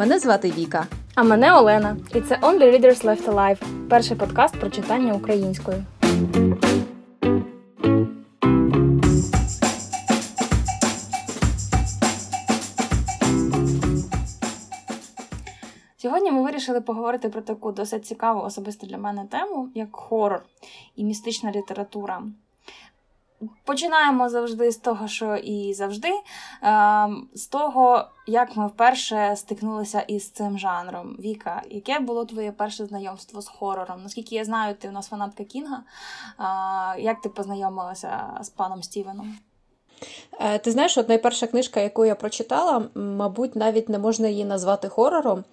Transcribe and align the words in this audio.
Мене 0.00 0.18
звати 0.18 0.50
Віка. 0.50 0.86
А 1.14 1.22
мене 1.22 1.54
Олена. 1.54 1.96
І 2.14 2.20
це 2.20 2.36
Only 2.36 2.70
Readers 2.70 3.04
Left 3.04 3.24
Alive– 3.24 3.88
перший 3.90 4.16
подкаст 4.16 4.60
про 4.60 4.70
читання 4.70 5.14
українською. 5.14 5.84
Сьогодні 15.96 16.30
ми 16.30 16.42
вирішили 16.42 16.80
поговорити 16.80 17.28
про 17.28 17.40
таку 17.40 17.72
досить 17.72 18.06
цікаву 18.06 18.40
особисто 18.40 18.86
для 18.86 18.98
мене 18.98 19.26
тему, 19.30 19.68
як 19.74 19.88
хорор 19.96 20.42
і 20.96 21.04
містична 21.04 21.52
література. 21.52 22.22
Починаємо 23.64 24.28
завжди 24.28 24.72
з 24.72 24.76
того, 24.76 25.08
що 25.08 25.36
і 25.36 25.74
завжди, 25.74 26.12
ем, 26.62 27.28
з 27.34 27.46
того, 27.46 28.04
як 28.26 28.56
ми 28.56 28.66
вперше 28.66 29.36
стикнулися 29.36 30.00
із 30.00 30.30
цим 30.30 30.58
жанром. 30.58 31.16
Віка, 31.18 31.62
яке 31.70 31.98
було 31.98 32.24
твоє 32.24 32.52
перше 32.52 32.86
знайомство 32.86 33.42
з 33.42 33.48
хорором? 33.48 34.02
Наскільки 34.02 34.34
я 34.34 34.44
знаю, 34.44 34.74
ти 34.74 34.88
у 34.88 34.92
нас 34.92 35.08
фанатка 35.08 35.44
Кінга. 35.44 35.82
Як 36.98 37.20
ти 37.20 37.28
познайомилася 37.28 38.38
з 38.40 38.48
паном 38.48 38.82
Стівеном? 38.82 39.38
Е, 40.40 40.58
ти 40.58 40.70
знаєш, 40.70 40.98
от 40.98 41.08
найперша 41.08 41.46
книжка, 41.46 41.80
яку 41.80 42.04
я 42.04 42.14
прочитала, 42.14 42.88
мабуть, 42.94 43.56
навіть 43.56 43.88
не 43.88 43.98
можна 43.98 44.28
її 44.28 44.44
назвати 44.44 44.88
хорором. 44.88 45.44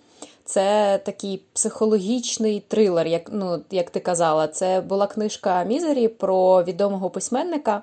Це 0.48 1.00
такий 1.06 1.42
психологічний 1.54 2.64
трилер, 2.68 3.08
як 3.08 3.30
ну, 3.32 3.62
як 3.72 3.90
ти 3.90 4.00
казала. 4.00 4.48
Це 4.48 4.82
була 4.82 5.08
книжка 5.08 5.64
Мізері 5.64 6.08
про 6.08 6.64
відомого 6.64 7.10
письменника, 7.10 7.82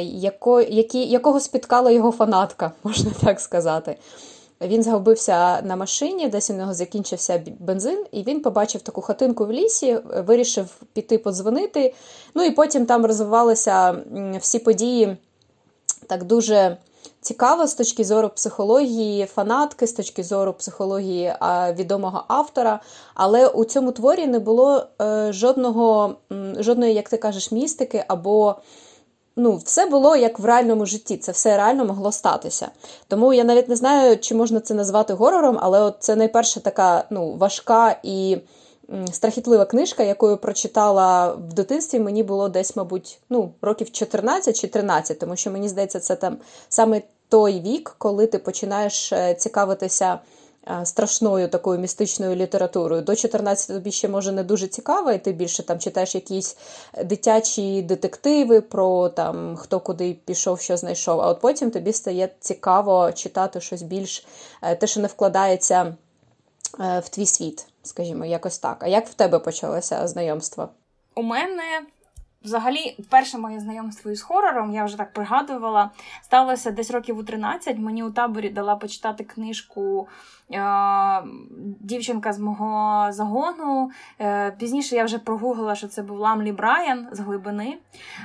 яко, 0.00 0.60
які, 0.60 1.04
якого 1.04 1.40
спіткала 1.40 1.90
його 1.90 2.12
фанатка, 2.12 2.72
можна 2.82 3.10
так 3.22 3.40
сказати. 3.40 3.96
Він 4.60 4.82
згубився 4.82 5.62
на 5.62 5.76
машині, 5.76 6.28
десь 6.28 6.50
у 6.50 6.54
нього 6.54 6.74
закінчився 6.74 7.42
бензин, 7.58 8.04
і 8.12 8.22
він 8.22 8.42
побачив 8.42 8.80
таку 8.80 9.00
хатинку 9.00 9.46
в 9.46 9.52
лісі, 9.52 9.98
вирішив 10.16 10.66
піти 10.92 11.18
подзвонити. 11.18 11.94
Ну 12.34 12.44
і 12.44 12.50
потім 12.50 12.86
там 12.86 13.06
розвивалися 13.06 13.96
всі 14.40 14.58
події 14.58 15.16
так 16.06 16.24
дуже 16.24 16.76
цікаво 17.20 17.66
з 17.66 17.74
точки 17.74 18.04
зору 18.04 18.28
психології 18.28 19.26
фанатки, 19.26 19.86
з 19.86 19.92
точки 19.92 20.22
зору 20.22 20.52
психології 20.52 21.34
відомого 21.78 22.24
автора. 22.28 22.80
Але 23.14 23.48
у 23.48 23.64
цьому 23.64 23.92
творі 23.92 24.26
не 24.26 24.38
було 24.38 24.86
е, 25.02 25.32
жодного, 25.32 26.14
жодної, 26.58 26.94
як 26.94 27.08
ти 27.08 27.16
кажеш, 27.16 27.52
містики 27.52 28.04
або. 28.08 28.56
Ну, 29.36 29.56
все 29.56 29.86
було 29.86 30.16
як 30.16 30.38
в 30.38 30.44
реальному 30.44 30.86
житті, 30.86 31.16
це 31.16 31.32
все 31.32 31.56
реально 31.56 31.84
могло 31.84 32.12
статися. 32.12 32.68
Тому 33.08 33.32
я 33.32 33.44
навіть 33.44 33.68
не 33.68 33.76
знаю, 33.76 34.18
чи 34.18 34.34
можна 34.34 34.60
це 34.60 34.74
назвати 34.74 35.14
горором, 35.14 35.58
але 35.60 35.80
от 35.80 35.96
це 35.98 36.16
найперша 36.16 36.60
така 36.60 37.04
ну, 37.10 37.36
важка 37.36 37.96
і 38.02 38.38
страхітлива 39.12 39.64
книжка, 39.64 40.02
яку 40.02 40.30
я 40.30 40.36
прочитала 40.36 41.32
в 41.32 41.52
дитинстві, 41.52 41.98
мені 41.98 42.22
було 42.22 42.48
десь, 42.48 42.76
мабуть, 42.76 43.20
ну, 43.30 43.52
років 43.62 43.90
14 43.90 44.60
чи 44.60 44.68
13, 44.68 45.18
тому 45.18 45.36
що 45.36 45.50
мені 45.50 45.68
здається, 45.68 46.00
це 46.00 46.16
там 46.16 46.36
саме 46.68 47.02
той 47.28 47.60
вік, 47.60 47.94
коли 47.98 48.26
ти 48.26 48.38
починаєш 48.38 49.12
е, 49.12 49.34
цікавитися. 49.34 50.18
Е, 50.68 50.86
страшною 50.86 51.48
такою 51.48 51.80
містичною 51.80 52.36
літературою. 52.36 53.02
До 53.02 53.16
14 53.16 53.76
тобі 53.76 53.92
ще 53.92 54.08
може 54.08 54.32
не 54.32 54.44
дуже 54.44 54.66
цікаво, 54.68 55.12
і 55.12 55.18
ти 55.18 55.32
більше 55.32 55.62
там 55.62 55.78
читаєш 55.78 56.14
якісь 56.14 56.56
дитячі 57.04 57.82
детективи 57.82 58.60
про 58.60 59.08
там 59.08 59.56
хто 59.56 59.80
куди 59.80 60.16
пішов, 60.24 60.60
що 60.60 60.76
знайшов. 60.76 61.20
А 61.20 61.28
от 61.28 61.40
потім 61.40 61.70
тобі 61.70 61.92
стає 61.92 62.28
цікаво 62.40 63.12
читати 63.12 63.60
щось 63.60 63.82
більш 63.82 64.26
е, 64.62 64.76
те, 64.76 64.86
що 64.86 65.00
не 65.00 65.08
вкладається 65.08 65.96
в 66.78 67.08
твій 67.08 67.26
світ 67.26 67.66
скажімо, 67.82 68.24
якось 68.24 68.58
так. 68.58 68.82
А 68.82 68.86
як 68.86 69.08
в 69.08 69.14
тебе 69.14 69.38
почалося 69.38 70.08
знайомство? 70.08 70.68
У 71.14 71.22
мене. 71.22 71.62
Взагалі, 72.44 72.96
перше 73.10 73.38
моє 73.38 73.60
знайомство 73.60 74.10
із 74.10 74.22
хорором, 74.22 74.74
я 74.74 74.84
вже 74.84 74.98
так 74.98 75.12
пригадувала, 75.12 75.90
сталося 76.22 76.70
десь 76.70 76.90
років 76.90 77.18
у 77.18 77.22
13. 77.22 77.78
Мені 77.78 78.04
у 78.04 78.10
таборі 78.10 78.48
дала 78.48 78.76
почитати 78.76 79.24
книжку 79.24 80.08
е- 80.52 81.22
дівчинка 81.80 82.32
з 82.32 82.38
мого 82.38 83.06
загону. 83.12 83.90
Е- 84.20 84.50
Пізніше 84.58 84.96
я 84.96 85.04
вже 85.04 85.18
прогуглила, 85.18 85.74
що 85.74 85.88
це 85.88 86.02
був 86.02 86.18
Ламлі 86.18 86.52
Брайан 86.52 87.08
з 87.12 87.20
глибини 87.20 87.78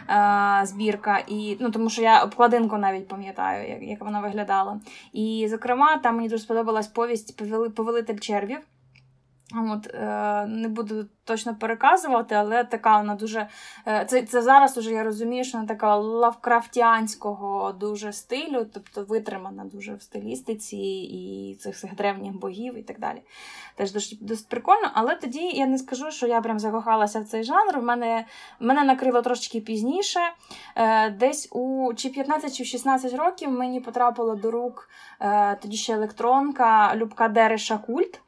е- 0.10 0.62
збірка. 0.64 1.18
І, 1.28 1.58
ну, 1.60 1.72
Тому 1.72 1.90
що 1.90 2.02
я 2.02 2.24
обкладинку 2.24 2.78
навіть 2.78 3.08
пам'ятаю, 3.08 3.70
як, 3.70 3.84
як 3.84 4.02
вона 4.02 4.20
виглядала. 4.20 4.80
І, 5.14 5.48
зокрема, 5.50 5.98
там 5.98 6.16
мені 6.16 6.30
дуже 6.30 6.44
сподобалась 6.44 6.88
повість 6.88 7.42
Повелитель 7.76 8.18
червів. 8.20 8.60
От, 9.54 9.88
е, 9.94 10.46
Не 10.48 10.68
буду 10.68 11.06
точно 11.24 11.56
переказувати, 11.56 12.36
але 12.36 12.64
така 12.64 12.98
вона 12.98 13.16
дуже. 13.16 13.48
Е, 13.88 14.06
це 14.10 14.22
це 14.22 14.42
зараз 14.42 14.78
уже 14.78 14.92
я 14.92 15.04
розумію, 15.04 15.44
що 15.44 15.58
вона 15.58 15.68
така 15.68 15.96
лавкрафтіанського 15.96 17.72
дуже 17.72 18.14
стилю, 18.14 18.66
тобто 18.74 19.04
витримана 19.04 19.66
дуже 19.66 19.96
в 19.96 20.02
стилістиці 20.02 20.78
і 20.78 21.56
цих 21.60 21.78
цих 21.78 21.96
древніх 21.96 22.34
богів 22.34 22.78
і 22.78 22.84
так 22.84 23.00
далі. 23.00 23.22
Теж 23.76 23.92
досить, 23.92 24.26
досить 24.26 24.50
прикольно. 24.50 24.92
Але 24.94 25.16
тоді 25.16 25.42
я 25.42 25.66
не 25.66 25.78
скажу, 25.78 26.12
що 26.12 26.28
я 26.28 26.42
прям 26.42 26.60
закохалася 26.60 27.20
в 27.20 27.26
цей 27.26 27.44
жанр. 27.44 27.80
В 27.80 27.84
мене 27.84 28.26
мене 28.60 28.84
накрило 28.84 29.22
трошки 29.22 29.62
пізніше. 29.62 30.20
Е, 30.76 31.10
Десь 31.10 31.50
у 31.52 31.94
чи 31.96 32.10
15 32.10 32.56
чи 32.56 32.66
16 32.66 33.14
років 33.14 33.52
мені 33.52 33.82
потрапила 33.82 34.36
до 34.36 34.52
рук 34.52 34.90
е, 35.22 35.56
тоді 35.62 35.78
ще 35.78 35.94
електронка 35.94 36.96
Любка 36.96 37.28
Дереша 37.28 37.78
Культ. 37.78 38.22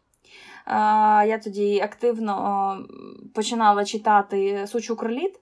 Я 1.28 1.40
тоді 1.44 1.80
активно 1.80 2.86
починала 3.36 3.86
читати 3.86 4.68
Сучу 4.68 4.96
кроліт 4.96 5.40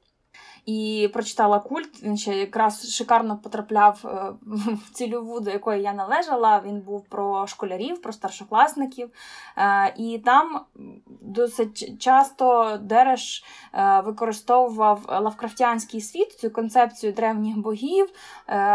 і 0.65 1.09
прочитала 1.13 1.59
культ. 1.59 2.03
Він 2.03 2.17
ще 2.17 2.37
якраз 2.37 2.95
шикарно 2.95 3.37
потрапляв 3.37 4.01
е, 4.05 4.33
в 4.85 4.91
цільову, 4.93 5.39
до 5.39 5.51
якої 5.51 5.81
я 5.81 5.93
належала. 5.93 6.61
Він 6.65 6.81
був 6.81 7.05
про 7.09 7.47
школярів, 7.47 8.01
про 8.01 8.13
старшокласників. 8.13 9.09
Е, 9.57 9.93
і 9.97 10.21
там 10.25 10.61
досить 11.21 12.01
часто 12.01 12.77
Дереш 12.81 13.43
е, 13.73 14.01
використовував 14.05 15.01
лавкрафтянський 15.07 16.01
світ, 16.01 16.31
цю 16.31 16.49
концепцію 16.49 17.13
древніх 17.13 17.57
богів, 17.57 18.09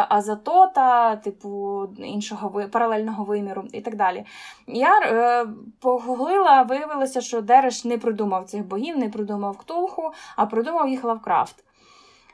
азатота, 0.09 1.17
типу 1.17 1.85
іншого 1.99 2.63
паралельного 2.73 3.25
виміру 3.25 3.65
і 3.73 3.81
так 3.81 3.97
далі. 3.97 4.25
Я 4.67 5.47
погуглила, 5.81 6.63
виявилося, 6.63 7.21
що 7.21 7.41
Дереш 7.41 7.85
не 7.85 7.99
придумав 7.99 8.45
цих 8.45 8.67
богів, 8.67 8.99
не 8.99 9.09
придумав 9.09 9.59
Ктулху, 9.59 10.13
а 10.37 10.47
придумав 10.47 10.89
їх 10.89 11.05
Лавкрафт. 11.05 11.65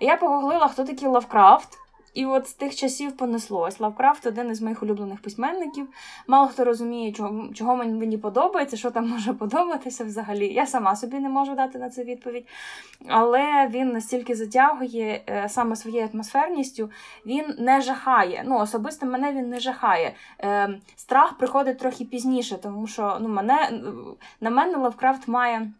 Я 0.00 0.16
погуглила, 0.16 0.68
хто 0.68 0.84
такий 0.84 1.08
Лавкрафт. 1.08 1.78
І 2.16 2.26
от 2.26 2.48
з 2.48 2.52
тих 2.52 2.76
часів 2.76 3.16
понеслось. 3.16 3.80
Лавкрафт 3.80 4.26
один 4.26 4.50
із 4.50 4.62
моїх 4.62 4.82
улюблених 4.82 5.22
письменників. 5.22 5.88
Мало 6.26 6.48
хто 6.48 6.64
розуміє, 6.64 7.12
чого 7.12 7.48
чого 7.54 7.76
мені 7.76 8.18
подобається, 8.18 8.76
що 8.76 8.90
там 8.90 9.08
може 9.08 9.32
подобатися 9.32 10.04
взагалі. 10.04 10.52
Я 10.52 10.66
сама 10.66 10.96
собі 10.96 11.18
не 11.18 11.28
можу 11.28 11.54
дати 11.54 11.78
на 11.78 11.90
це 11.90 12.04
відповідь. 12.04 12.46
Але 13.08 13.68
він 13.70 13.92
настільки 13.92 14.34
затягує 14.34 15.24
е, 15.28 15.48
саме 15.48 15.76
своєю 15.76 16.08
атмосферністю, 16.14 16.90
він 17.26 17.54
не 17.58 17.80
жахає. 17.80 18.44
Ну, 18.46 18.58
особисто 18.58 19.06
мене 19.06 19.32
він 19.32 19.48
не 19.48 19.60
жахає. 19.60 20.14
Е, 20.40 20.80
Страх 20.96 21.38
приходить 21.38 21.78
трохи 21.78 22.04
пізніше, 22.04 22.58
тому 22.62 22.86
що 22.86 23.18
ну, 23.20 23.28
мене, 23.28 23.82
на 24.40 24.50
мене 24.50 24.76
Лавкрафт 24.76 25.28
має. 25.28 25.70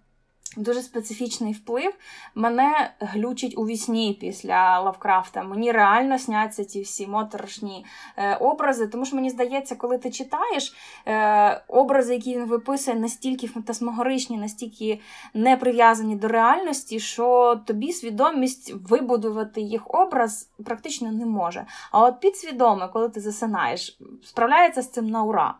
Дуже 0.56 0.82
специфічний 0.82 1.52
вплив. 1.52 1.94
Мене 2.34 2.90
глючить 3.00 3.58
у 3.58 3.66
вісні 3.66 4.18
після 4.20 4.80
Лавкрафта. 4.80 5.42
Мені 5.42 5.72
реально 5.72 6.18
сняться 6.18 6.64
ці 6.64 6.82
всі 6.82 7.06
моторошні 7.06 7.86
е, 8.16 8.36
образи. 8.36 8.86
Тому 8.86 9.04
що 9.04 9.16
мені 9.16 9.30
здається, 9.30 9.74
коли 9.74 9.98
ти 9.98 10.10
читаєш 10.10 10.74
е, 11.06 11.62
образи, 11.68 12.14
які 12.14 12.34
він 12.34 12.44
виписує, 12.44 12.96
настільки 12.96 13.46
фантасмогоричні, 13.46 14.36
настільки 14.36 15.00
не 15.34 15.56
прив'язані 15.56 16.16
до 16.16 16.28
реальності, 16.28 17.00
що 17.00 17.60
тобі 17.66 17.92
свідомість 17.92 18.74
вибудувати 18.88 19.60
їх 19.60 19.94
образ 19.94 20.48
практично 20.64 21.12
не 21.12 21.26
може. 21.26 21.66
А 21.92 22.02
от 22.02 22.20
підсвідоме, 22.20 22.88
коли 22.88 23.08
ти 23.08 23.20
засинаєш, 23.20 23.98
справляється 24.24 24.82
з 24.82 24.90
цим 24.90 25.06
на 25.06 25.22
ура. 25.22 25.54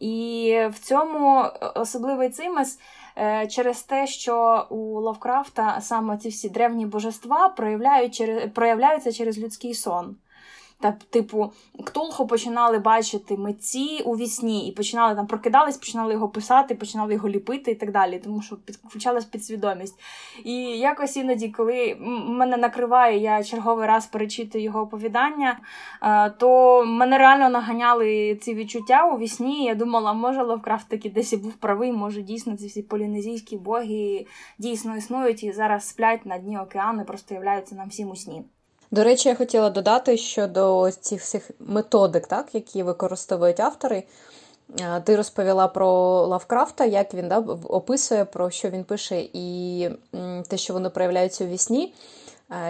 І 0.00 0.58
в 0.70 0.78
цьому 0.78 1.44
особливий 1.74 2.30
цимес. 2.30 2.78
Е, 3.18 3.46
через 3.46 3.82
те, 3.82 4.06
що 4.06 4.66
у 4.70 5.00
Лавкрафта 5.00 5.80
саме 5.80 6.18
ці 6.18 6.28
всі 6.28 6.48
древні 6.48 6.86
божества 6.86 7.48
проявляють, 7.48 8.22
проявляються 8.54 9.12
через 9.12 9.38
людський 9.38 9.74
сон. 9.74 10.16
Та, 10.80 10.92
типу, 11.10 11.52
Ктулху 11.84 12.26
починали 12.26 12.78
бачити 12.78 13.36
митці 13.36 14.02
у 14.04 14.16
вісні 14.16 14.68
і 14.68 14.72
починали 14.72 15.14
там 15.14 15.26
прокидались, 15.26 15.76
починали 15.76 16.12
його 16.12 16.28
писати, 16.28 16.74
починали 16.74 17.14
його 17.14 17.28
ліпити 17.28 17.70
і 17.70 17.74
так 17.74 17.92
далі, 17.92 18.18
тому 18.24 18.42
що 18.42 18.56
підключалась 18.56 19.24
підсвідомість. 19.24 20.00
І 20.44 20.54
якось 20.62 21.16
іноді, 21.16 21.48
коли 21.48 21.96
мене 22.00 22.56
накриває, 22.56 23.18
я 23.18 23.44
черговий 23.44 23.86
раз 23.86 24.06
перечитую 24.06 24.64
його 24.64 24.80
оповідання, 24.80 25.58
е, 26.02 26.30
то 26.30 26.84
мене 26.86 27.18
реально 27.18 27.48
наганяли 27.48 28.38
ці 28.42 28.54
відчуття 28.54 29.06
у 29.06 29.18
вісні. 29.18 29.64
Я 29.64 29.74
думала, 29.74 30.12
може 30.12 30.42
Лавкрафт 30.42 30.88
таки 30.88 31.10
десь 31.10 31.32
і 31.32 31.36
був 31.36 31.54
правий, 31.54 31.92
може 31.92 32.22
дійсно 32.22 32.56
ці 32.56 32.66
всі 32.66 32.82
полінезійські 32.82 33.56
боги 33.56 34.26
дійсно 34.58 34.96
існують 34.96 35.44
і 35.44 35.52
зараз 35.52 35.88
сплять 35.88 36.26
на 36.26 36.38
дні 36.38 36.58
океану, 36.58 37.04
просто 37.04 37.34
являються 37.34 37.74
нам 37.74 37.88
всім 37.88 38.10
у 38.10 38.16
сні. 38.16 38.44
До 38.90 39.04
речі, 39.04 39.28
я 39.28 39.34
хотіла 39.34 39.70
додати 39.70 40.16
щодо 40.16 40.90
цих 40.90 41.20
всіх 41.20 41.50
методик, 41.60 42.26
так, 42.26 42.54
які 42.54 42.82
використовують 42.82 43.60
автори. 43.60 44.02
Ти 45.04 45.16
розповіла 45.16 45.68
про 45.68 45.90
Лавкрафта, 46.26 46.84
як 46.84 47.14
він 47.14 47.28
да, 47.28 47.38
описує, 47.68 48.24
про 48.24 48.50
що 48.50 48.70
він 48.70 48.84
пише, 48.84 49.20
і 49.32 49.88
те, 50.48 50.56
що 50.56 50.72
воно 50.72 50.90
проявляється 50.90 51.44
у 51.44 51.46
вісні. 51.46 51.94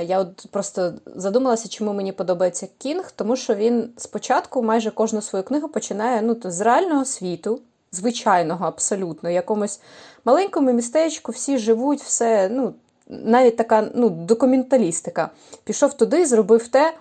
Я 0.02 0.18
от 0.18 0.46
просто 0.50 0.94
задумалася, 1.06 1.68
чому 1.68 1.92
мені 1.92 2.12
подобається 2.12 2.68
Кінг, 2.78 3.12
тому 3.16 3.36
що 3.36 3.54
він 3.54 3.90
спочатку 3.96 4.62
майже 4.62 4.90
кожну 4.90 5.22
свою 5.22 5.44
книгу 5.44 5.68
починає 5.68 6.22
ну, 6.22 6.36
з 6.44 6.60
реального 6.60 7.04
світу, 7.04 7.60
звичайного, 7.92 8.66
абсолютно, 8.66 9.30
якомусь 9.30 9.80
маленькому 10.24 10.72
містечку, 10.72 11.32
всі 11.32 11.58
живуть, 11.58 12.02
все, 12.02 12.48
ну, 12.48 12.74
навіть 13.08 13.56
така 13.56 13.88
ну, 13.94 14.10
документалістика. 14.10 15.30
Пішов 15.64 15.94
туди, 15.94 16.26
зробив 16.26 16.68
те. 16.68 16.94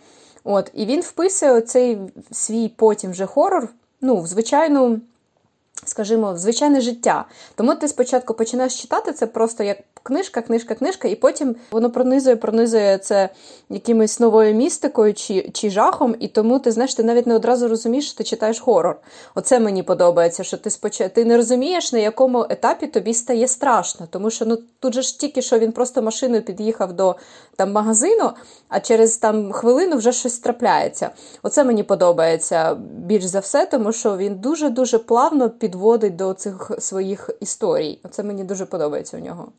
От, 0.44 0.72
І 0.74 0.86
він 0.86 1.02
вписує 1.02 1.62
цей 1.62 1.98
свій 2.32 2.70
потім 2.70 3.12
вже 3.12 3.26
хорор 3.26 3.70
ну, 4.02 4.22
в 4.22 4.28
звичайну, 4.28 5.00
скажімо, 5.86 6.34
в 6.34 6.38
звичайне 6.38 6.82
життя. 6.82 7.26
Тому 7.56 7.76
ти 7.76 7.88
спочатку 7.88 8.34
починаєш 8.34 8.82
читати 8.82 9.14
це 9.14 9.28
просто 9.28 9.64
як 9.64 9.78
книжка, 10.06 10.42
книжка, 10.42 10.76
книжка, 10.76 11.08
і 11.08 11.16
потім 11.16 11.56
воно 11.72 11.92
пронизує, 11.92 12.36
пронизує 12.36 12.98
це 12.98 13.30
якимось 13.70 14.20
новою 14.20 14.56
містикою 14.56 15.14
чи 15.14 15.50
чи 15.54 15.70
жахом, 15.70 16.16
і 16.20 16.28
тому 16.28 16.60
ти 16.60 16.72
знаєш, 16.72 16.96
ти 16.96 17.04
навіть 17.04 17.28
не 17.28 17.36
одразу 17.36 17.68
розумієш, 17.68 18.08
що 18.08 18.18
ти 18.18 18.24
читаєш 18.24 18.60
хорор. 18.60 19.00
Оце 19.36 19.60
мені 19.60 19.84
подобається, 19.84 20.44
що 20.44 20.58
ти 20.58 20.70
спочатку 20.70 21.16
ти 21.16 21.26
не 21.26 21.38
розумієш, 21.38 21.94
на 21.94 22.00
якому 22.00 22.46
етапі 22.50 22.88
тобі 22.88 23.14
стає 23.14 23.48
страшно. 23.48 24.08
Тому 24.10 24.30
що 24.30 24.46
ну 24.46 24.58
тут 24.80 24.94
же 24.94 25.02
ж 25.02 25.20
тільки 25.20 25.42
що 25.42 25.60
він 25.60 25.72
просто 25.72 26.02
машиною 26.02 26.42
під'їхав 26.42 26.94
до 26.94 27.16
там 27.56 27.72
магазину, 27.72 28.32
а 28.70 28.80
через 28.80 29.18
там 29.18 29.52
хвилину 29.52 29.98
вже 29.98 30.12
щось 30.12 30.40
трапляється. 30.40 31.10
Оце 31.44 31.64
мені 31.64 31.84
подобається 31.84 32.76
більш 32.98 33.24
за 33.24 33.40
все, 33.40 33.66
тому 33.66 33.92
що 33.92 34.18
він 34.18 34.36
дуже-дуже 34.36 35.00
плавно 35.00 35.50
підводить 35.50 36.16
до 36.16 36.34
цих 36.34 36.72
своїх 36.80 37.30
історій. 37.40 38.00
Оце 38.04 38.24
мені 38.24 38.44
дуже 38.44 38.66
подобається 38.66 39.18
у 39.18 39.20
нього. 39.20 39.52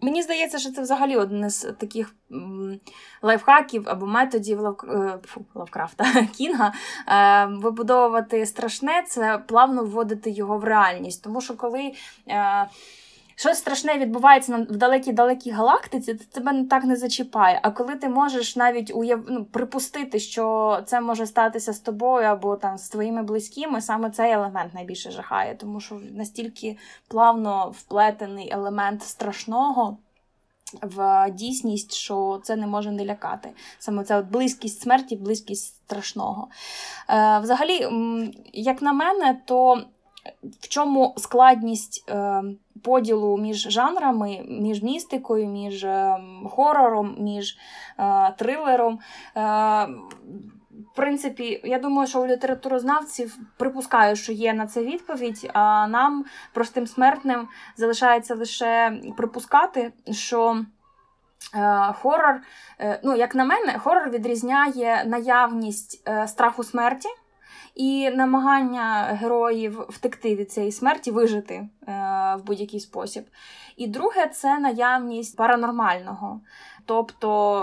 Мені 0.00 0.22
здається, 0.22 0.58
що 0.58 0.72
це 0.72 0.82
взагалі 0.82 1.16
один 1.16 1.50
з 1.50 1.72
таких 1.72 2.14
лайфхаків 3.22 3.82
або 3.86 4.06
методів 4.06 4.60
Лав... 4.60 4.80
Е, 4.88 5.18
фу, 5.26 5.44
Лавкрафта 5.54 6.04
Кінга. 6.36 6.72
Е, 7.08 7.46
вибудовувати 7.46 8.46
страшне 8.46 9.04
це 9.06 9.42
плавно 9.46 9.84
вводити 9.84 10.30
його 10.30 10.58
в 10.58 10.64
реальність. 10.64 11.24
Тому 11.24 11.40
що 11.40 11.56
коли. 11.56 11.92
Щось 13.38 13.58
страшне 13.58 13.98
відбувається 13.98 14.66
в 14.70 14.76
далекій-далекій 14.76 15.50
галактиці, 15.50 16.14
то 16.14 16.24
тебе 16.24 16.64
так 16.64 16.84
не 16.84 16.96
зачіпає. 16.96 17.60
А 17.62 17.70
коли 17.70 17.96
ти 17.96 18.08
можеш 18.08 18.56
навіть 18.56 18.94
уяв... 18.94 19.24
ну, 19.28 19.44
припустити, 19.44 20.18
що 20.18 20.78
це 20.86 21.00
може 21.00 21.26
статися 21.26 21.72
з 21.72 21.80
тобою 21.80 22.26
або 22.26 22.56
там 22.56 22.78
з 22.78 22.88
твоїми 22.88 23.22
близькими, 23.22 23.80
саме 23.80 24.10
цей 24.10 24.32
елемент 24.32 24.74
найбільше 24.74 25.10
жахає, 25.10 25.54
тому 25.54 25.80
що 25.80 26.00
настільки 26.12 26.76
плавно 27.08 27.74
вплетений 27.76 28.50
елемент 28.52 29.02
страшного. 29.02 29.98
В 30.82 31.30
дійсність, 31.30 31.94
що 31.94 32.40
це 32.44 32.56
не 32.56 32.66
може 32.66 32.90
не 32.90 33.04
лякати. 33.04 33.50
Саме 33.78 34.04
це 34.04 34.16
от 34.16 34.26
близькість 34.26 34.80
смерті, 34.80 35.16
близькість 35.16 35.66
страшного. 35.66 36.48
Е, 37.10 37.38
Взагалі, 37.38 37.88
як 38.52 38.82
на 38.82 38.92
мене, 38.92 39.40
то 39.44 39.84
в 40.60 40.68
чому 40.68 41.14
складність 41.16 42.04
е, 42.10 42.42
поділу 42.84 43.38
між 43.38 43.56
жанрами, 43.56 44.40
між 44.48 44.82
містикою, 44.82 45.48
між 45.48 45.84
е, 45.84 46.18
хорором, 46.50 47.16
між 47.18 47.58
е, 47.98 48.34
трилером. 48.38 48.98
В 50.92 50.96
принципі, 50.96 51.60
я 51.64 51.78
думаю, 51.78 52.08
що 52.08 52.22
у 52.22 52.26
літературознавців 52.26 53.38
припускаю, 53.56 54.16
що 54.16 54.32
є 54.32 54.54
на 54.54 54.66
це 54.66 54.84
відповідь, 54.84 55.50
а 55.52 55.86
нам, 55.86 56.24
простим 56.52 56.86
смертним, 56.86 57.48
залишається 57.76 58.34
лише 58.34 59.00
припускати, 59.16 59.92
що. 60.10 60.64
Хорор, 61.94 62.40
ну, 63.04 63.16
як 63.16 63.34
на 63.34 63.44
мене, 63.44 63.78
хорор 63.78 64.10
відрізняє 64.10 65.04
наявність 65.06 66.08
страху 66.26 66.64
смерті 66.64 67.08
і 67.78 68.10
намагання 68.10 69.02
героїв 69.20 69.84
втекти 69.88 70.34
від 70.34 70.52
цієї 70.52 70.72
смерті, 70.72 71.10
вижити 71.10 71.54
е, 71.54 71.68
в 72.38 72.44
будь-який 72.46 72.80
спосіб. 72.80 73.24
І 73.76 73.86
друге 73.86 74.26
це 74.26 74.58
наявність 74.58 75.36
паранормального. 75.36 76.40
Тобто, 76.88 77.62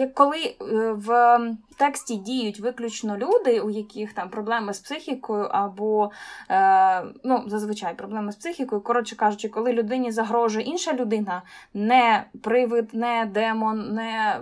е, 0.00 0.06
коли 0.06 0.38
е, 0.38 0.56
в 0.92 1.38
тексті 1.76 2.16
діють 2.16 2.60
виключно 2.60 3.16
люди, 3.16 3.60
у 3.60 3.70
яких 3.70 4.12
там 4.12 4.28
проблеми 4.28 4.74
з 4.74 4.78
психікою, 4.78 5.44
або 5.44 6.10
е, 6.50 7.04
ну, 7.24 7.44
зазвичай 7.46 7.94
проблеми 7.94 8.32
з 8.32 8.36
психікою, 8.36 8.80
коротше 8.80 9.16
кажучи, 9.16 9.48
коли 9.48 9.72
людині 9.72 10.10
загрожує 10.12 10.66
інша 10.66 10.92
людина, 10.92 11.42
не 11.74 12.24
привид, 12.42 12.94
не 12.94 13.30
демон, 13.34 13.94
не 13.94 14.40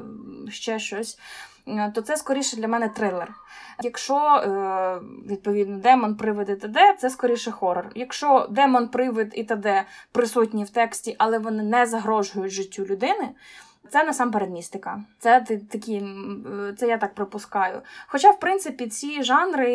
ще 0.49 0.79
щось, 0.79 1.19
то 1.95 2.01
це 2.03 2.17
скоріше 2.17 2.57
для 2.57 2.69
мене 2.69 2.89
трилер. 2.89 3.35
Якщо, 3.83 4.17
е, 4.17 5.01
відповідно, 5.27 5.79
демон 5.79 6.17
привид 6.17 6.51
і 6.51 6.57
т.д., 6.57 6.95
це 6.99 7.11
скоріше 7.11 7.51
хорор. 7.51 7.91
Якщо 7.95 8.47
демон 8.51 8.89
привид 8.89 9.33
і 9.35 9.45
т.д. 9.45 9.85
присутні 10.13 10.65
в 10.65 10.71
тексті, 10.71 11.17
але 11.19 11.39
вони 11.39 11.63
не 11.63 11.87
загрожують 11.87 12.53
життю 12.53 12.85
людини. 12.85 13.29
Це 13.91 14.05
насамперед 14.05 14.51
містика. 14.51 15.03
Це 15.19 15.41
такі, 15.71 15.95
е, 15.95 16.75
це 16.77 16.89
я 16.89 16.99
так 16.99 17.15
припускаю. 17.15 17.81
Хоча, 18.07 18.31
в 18.31 18.41
принципі, 18.41 18.87
ці 18.87 19.23
жанри 19.23 19.73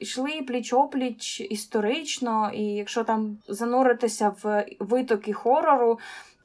йшли 0.00 0.40
пліч-опліч 0.48 1.42
історично, 1.42 2.50
і 2.54 2.62
якщо 2.62 3.04
там 3.04 3.38
зануритися 3.48 4.34
в 4.42 4.66
витоки 4.78 5.32
хорору, 5.32 5.98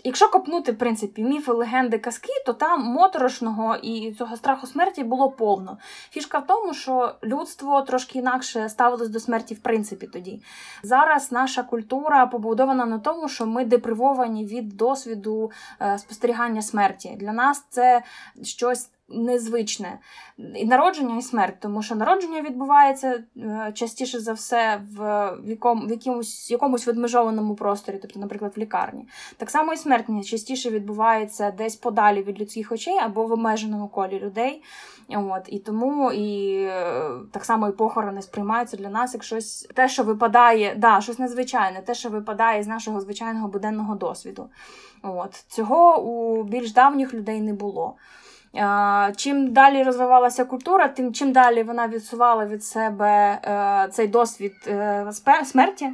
Якщо 0.07 0.29
копнути, 0.29 0.71
в 0.71 0.77
принципі, 0.77 1.23
міфи, 1.23 1.51
легенди, 1.51 1.97
казки, 1.97 2.31
то 2.45 2.53
там 2.53 2.81
моторошного 2.83 3.75
і 3.75 4.13
цього 4.17 4.37
страху 4.37 4.67
смерті 4.67 5.03
було 5.03 5.31
повно. 5.31 5.77
Фішка 6.09 6.39
в 6.39 6.47
тому, 6.47 6.73
що 6.73 7.15
людство 7.23 7.81
трошки 7.81 8.19
інакше 8.19 8.69
ставилось 8.69 9.09
до 9.09 9.19
смерті, 9.19 9.53
в 9.53 9.59
принципі, 9.59 10.07
тоді. 10.07 10.41
Зараз 10.83 11.31
наша 11.31 11.63
культура 11.63 12.25
побудована 12.25 12.85
на 12.85 13.00
тому, 13.00 13.29
що 13.29 13.45
ми 13.45 13.65
депривовані 13.65 14.45
від 14.45 14.69
досвіду 14.69 15.51
е, 15.81 15.97
спостерігання 15.97 16.62
смерті. 16.62 17.17
Для 17.19 17.33
нас 17.33 17.65
це 17.69 18.03
щось 18.43 18.89
незвичне 19.09 20.00
і 20.55 20.65
народження 20.65 21.17
і 21.17 21.21
смерть, 21.21 21.55
тому 21.59 21.81
що 21.81 21.95
народження 21.95 22.41
відбувається 22.41 23.24
е, 23.38 23.71
частіше 23.75 24.19
за 24.19 24.33
все 24.33 24.81
в 24.97 25.33
якому, 25.45 25.88
в 25.88 25.89
якомусь, 25.89 26.51
якомусь 26.51 26.88
відмежованому 26.88 27.55
просторі, 27.55 28.00
тобто, 28.01 28.19
наприклад, 28.19 28.53
в 28.55 28.59
лікарні. 28.59 29.07
Так 29.38 29.50
само 29.50 29.74
і 29.74 29.77
смерть 29.77 30.25
частіше 30.25 30.69
відбувається 30.69 31.51
десь 31.51 31.75
подалі 31.75 32.24
від 32.24 32.41
людських 32.41 32.71
очей 32.71 32.97
або 32.97 33.25
в 33.25 33.31
обмеженому 33.31 33.88
колі 33.88 34.19
людей. 34.19 34.63
От, 35.09 35.41
І 35.47 35.59
тому 35.59 36.12
і 36.12 36.55
е, 36.62 37.09
так 37.31 37.45
само 37.45 37.67
і 37.67 37.71
похорони 37.71 38.21
сприймаються 38.21 38.77
для 38.77 38.89
нас 38.89 39.13
як 39.13 39.24
щось 39.24 39.67
те, 39.74 39.89
що 39.89 40.03
випадає, 40.03 40.75
да, 40.77 41.01
щось 41.01 41.19
незвичайне, 41.19 41.81
те, 41.81 41.93
що 41.93 42.09
випадає 42.09 42.63
з 42.63 42.67
нашого 42.67 43.01
звичайного 43.01 43.47
буденного 43.47 43.95
досвіду. 43.95 44.50
От. 45.03 45.45
Цього 45.47 46.01
у 46.01 46.43
більш 46.43 46.74
давніх 46.74 47.13
людей 47.13 47.41
не 47.41 47.53
було. 47.53 47.95
Чим 49.15 49.53
далі 49.53 49.83
розвивалася 49.83 50.45
культура, 50.45 50.88
тим 50.88 51.13
чим 51.13 51.31
далі 51.31 51.63
вона 51.63 51.88
відсувала 51.88 52.45
від 52.45 52.63
себе 52.63 53.39
е, 53.43 53.89
цей 53.91 54.07
досвід 54.07 54.53
е, 54.67 55.12
смерті. 55.43 55.93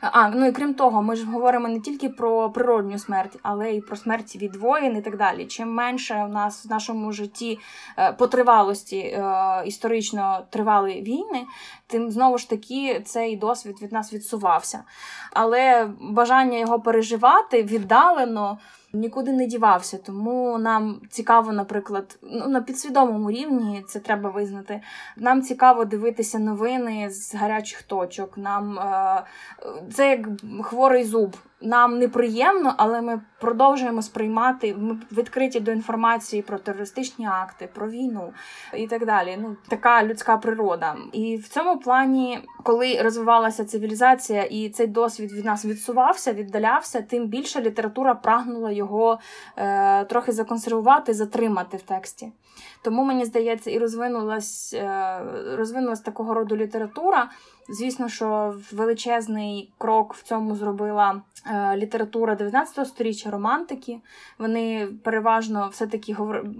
А, 0.00 0.28
ну 0.28 0.46
і 0.46 0.52
крім 0.52 0.74
того, 0.74 1.02
ми 1.02 1.16
ж 1.16 1.26
говоримо 1.26 1.68
не 1.68 1.80
тільки 1.80 2.08
про 2.08 2.50
природню 2.50 2.98
смерть, 2.98 3.38
але 3.42 3.70
й 3.70 3.80
про 3.80 3.96
смерть 3.96 4.36
від 4.36 4.56
воїн 4.56 4.96
і 4.96 5.00
так 5.00 5.16
далі. 5.16 5.46
Чим 5.46 5.74
менше 5.74 6.24
в 6.28 6.32
нас 6.32 6.66
в 6.66 6.70
нашому 6.70 7.12
житті 7.12 7.58
е, 7.98 8.12
по 8.12 8.26
тривалості 8.26 9.18
історично 9.66 10.46
тривали 10.50 10.92
війни, 10.92 11.46
тим 11.86 12.10
знову 12.10 12.38
ж 12.38 12.50
таки 12.50 13.02
цей 13.04 13.36
досвід 13.36 13.82
від 13.82 13.92
нас 13.92 14.12
відсувався. 14.12 14.84
Але 15.32 15.90
бажання 16.00 16.58
його 16.58 16.80
переживати 16.80 17.62
віддалено 17.62 18.58
нікуди 19.00 19.32
не 19.32 19.46
дівався. 19.46 19.98
Тому 19.98 20.58
нам 20.58 21.00
цікаво, 21.10 21.52
наприклад, 21.52 22.18
ну 22.22 22.48
на 22.48 22.60
підсвідомому 22.60 23.30
рівні 23.30 23.84
це 23.88 24.00
треба 24.00 24.30
визнати. 24.30 24.80
Нам 25.16 25.42
цікаво 25.42 25.84
дивитися 25.84 26.38
новини 26.38 27.10
з 27.10 27.34
гарячих 27.34 27.82
точок. 27.82 28.38
Нам 28.38 28.78
е, 28.78 29.22
це 29.92 30.10
як 30.10 30.28
хворий 30.62 31.04
зуб. 31.04 31.36
Нам 31.60 31.98
неприємно, 31.98 32.74
але 32.76 33.02
ми 33.02 33.20
продовжуємо 33.40 34.02
сприймати. 34.02 34.74
Ми 34.78 34.98
відкриті 35.12 35.60
до 35.60 35.72
інформації 35.72 36.42
про 36.42 36.58
терористичні 36.58 37.26
акти, 37.26 37.68
про 37.74 37.88
війну 37.88 38.32
і 38.74 38.86
так 38.86 39.06
далі. 39.06 39.38
Ну 39.40 39.56
така 39.68 40.04
людська 40.04 40.36
природа. 40.36 40.96
І 41.12 41.36
в 41.36 41.48
цьому 41.48 41.78
плані, 41.78 42.38
коли 42.62 43.02
розвивалася 43.02 43.64
цивілізація, 43.64 44.42
і 44.42 44.68
цей 44.68 44.86
досвід 44.86 45.32
від 45.32 45.44
нас 45.44 45.64
відсувався, 45.64 46.32
віддалявся, 46.32 47.02
тим 47.02 47.26
більше 47.26 47.60
література 47.60 48.14
прагнула 48.14 48.70
його 48.70 48.85
е, 49.56 50.04
трохи 50.04 50.32
законсервувати, 50.32 51.14
затримати 51.14 51.76
в 51.76 51.82
тексті. 51.82 52.32
Тому 52.82 53.04
мені 53.04 53.24
здається, 53.24 53.70
і 53.70 53.78
розвинулась, 53.78 54.74
е, 54.74 55.20
розвинулась 55.56 56.00
такого 56.00 56.34
роду 56.34 56.56
література. 56.56 57.30
Звісно, 57.68 58.08
що 58.08 58.54
величезний 58.72 59.72
крок 59.78 60.14
в 60.14 60.22
цьому 60.22 60.56
зробила 60.56 61.22
е, 61.46 61.76
література 61.76 62.34
19 62.34 62.88
століття, 62.88 63.30
романтики. 63.30 64.00
Вони 64.38 64.88
переважно 65.04 65.68
все-таки 65.72 66.14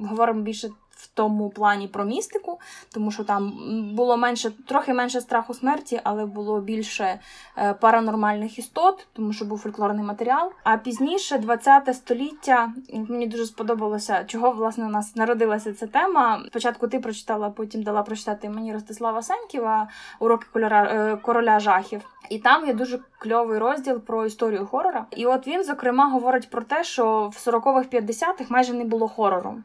говоримо 0.09 0.40
більше 0.40 0.71
в 0.97 1.07
тому 1.15 1.50
плані 1.50 1.88
про 1.88 2.05
містику, 2.05 2.61
тому 2.95 3.11
що 3.11 3.25
там 3.25 3.53
було 3.95 4.17
менше, 4.17 4.50
трохи 4.67 4.95
менше 4.95 5.21
страху 5.21 5.55
смерті, 5.55 6.00
але 6.05 6.26
було 6.26 6.61
більше 6.61 7.21
е, 7.59 7.75
паранормальних 7.75 8.59
істот, 8.59 9.07
тому 9.12 9.33
що 9.33 9.45
був 9.45 9.59
фольклорний 9.59 10.05
матеріал. 10.05 10.53
А 10.65 10.76
пізніше, 10.76 11.38
20 11.38 11.97
століття, 11.97 12.73
мені 13.09 13.26
дуже 13.26 13.47
сподобалося, 13.47 14.25
чого 14.25 14.50
власне 14.50 14.87
у 14.87 14.88
нас 14.88 15.17
народилася 15.17 15.75
ця 15.75 15.87
тема. 15.87 16.43
Спочатку 16.47 16.88
ти 16.88 16.99
прочитала, 16.99 17.50
потім 17.50 17.83
дала 17.83 18.03
прочитати 18.03 18.49
мені 18.49 18.73
Ростислава 18.73 19.23
Сенківа 19.23 19.88
уроки 20.21 20.47
кольора, 20.53 20.85
е, 20.85 21.17
короля 21.17 21.61
жахів. 21.61 22.00
І 22.31 22.38
там 22.38 22.67
є 22.67 22.75
дуже 22.75 22.99
кльовий 23.19 23.59
розділ 23.59 24.00
про 24.00 24.26
історію 24.26 24.67
хорора. 24.67 25.07
І 25.11 25.26
от 25.26 25.47
він, 25.47 25.65
зокрема, 25.65 26.09
говорить 26.09 26.50
про 26.50 26.62
те, 26.62 26.85
що 26.85 27.31
в 27.35 27.49
40-х 27.49 27.88
50-х 27.88 28.50
майже 28.50 28.75
не 28.75 28.85
було 28.85 29.09
хорору 29.09 29.62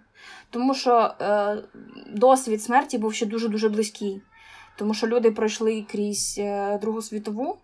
тому 0.50 0.76
що 0.76 1.14
е, 1.22 1.58
досвід 2.08 2.64
смерті 2.64 2.98
був 2.98 3.14
ще 3.14 3.26
дуже 3.26 3.48
дуже 3.48 3.70
близький, 3.70 4.22
тому 4.76 4.94
що 4.94 5.08
люди 5.08 5.32
пройшли 5.32 5.86
крізь 5.92 6.36
е, 6.40 6.80
Другу 6.82 7.02
світову. 7.02 7.58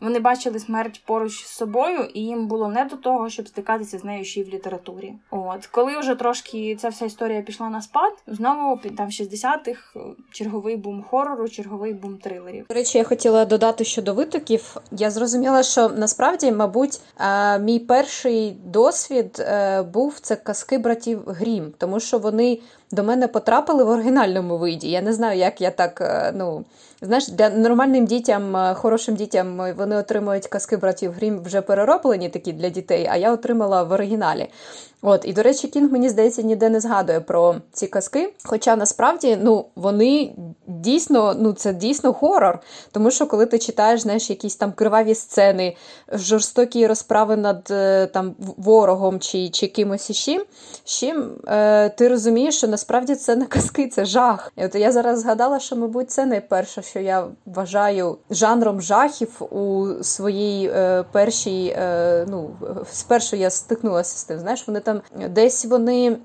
Вони 0.00 0.18
бачили 0.18 0.58
смерть 0.58 1.02
поруч 1.06 1.44
з 1.44 1.48
собою, 1.48 2.08
і 2.14 2.20
їм 2.20 2.46
було 2.46 2.68
не 2.68 2.84
до 2.84 2.96
того, 2.96 3.28
щоб 3.28 3.48
стикатися 3.48 3.98
з 3.98 4.04
нею 4.04 4.24
ще 4.24 4.40
й 4.40 4.44
в 4.44 4.48
літературі. 4.48 5.14
От 5.30 5.66
коли 5.66 5.98
вже 5.98 6.14
трошки 6.14 6.76
ця 6.80 6.88
вся 6.88 7.04
історія 7.04 7.42
пішла 7.42 7.70
на 7.70 7.82
спад, 7.82 8.12
знову 8.26 8.80
там 8.96 9.06
в 9.06 9.10
60-х 9.10 9.80
е, 9.96 10.00
черговий 10.30 10.76
бум 10.76 11.04
хорору, 11.10 11.48
черговий 11.48 11.92
бум 11.92 12.18
трилерів. 12.18 12.66
До 12.68 12.74
речі, 12.74 12.98
я 12.98 13.04
хотіла 13.04 13.44
додати 13.44 13.84
щодо 13.84 14.14
витоків. 14.14 14.76
Я 14.92 15.10
зрозуміла, 15.10 15.62
що 15.62 15.88
насправді, 15.88 16.52
мабуть, 16.52 17.00
мій 17.60 17.78
перший 17.78 18.56
досвід 18.64 19.36
е, 19.40 19.82
був 19.82 20.18
це 20.20 20.36
казки 20.36 20.78
братів 20.78 21.22
Грім, 21.26 21.72
тому 21.78 22.00
що 22.00 22.18
вони 22.18 22.58
до 22.90 23.02
мене 23.04 23.28
потрапили 23.28 23.84
в 23.84 23.88
оригінальному 23.88 24.58
виді. 24.58 24.90
Я 24.90 25.02
не 25.02 25.12
знаю, 25.12 25.38
як 25.38 25.60
я 25.60 25.70
так. 25.70 26.00
Е, 26.00 26.32
ну, 26.36 26.64
Знаєш, 27.02 27.28
для 27.28 27.50
нормальним 27.50 28.06
дітям, 28.06 28.56
е, 28.56 28.74
хорошим 28.74 29.14
дітям 29.14 29.60
е, 29.60 29.74
вони 29.78 29.96
отримують 29.96 30.46
казки 30.46 30.76
братів 30.76 31.12
Грім 31.12 31.42
вже 31.42 31.60
перероблені 31.60 32.28
такі 32.28 32.52
для 32.52 32.68
дітей, 32.68 33.08
а 33.10 33.16
я 33.16 33.32
отримала 33.32 33.82
в 33.82 33.92
оригіналі. 33.92 34.48
От, 35.02 35.24
і 35.24 35.32
до 35.32 35.42
речі, 35.42 35.68
Кінг, 35.68 35.92
мені 35.92 36.08
здається, 36.08 36.42
ніде 36.42 36.68
не 36.68 36.80
згадує 36.80 37.20
про 37.20 37.54
ці 37.72 37.86
казки. 37.86 38.32
Хоча 38.44 38.76
насправді 38.76 39.38
ну, 39.42 39.64
вони 39.76 40.32
дійсно, 40.66 41.36
ну 41.38 41.52
це 41.52 41.72
дійсно 41.72 42.12
хорор. 42.12 42.58
Тому 42.92 43.10
що 43.10 43.26
коли 43.26 43.46
ти 43.46 43.58
читаєш 43.58 44.00
знаєш, 44.00 44.30
якісь 44.30 44.56
там 44.56 44.72
криваві 44.72 45.14
сцени, 45.14 45.76
жорстокі 46.12 46.86
розправи 46.86 47.36
над 47.36 47.68
е, 47.70 48.06
там 48.06 48.34
ворогом 48.38 49.20
чи 49.20 49.48
чи 49.48 49.66
кимось 49.66 50.10
іще, 50.10 50.44
е, 51.48 51.88
ти 51.88 52.08
розумієш, 52.08 52.56
що 52.56 52.68
насправді 52.68 53.14
це 53.14 53.36
не 53.36 53.46
казки, 53.46 53.88
це 53.88 54.04
жах. 54.04 54.52
І 54.56 54.64
от 54.64 54.74
я 54.74 54.92
зараз 54.92 55.20
згадала, 55.20 55.60
що, 55.60 55.76
мабуть, 55.76 56.10
це 56.10 56.26
найперше, 56.26 56.82
що 56.82 57.00
я 57.00 57.26
вважаю 57.46 58.18
жанром 58.30 58.80
жахів 58.80 59.42
у 59.50 59.86
своїй 60.02 60.70
е, 60.74 61.04
першій, 61.12 61.76
е, 61.78 62.26
ну, 62.28 62.50
спершу 62.92 63.36
я 63.36 63.50
стикнулася 63.50 64.18
з 64.18 64.24
тим. 64.24 64.38
Знаєш, 64.38 64.64
вони 64.66 64.80
там 64.88 65.28
десь 65.28 65.64
вони 65.64 66.16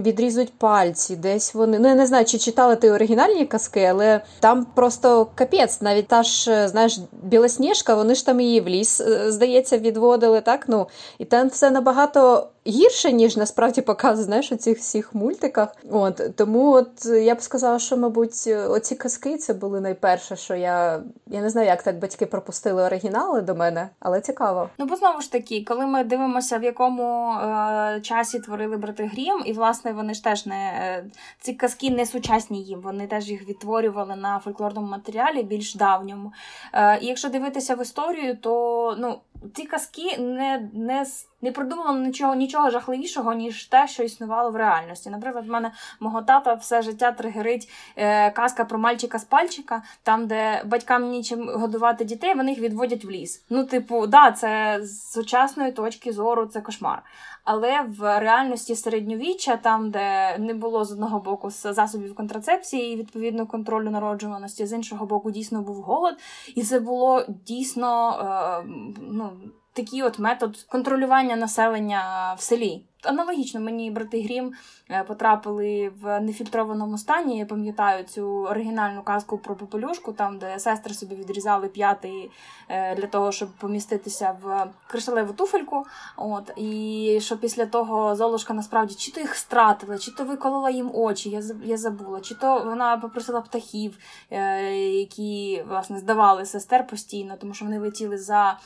відрізують 0.00 0.52
пальці, 0.58 1.16
десь 1.16 1.54
вони. 1.54 1.78
Ну, 1.78 1.88
я 1.88 1.94
не 1.94 2.06
знаю, 2.06 2.24
чи 2.24 2.38
читали 2.38 2.76
ти 2.76 2.90
оригінальні 2.90 3.46
казки, 3.46 3.84
але 3.84 4.20
там 4.40 4.66
просто 4.74 5.26
капець, 5.34 5.80
навіть 5.80 6.08
та 6.08 6.22
ж, 6.22 6.68
знаєш, 6.68 6.98
білосніжка, 7.22 7.94
вони 7.94 8.14
ж 8.14 8.26
там 8.26 8.40
її 8.40 8.60
в 8.60 8.68
ліс, 8.68 9.00
е, 9.00 9.32
здається, 9.32 9.78
відводили, 9.78 10.40
так? 10.40 10.64
Ну, 10.68 10.86
І 11.18 11.24
там 11.24 11.48
все 11.48 11.70
набагато 11.70 12.48
гірше, 12.70 13.12
ніж 13.12 13.36
насправді 13.36 13.80
показує, 13.80 14.24
знаєш, 14.24 14.52
у 14.52 14.56
цих 14.56 14.78
всіх 14.78 15.14
мультиках. 15.14 15.76
От 15.90 16.36
Тому 16.36 16.72
от 16.72 17.04
я 17.04 17.34
б 17.34 17.40
сказала, 17.40 17.78
що, 17.78 17.96
мабуть, 17.96 18.46
оці 18.68 18.94
казки 18.94 19.36
це 19.36 19.54
були 19.54 19.80
найперше, 19.80 20.36
що 20.36 20.54
я. 20.54 21.02
Я 21.26 21.40
не 21.40 21.50
знаю, 21.50 21.66
як 21.66 21.82
так 21.82 21.98
батьки 21.98 22.26
пропустили 22.26 22.82
оригінали 22.82 23.40
до 23.40 23.54
мене, 23.54 23.88
але 24.00 24.20
цікаво. 24.20 24.70
Ну, 24.78 24.86
бо 24.86 24.96
знову 24.96 25.20
ж 25.20 25.32
таки, 25.32 25.64
коли 25.68 25.86
ми 25.86 26.04
дивимося, 26.04 26.58
в 26.58 26.62
якому 26.62 27.32
е, 27.32 28.00
часі 28.02 28.40
творили 28.40 28.76
брати 28.76 29.10
Грім, 29.12 29.42
і 29.44 29.52
власне 29.52 29.92
вони 29.92 30.14
ж 30.14 30.24
теж 30.24 30.46
не 30.46 30.56
е, 30.56 31.04
ці 31.40 31.52
казки 31.52 31.90
не 31.90 32.06
сучасні 32.06 32.62
їм. 32.62 32.80
Вони 32.80 33.06
теж 33.06 33.30
їх 33.30 33.48
відтворювали 33.48 34.16
на 34.16 34.38
фольклорному 34.38 34.88
матеріалі 34.88 35.42
більш 35.42 35.74
давньому. 35.74 36.32
Е, 36.72 36.98
І 37.00 37.06
якщо 37.06 37.28
дивитися 37.28 37.74
в 37.74 37.82
історію, 37.82 38.36
то 38.36 38.94
ну 38.98 39.18
ці 39.54 39.64
казки 39.64 40.18
не 40.18 40.68
не, 40.72 41.06
не 41.42 41.52
придумали 41.52 42.00
нічого 42.00 42.34
нічого 42.34 42.70
жахливішого, 42.70 43.32
ніж 43.32 43.64
те, 43.64 43.88
що 43.88 44.02
існувало 44.02 44.50
в 44.50 44.56
реальності. 44.56 45.10
Наприклад, 45.10 45.46
в 45.46 45.50
мене 45.50 45.72
мого 46.00 46.22
тата 46.22 46.54
все 46.54 46.82
життя 46.82 47.12
тригерить 47.12 47.68
е, 47.96 48.30
казка 48.30 48.64
про 48.64 48.78
мальчика 48.78 49.18
з 49.18 49.24
пальчика, 49.24 49.82
там, 50.02 50.26
де 50.26 50.62
батькам 50.64 51.10
нічим 51.10 51.48
годувати 51.48 52.04
дітей, 52.04 52.34
вони 52.34 52.50
їх 52.50 52.60
відводять 52.60 53.04
в 53.04 53.10
ліс. 53.10 53.44
Ну, 53.50 53.64
типу, 53.64 54.06
да, 54.06 54.32
це 54.32 54.78
з 54.82 55.12
сучасної 55.12 55.72
точки 55.72 56.12
зору 56.12 56.46
це 56.46 56.60
кошмар. 56.60 57.02
Але 57.44 57.82
в 57.82 58.20
реальності 58.20 58.76
середньовіччя, 58.76 59.56
там, 59.56 59.90
де 59.90 60.38
не 60.38 60.54
було 60.54 60.84
з 60.84 60.92
одного 60.92 61.20
боку 61.20 61.50
засобів 61.50 62.14
контрацепції 62.14 62.92
і 62.92 62.96
відповідно 62.96 63.46
контролю 63.46 63.90
народжуваності, 63.90 64.66
з 64.66 64.72
іншого 64.72 65.06
боку, 65.06 65.30
дійсно 65.30 65.62
був 65.62 65.76
голод, 65.76 66.14
і 66.54 66.62
це 66.62 66.80
було 66.80 67.24
дійсно 67.46 68.12
е, 68.12 68.68
ну, 69.00 69.30
такий 69.72 70.02
от 70.02 70.18
метод 70.18 70.56
контролювання 70.68 71.36
населення 71.36 72.34
в 72.38 72.42
селі. 72.42 72.84
Аналогічно 73.04 73.60
мені 73.60 73.90
брати 73.90 74.22
Грім 74.22 74.52
е, 74.90 75.04
потрапили 75.04 75.92
в 76.02 76.20
нефільтрованому 76.20 76.98
стані. 76.98 77.38
Я 77.38 77.46
пам'ятаю 77.46 78.04
цю 78.04 78.26
оригінальну 78.26 79.02
казку 79.02 79.38
про 79.38 79.54
попелюшку, 79.56 80.12
там 80.12 80.38
де 80.38 80.58
сестри 80.58 80.94
собі 80.94 81.14
відрізали 81.14 81.68
п'ятий 81.68 82.30
е, 82.68 82.94
для 82.94 83.06
того, 83.06 83.32
щоб 83.32 83.48
поміститися 83.48 84.36
в 84.42 84.66
кришталеву 84.86 85.32
туфельку. 85.32 85.86
От 86.16 86.52
і 86.56 87.18
що 87.22 87.36
після 87.36 87.66
того 87.66 88.16
Золушка 88.16 88.54
насправді 88.54 88.94
чи 88.94 89.12
то 89.12 89.20
їх 89.20 89.34
стратила, 89.34 89.98
чи 89.98 90.10
то 90.10 90.24
виколола 90.24 90.70
їм 90.70 90.90
очі. 90.94 91.30
Я 91.30 91.42
я 91.64 91.76
забула, 91.76 92.20
чи 92.20 92.34
то 92.34 92.64
вона 92.64 92.96
попросила 92.96 93.40
птахів, 93.40 93.98
е, 94.30 94.74
які 94.76 95.64
власне 95.68 95.98
здавали 95.98 96.44
сестер 96.44 96.86
постійно, 96.86 97.36
тому 97.40 97.54
що 97.54 97.64
вони 97.64 97.78
летіли 97.78 98.18
за 98.18 98.58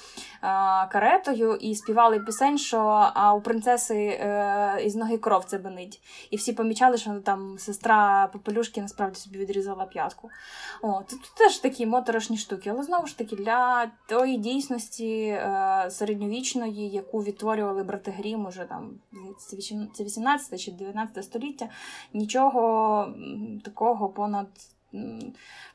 каретою 0.90 1.54
і 1.54 1.74
співали 1.74 2.20
пісень, 2.20 2.58
що 2.58 3.10
а 3.14 3.34
у 3.34 3.40
принцеси 3.40 4.20
е, 4.24 4.82
із 4.84 4.96
ноги 4.96 5.18
кров 5.18 5.44
це 5.44 5.58
бенить. 5.58 6.00
І 6.30 6.36
всі 6.36 6.52
помічали, 6.52 6.96
що 6.96 7.14
там 7.14 7.58
сестра 7.58 8.26
Попелюшки 8.32 8.82
насправді 8.82 9.18
собі 9.18 9.38
відрізала 9.38 9.84
п'ятку. 9.84 10.30
О, 10.82 11.02
Тут 11.10 11.32
теж 11.36 11.58
такі 11.58 11.86
моторошні 11.86 12.36
штуки. 12.36 12.70
Але 12.70 12.82
знову 12.82 13.06
ж 13.06 13.18
таки, 13.18 13.36
для 13.36 13.90
тої 14.08 14.36
дійсності 14.36 15.24
е, 15.26 15.86
середньовічної, 15.90 16.90
яку 16.90 17.22
відтворювали 17.22 17.82
брати 17.82 18.10
Грім 18.10 18.46
уже 18.46 18.64
там 18.64 18.90
це 19.94 20.04
18 20.04 20.60
чи 20.60 20.72
19 20.72 21.24
століття, 21.24 21.68
нічого 22.12 23.14
такого 23.64 24.08
понад 24.08 24.46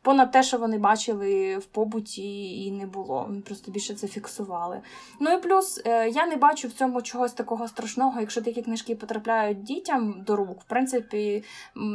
понад 0.02 0.32
те, 0.32 0.44
що 0.44 0.58
вони 0.58 0.78
бачили 0.78 1.58
в 1.58 1.66
побуті, 1.66 2.66
і 2.66 2.72
не 2.72 2.86
було. 2.86 3.32
Просто 3.46 3.72
більше 3.72 3.94
це 3.94 4.08
фіксували. 4.08 4.82
Ну 5.20 5.32
і 5.32 5.38
плюс 5.38 5.82
е, 5.86 6.10
я 6.10 6.26
не 6.26 6.36
бачу 6.36 6.68
в 6.68 6.72
цьому 6.72 7.02
чогось 7.02 7.34
такого 7.34 7.68
страшного, 7.68 8.20
якщо 8.20 8.42
такі 8.42 8.62
книжки 8.62 8.96
потрапляють 8.96 9.64
дітям 9.64 10.24
до 10.28 10.36
рук. 10.36 10.62
В 10.62 10.66
принципі, 10.66 11.44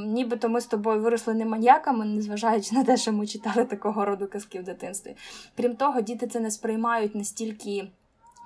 нібито 0.07 0.49
ми 0.49 0.61
з 0.61 0.67
тобою 0.67 1.01
виросли 1.01 1.35
не 1.35 1.45
маньяками, 1.45 2.05
незважаючи 2.05 2.75
на 2.75 2.85
те, 2.85 2.97
що 2.97 3.13
ми 3.13 3.27
читали 3.27 3.65
такого 3.65 4.05
роду 4.05 4.29
казки 4.29 4.61
в 4.61 4.65
дитинстві. 4.65 5.17
Крім 5.57 5.77
того, 5.77 6.01
діти 6.01 6.27
це 6.27 6.41
не 6.41 6.51
сприймають 6.51 7.15
настільки 7.15 7.89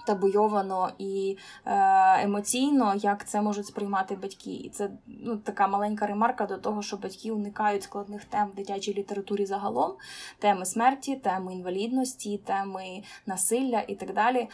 табуйовано 0.08 0.90
і 0.98 1.36
е, 1.66 2.22
емоційно, 2.22 2.94
як 2.94 3.28
це 3.28 3.42
можуть 3.42 3.66
сприймати 3.66 4.16
батьки. 4.22 4.50
І 4.50 4.68
це 4.68 4.90
ну, 5.06 5.36
така 5.36 5.68
маленька 5.68 6.06
ремарка 6.06 6.46
до 6.46 6.56
того, 6.56 6.82
що 6.82 6.96
батьки 6.96 7.30
уникають 7.30 7.82
складних 7.82 8.24
тем 8.24 8.48
в 8.52 8.54
дитячій 8.54 8.94
літературі 8.94 9.46
загалом, 9.46 9.92
теми 10.38 10.66
смерті, 10.66 11.16
теми 11.16 11.54
інвалідності, 11.54 12.38
теми 12.38 13.02
насилля 13.26 13.82
і 13.88 13.94
так 13.94 14.14
далі. 14.14 14.48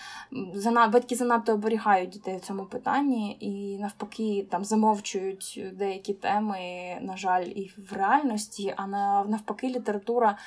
Батьки 0.93 1.15
занадто 1.15 1.53
оберігають 1.53 2.11
дітей 2.11 2.37
в 2.37 2.41
цьому 2.41 2.65
питанні 2.65 3.37
і 3.41 3.79
навпаки 3.79 4.47
там 4.51 4.65
замовчують 4.65 5.65
деякі 5.73 6.15
теми, 6.15 6.59
на 7.01 7.17
жаль, 7.17 7.45
і 7.45 7.73
в 7.91 7.93
реальності, 7.93 8.75
а 8.77 8.87
навпаки, 9.27 9.69
література 9.69 10.39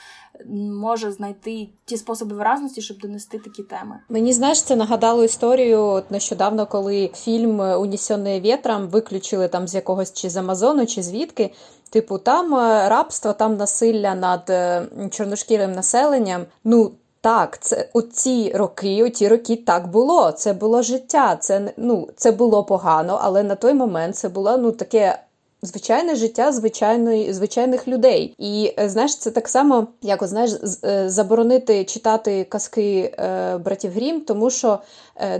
може 0.56 1.12
знайти 1.12 1.70
ті 1.86 1.98
способи 1.98 2.36
виразності, 2.36 2.82
щоб 2.82 2.98
донести 2.98 3.40
такі 3.40 3.64
теми. 3.64 4.00
Мені 4.10 4.34
знаєш, 4.34 4.64
це 4.64 4.76
нагадало 4.98 5.24
історію 5.24 6.04
нещодавно, 6.10 6.66
коли 6.66 7.10
фільм 7.16 7.60
Унісьоне 7.60 8.40
вітром 8.40 8.88
виключили 8.88 9.48
там 9.48 9.68
з 9.68 9.76
якогось 9.76 10.14
чи 10.14 10.30
з 10.30 10.38
Амазону, 10.38 10.86
чи 10.86 11.04
звідки. 11.04 11.54
Типу, 11.90 12.18
там 12.18 12.56
е, 12.56 12.90
рабство, 12.90 13.34
там 13.34 13.58
насилля 13.58 14.16
над 14.16 14.50
е, 14.50 14.88
чорношкірим 15.12 15.72
населенням. 15.72 16.46
Ну 16.64 16.92
так, 17.22 17.60
це 17.62 17.90
оці 17.94 18.52
роки, 18.56 19.04
оті 19.04 19.28
роки 19.28 19.56
так 19.56 19.88
було. 19.88 20.32
Це 20.32 20.54
було 20.54 20.82
життя. 20.82 21.36
Це 21.36 21.74
ну 21.78 22.08
це 22.16 22.32
було 22.32 22.64
погано, 22.64 23.20
але 23.22 23.44
на 23.44 23.56
той 23.56 23.74
момент 23.74 24.16
це 24.16 24.30
було 24.30 24.58
ну 24.58 24.72
таке 24.72 25.20
Звичайне 25.62 26.16
життя 26.16 26.52
звичайної 26.52 27.34
звичайних 27.34 27.88
людей, 27.88 28.36
і 28.38 28.74
е, 28.80 28.90
знаєш, 28.90 29.18
це 29.18 29.32
так 29.32 29.48
само, 29.48 29.88
як 30.02 30.24
знаєш, 30.24 30.52
е, 30.84 31.10
заборонити 31.10 31.84
читати 31.84 32.44
казки 32.50 33.16
е, 33.20 33.58
братів 33.58 33.92
Грім, 33.92 34.22
тому 34.22 34.50
що 34.50 34.80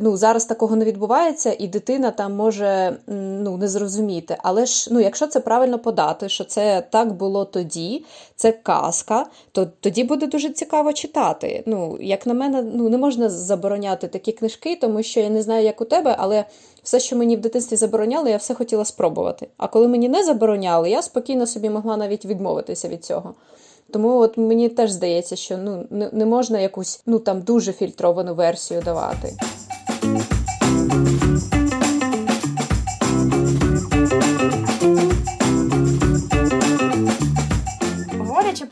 ну 0.02 0.18
зараз 0.18 0.46
такого 0.46 0.76
не 0.76 0.86
відбувається, 0.86 1.56
і 1.60 1.68
дитина 1.68 2.12
там 2.12 2.36
може 2.36 2.98
ну 3.08 3.58
не 3.58 3.68
зрозуміти. 3.68 4.38
Але 4.44 4.66
ж 4.66 4.90
ну, 4.94 5.00
якщо 5.00 5.28
це 5.28 5.40
правильно 5.40 5.80
подати, 5.80 6.30
що 6.30 6.44
це 6.44 6.84
так 6.90 7.14
було 7.14 7.46
тоді, 7.46 8.06
це 8.36 8.52
казка, 8.52 9.26
то 9.52 9.68
тоді 9.80 10.04
буде 10.04 10.28
дуже 10.28 10.50
цікаво 10.50 10.94
читати. 10.94 11.64
Ну, 11.66 11.98
як 12.02 12.26
на 12.28 12.34
мене, 12.34 12.62
ну 12.62 12.90
не 12.90 12.98
можна 12.98 13.30
забороняти 13.30 14.08
такі 14.08 14.32
книжки, 14.32 14.78
тому 14.82 15.04
що 15.04 15.20
я 15.20 15.30
не 15.30 15.42
знаю, 15.42 15.66
як 15.66 15.82
у 15.82 15.86
тебе, 15.86 16.16
але 16.20 16.46
все, 16.84 17.00
що 17.00 17.16
мені 17.16 17.36
в 17.36 17.42
дитинстві 17.42 17.76
забороняли, 17.76 18.30
я 18.30 18.38
все 18.38 18.54
хотіла 18.54 18.86
спробувати. 18.86 19.48
А 19.58 19.68
коли 19.68 19.88
мені 19.88 20.10
не 20.10 20.24
забороняли, 20.24 20.90
я 20.90 21.02
спокійно 21.02 21.48
собі 21.48 21.70
могла 21.70 21.98
навіть 21.98 22.26
відмовитися 22.26 22.88
від 22.88 23.06
цього. 23.06 23.34
Тому 23.92 24.18
от 24.20 24.38
мені 24.38 24.70
теж 24.70 24.92
здається, 24.92 25.36
що 25.36 25.58
ну 25.58 25.86
не 26.12 26.26
можна 26.26 26.60
якусь 26.60 27.02
ну 27.06 27.20
там 27.20 27.42
дуже 27.42 27.74
фільтровану 27.74 28.36
версію 28.36 28.82
давати. 28.82 29.34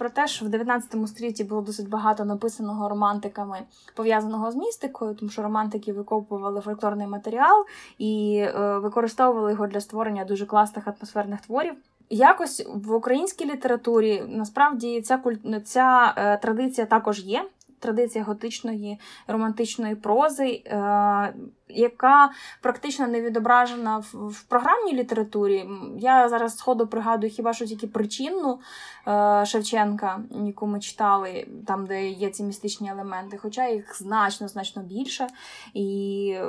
Про 0.05 0.09
те, 0.09 0.27
що 0.27 0.45
в 0.45 0.49
19 0.49 1.07
столітті 1.07 1.43
було 1.43 1.61
досить 1.61 1.89
багато 1.89 2.25
написаного 2.25 2.89
романтиками 2.89 3.59
пов'язаного 3.95 4.51
з 4.51 4.55
містикою, 4.55 5.15
тому 5.15 5.31
що 5.31 5.41
романтики 5.41 5.93
викопували 5.93 6.61
фольклорний 6.61 7.07
матеріал 7.07 7.65
і 7.97 8.37
е, 8.37 8.77
використовували 8.77 9.51
його 9.51 9.67
для 9.67 9.81
створення 9.81 10.25
дуже 10.25 10.45
класних 10.45 10.87
атмосферних 10.87 11.41
творів. 11.41 11.73
Якось 12.09 12.67
в 12.75 12.93
українській 12.93 13.45
літературі 13.45 14.23
насправді 14.27 15.01
ця 15.01 15.19
ця 15.63 16.13
е, 16.17 16.37
традиція 16.37 16.87
також 16.87 17.19
є. 17.19 17.45
Традиція 17.85 18.23
готичної 18.23 18.99
романтичної 19.27 19.95
прози, 19.95 20.63
е, 20.65 21.33
яка 21.69 22.29
практично 22.61 23.07
не 23.07 23.21
відображена 23.21 23.97
в, 23.97 24.29
в 24.29 24.43
програмній 24.43 24.93
літературі. 24.93 25.69
Я 25.97 26.29
зараз 26.29 26.57
сходу 26.57 26.87
пригадую 26.87 27.33
хіба 27.33 27.53
що 27.53 27.65
тільки 27.65 27.87
причинну 27.87 28.59
е, 29.07 29.43
Шевченка, 29.45 30.19
яку 30.45 30.67
ми 30.67 30.79
читали, 30.79 31.47
там, 31.67 31.85
де 31.85 32.09
є 32.09 32.29
ці 32.29 32.43
містичні 32.43 32.89
елементи, 32.89 33.37
хоча 33.37 33.67
їх 33.67 33.97
значно 33.97 34.47
значно 34.47 34.81
більше. 34.81 35.27
І 35.73 36.31
е, 36.37 36.45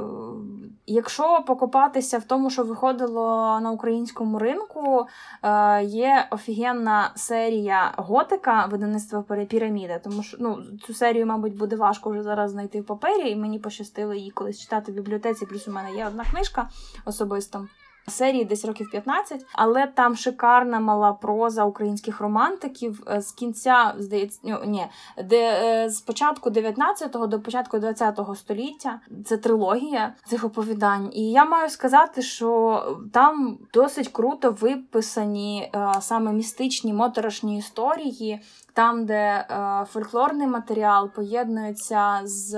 якщо 0.87 1.45
покопатися 1.47 2.19
в 2.19 2.25
тому, 2.25 2.51
що 2.51 2.65
виходило 2.65 3.59
на 3.61 3.71
українському 3.71 4.39
ринку, 4.39 5.07
е, 5.43 5.85
є 5.85 6.29
офігенна 6.31 7.13
серія 7.15 7.93
готика 7.97 8.67
видавництва 8.67 9.25
Піраміда, 9.49 9.99
тому 9.99 10.23
що 10.23 10.37
ну, 10.41 10.59
цю 10.87 10.95
серію, 10.95 11.27
мабуть, 11.27 11.57
буде 11.57 11.77
важко 11.77 12.11
вже 12.11 12.23
зараз 12.23 12.51
знайти 12.51 12.81
в 12.81 12.87
папері, 12.87 13.31
і 13.31 13.37
мені 13.37 13.59
пощастило 13.59 14.15
її 14.15 14.31
колись 14.31 14.61
читати 14.61 14.93
бібліотеці, 15.07 15.47
плюс 15.47 15.69
у 15.69 15.73
мене 15.73 15.97
є 15.97 16.07
одна 16.07 16.25
книжка 16.25 16.69
особисто. 17.05 17.67
Серії 18.09 18.45
десь 18.45 18.65
років 18.65 18.91
15, 18.91 19.47
але 19.53 19.87
там 19.87 20.17
шикарна 20.17 20.81
мала 20.81 21.13
проза 21.13 21.65
українських 21.65 22.21
романтиків 22.21 23.03
е, 23.09 23.21
з 23.21 23.33
кінця, 23.33 23.95
здається, 23.99 24.41
ні, 24.67 24.87
де 25.25 25.39
е, 25.39 25.91
з 25.91 26.01
початку 26.01 26.51
19-го 26.51 27.27
до 27.27 27.41
початку 27.41 27.77
20-го 27.77 28.35
століття 28.35 29.01
це 29.25 29.37
трилогія 29.37 30.15
цих 30.27 30.45
оповідань. 30.45 31.11
І 31.13 31.31
я 31.31 31.45
маю 31.45 31.69
сказати, 31.69 32.23
що 32.23 32.83
там 33.13 33.59
досить 33.75 34.09
круто 34.09 34.51
виписані 34.51 35.71
е, 35.75 35.89
саме 36.01 36.33
містичні 36.33 36.93
моторошні 36.93 37.59
історії 37.59 38.41
там, 38.77 39.07
де 39.07 39.15
е, 39.15 39.85
фольклорний 39.89 40.47
матеріал 40.47 41.11
поєднується 41.11 42.21
з 42.25 42.55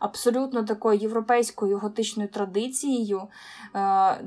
абсолютно 0.00 0.62
такою 0.64 0.98
європейською 0.98 1.78
готичною 1.78 2.28
традицією. 2.28 3.18
Е, 3.20 3.28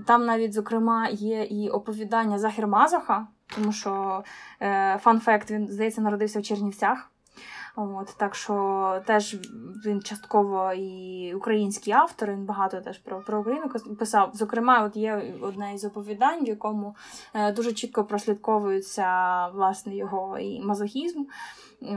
там 0.08 0.26
навіть, 0.26 0.54
зокрема, 0.54 1.08
є 1.12 1.44
і 1.44 1.70
оповідання 1.70 2.40
Захір 2.40 2.68
Мазаха, 2.68 3.28
тому 3.56 3.72
що 3.72 4.24
е, 4.62 5.00
фан-факт, 5.04 5.52
він 5.52 5.68
здається 5.68 6.02
народився 6.02 6.40
в 6.40 6.44
Чернівцях. 6.44 7.12
От, 7.82 8.16
Так 8.18 8.36
що 8.36 9.02
теж 9.06 9.36
він 9.86 10.02
частково 10.02 10.74
і 10.74 11.34
український 11.34 11.94
автор, 11.94 12.32
він 12.32 12.46
багато 12.46 12.82
теж 12.82 12.98
про 12.98 13.22
про 13.22 13.40
Україну 13.40 13.70
писав. 14.00 14.32
Зокрема, 14.34 14.84
от 14.84 14.96
є 14.96 15.34
одне 15.42 15.74
із 15.74 15.86
оповідань, 15.86 16.44
в 16.46 16.48
якому 16.48 16.96
е, 17.34 17.52
дуже 17.52 17.74
чітко 17.74 18.04
прослідковується 18.04 19.08
власне 19.48 19.96
його 19.96 20.40
і 20.40 20.62
мазохізм. 20.62 21.24
Е, 21.82 21.96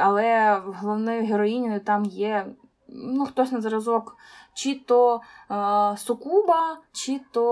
але 0.00 0.62
головною 0.66 1.26
героїнею 1.26 1.80
там 1.80 2.04
є 2.04 2.46
ну, 2.88 3.26
хтось 3.26 3.52
на 3.52 3.60
зразок 3.60 4.16
чи 4.54 4.74
то 4.74 5.20
е, 5.50 5.96
сукуба, 5.96 6.76
чи 6.92 7.20
то 7.32 7.42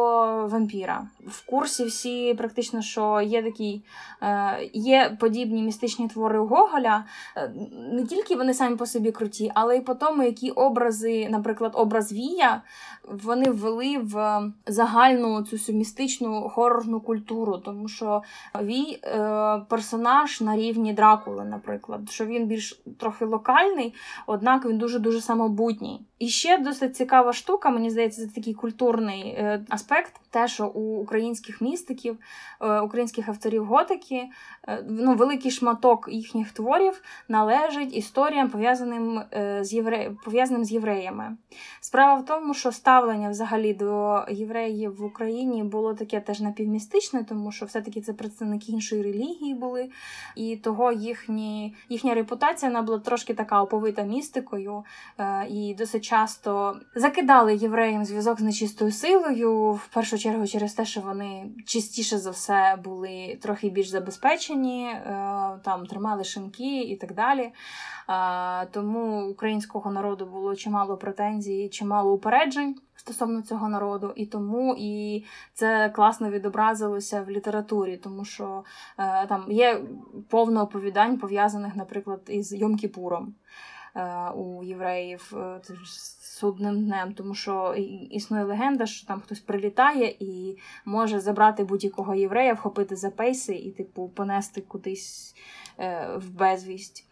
вампіра. 0.51 1.07
В 1.27 1.47
курсі 1.47 1.85
всі 1.85 2.35
практично, 2.35 2.83
що 2.83 3.21
є 3.21 3.43
такі 3.43 3.83
е, 4.23 4.71
є 4.73 5.17
подібні 5.21 5.63
містичні 5.63 6.09
твори 6.09 6.39
Гоголя. 6.39 7.05
Е, 7.37 7.53
не 7.93 8.05
тільки 8.05 8.37
вони 8.37 8.55
самі 8.55 8.77
по 8.77 8.87
собі 8.87 9.13
круті, 9.13 9.53
але 9.55 9.77
й 9.77 9.81
по 9.81 9.95
тому, 9.95 10.23
які 10.23 10.51
образи, 10.51 11.29
наприклад, 11.31 11.73
образ 11.75 12.13
Вія, 12.13 12.63
вони 13.09 13.51
ввели 13.51 13.99
в 13.99 14.41
загальну 14.67 15.43
цю 15.43 15.57
всю 15.57 15.79
містичну 15.79 16.49
хорорну 16.49 17.01
культуру, 17.01 17.59
тому 17.59 17.89
що 17.89 18.23
Вій 18.63 19.01
персонаж 19.69 20.41
на 20.41 20.57
рівні 20.57 20.93
Дракули, 20.93 21.45
наприклад, 21.45 22.11
що 22.11 22.27
він 22.27 22.47
більш 22.47 22.83
трохи 22.99 23.25
локальний, 23.25 23.95
однак 24.27 24.67
він 24.67 24.79
дуже 24.79 24.99
дуже 24.99 25.21
самобутній. 25.21 26.01
І 26.19 26.29
ще 26.29 26.59
досить 26.59 26.97
цікава 26.97 27.33
штука, 27.33 27.71
мені 27.71 27.86
здається, 27.91 28.27
це 28.27 28.35
такий 28.35 28.55
культурний 28.55 29.23
е, 29.23 29.65
аспект, 29.69 30.13
те, 30.31 30.49
що 30.49 30.67
у 30.67 31.01
українських 31.01 31.61
містиків, 31.61 32.19
е, 32.61 32.81
українських 32.81 33.29
авторів 33.29 33.65
готики, 33.65 34.25
е, 34.69 34.85
ну, 34.89 35.15
великий 35.15 35.51
шматок 35.51 36.09
їхніх 36.13 36.53
творів 36.53 37.03
належить 37.29 37.97
історіям, 37.97 38.49
пов'язаним 38.51 39.23
з 39.61 39.73
євре... 39.73 40.11
пов'язаним 40.25 40.65
з 40.65 40.73
євреями. 40.73 41.37
Справа 41.81 42.21
в 42.21 42.25
тому, 42.25 42.55
що 42.55 42.73
ставлення 42.73 43.31
взагалі 43.31 43.75
до 43.75 44.25
євреїв 44.31 44.97
в 44.97 45.05
Україні 45.05 45.63
було 45.63 45.95
таке 45.95 46.21
теж 46.21 46.41
напівмістичне, 46.41 47.25
тому 47.25 47.53
що 47.53 47.67
все-таки 47.67 48.01
це 48.01 48.13
представники 48.13 48.73
іншої 48.73 49.03
релігії 49.03 49.55
були, 49.55 49.91
і 50.37 50.57
того 50.57 50.93
їхні... 50.93 51.75
їхня 51.89 52.15
репутація 52.15 52.71
вона 52.71 52.83
була 52.83 52.99
трошки 52.99 53.35
така 53.35 53.63
оповита 53.63 54.03
містикою 54.03 54.85
і 55.49 55.75
досить 55.79 56.05
часто 56.05 56.77
закидали 56.95 57.55
євреям 57.77 58.05
зв'язок 58.05 58.41
з 58.41 58.43
нечистою 58.43 58.93
силою, 58.93 59.73
в 59.73 59.89
першу 59.89 60.19
чергу 60.19 60.47
через 60.47 60.75
те, 60.75 60.85
що 60.85 61.01
вони 61.01 61.51
частіше 61.67 62.19
за 62.19 62.31
все 62.31 62.79
були 62.85 63.39
трохи 63.43 63.71
більш 63.71 63.89
забезпечені, 63.89 64.87
е, 64.87 65.01
там 65.65 65.87
тримали 65.87 66.25
шинки 66.25 66.81
і 66.81 66.97
так 66.97 67.15
далі. 67.15 67.53
Тому 68.71 69.31
українського 69.31 69.91
народу 69.91 70.27
було 70.27 70.57
чимало 70.57 70.97
претензій, 70.97 71.69
чимало 71.69 72.13
упереджень. 72.13 72.77
Стосовно 72.97 73.43
цього 73.43 73.69
народу, 73.69 74.13
і 74.17 74.27
тому 74.27 74.77
і 74.79 75.25
це 75.55 75.91
класно 75.95 76.31
відобразилося 76.31 77.23
в 77.23 77.31
літературі, 77.31 77.97
тому 77.97 78.25
що 78.25 78.65
е, 78.99 79.27
там 79.27 79.53
є 79.53 79.81
повно 80.29 80.63
оповідань 80.63 81.19
пов'язаних, 81.19 81.77
наприклад, 81.77 82.21
із 82.29 82.53
Йом 82.53 82.77
Кіпуром. 82.77 83.35
е, 83.97 84.31
у 84.31 84.65
євреїв 84.65 85.33
е, 85.37 85.61
судним 86.37 86.85
днем, 86.85 87.13
тому 87.13 87.35
що 87.35 87.75
існує 88.11 88.45
легенда, 88.45 88.87
що 88.87 89.07
там 89.07 89.21
хтось 89.21 89.41
прилітає 89.41 90.17
і 90.19 90.59
може 90.85 91.21
забрати 91.21 91.65
будь-якого 91.65 92.15
єврея, 92.15 92.55
вхопити 92.55 92.97
за 92.97 93.11
пейси 93.11 93.55
і, 93.55 93.71
типу, 93.71 94.09
понести 94.09 94.61
кудись 94.61 95.35
е, 95.79 96.09
в 96.17 96.31
безвість 96.31 97.09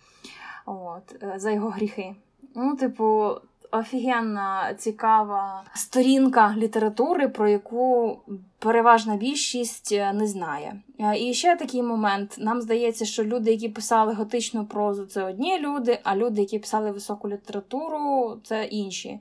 От, 0.66 1.22
е, 1.22 1.34
за 1.36 1.50
його 1.50 1.68
гріхи. 1.68 2.14
Ну, 2.54 2.76
типу, 2.76 3.30
офігенна, 3.70 4.74
цікава 4.74 5.64
сторінка 5.74 6.54
літератури, 6.56 7.28
про 7.28 7.48
яку 7.48 8.18
переважна 8.64 9.16
більшість 9.16 9.92
е, 9.92 10.12
не 10.12 10.26
знає. 10.26 10.80
Е, 11.00 11.18
і 11.18 11.34
ще 11.34 11.56
такий 11.56 11.82
момент: 11.82 12.34
нам 12.38 12.60
здається, 12.60 13.04
що 13.04 13.24
люди, 13.24 13.50
які 13.50 13.68
писали 13.68 14.12
готичну 14.12 14.64
прозу, 14.64 15.06
це 15.06 15.24
одні 15.24 15.58
люди, 15.58 15.98
а 16.02 16.16
люди, 16.16 16.40
які 16.40 16.58
писали 16.58 16.90
високу 16.90 17.28
літературу, 17.28 18.36
це 18.44 18.64
інші. 18.64 19.08
Е, 19.08 19.20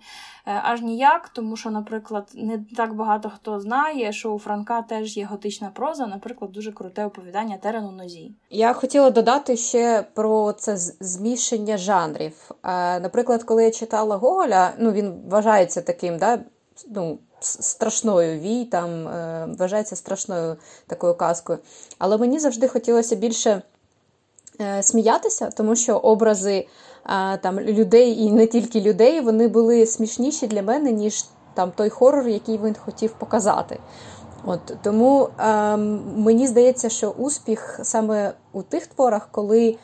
аж 0.63 0.81
ніяк, 0.81 1.29
тому 1.29 1.55
що, 1.55 1.71
наприклад, 1.71 2.31
не 2.35 2.59
так 2.77 2.95
багато 2.95 3.31
хто 3.35 3.59
знає, 3.59 4.11
що 4.11 4.33
у 4.33 4.39
Франка 4.39 4.81
теж 4.81 5.17
є 5.17 5.25
готична 5.25 5.71
проза, 5.73 6.07
наприклад, 6.07 6.51
дуже 6.51 6.71
круте 6.71 7.05
оповідання 7.05 7.57
терену 7.57 7.91
нозі. 7.91 8.31
Я 8.49 8.73
хотіла 8.73 9.09
додати 9.09 9.57
ще 9.57 10.05
про 10.13 10.53
це 10.53 10.77
змішання 10.99 11.77
жанрів. 11.77 12.51
Наприклад, 13.01 13.43
коли 13.43 13.63
я 13.63 13.71
читала 13.71 14.15
Гоголя, 14.15 14.73
ну 14.79 14.91
він 14.91 15.13
вважається 15.29 15.81
таким, 15.81 16.17
да, 16.17 16.39
ну, 16.89 17.19
страшною 17.45 18.39
вій, 18.39 18.65
там 18.65 19.07
е, 19.07 19.47
вважається 19.59 19.95
страшною 19.95 20.55
такою 20.87 21.13
казкою. 21.13 21.59
Але 21.97 22.17
мені 22.17 22.39
завжди 22.39 22.67
хотілося 22.67 23.15
більше 23.15 23.61
е, 24.61 24.83
сміятися, 24.83 25.49
тому 25.49 25.75
що 25.75 25.97
образи 25.97 26.67
е, 27.05 27.37
там 27.37 27.59
людей 27.59 28.19
і 28.19 28.31
не 28.31 28.47
тільки 28.47 28.81
людей, 28.81 29.21
вони 29.21 29.47
були 29.47 29.85
смішніші 29.85 30.47
для 30.47 30.61
мене, 30.61 30.91
ніж 30.91 31.25
там 31.53 31.71
той 31.71 31.89
хорор, 31.89 32.27
який 32.27 32.57
він 32.57 32.75
хотів 32.85 33.11
показати. 33.11 33.79
От 34.45 34.75
Тому 34.83 35.29
е, 35.39 35.77
мені 36.17 36.47
здається, 36.47 36.89
що 36.89 37.09
успіх 37.09 37.79
саме 37.83 38.33
у 38.53 38.61
тих 38.61 38.87
творах, 38.87 39.27
коли 39.31 39.77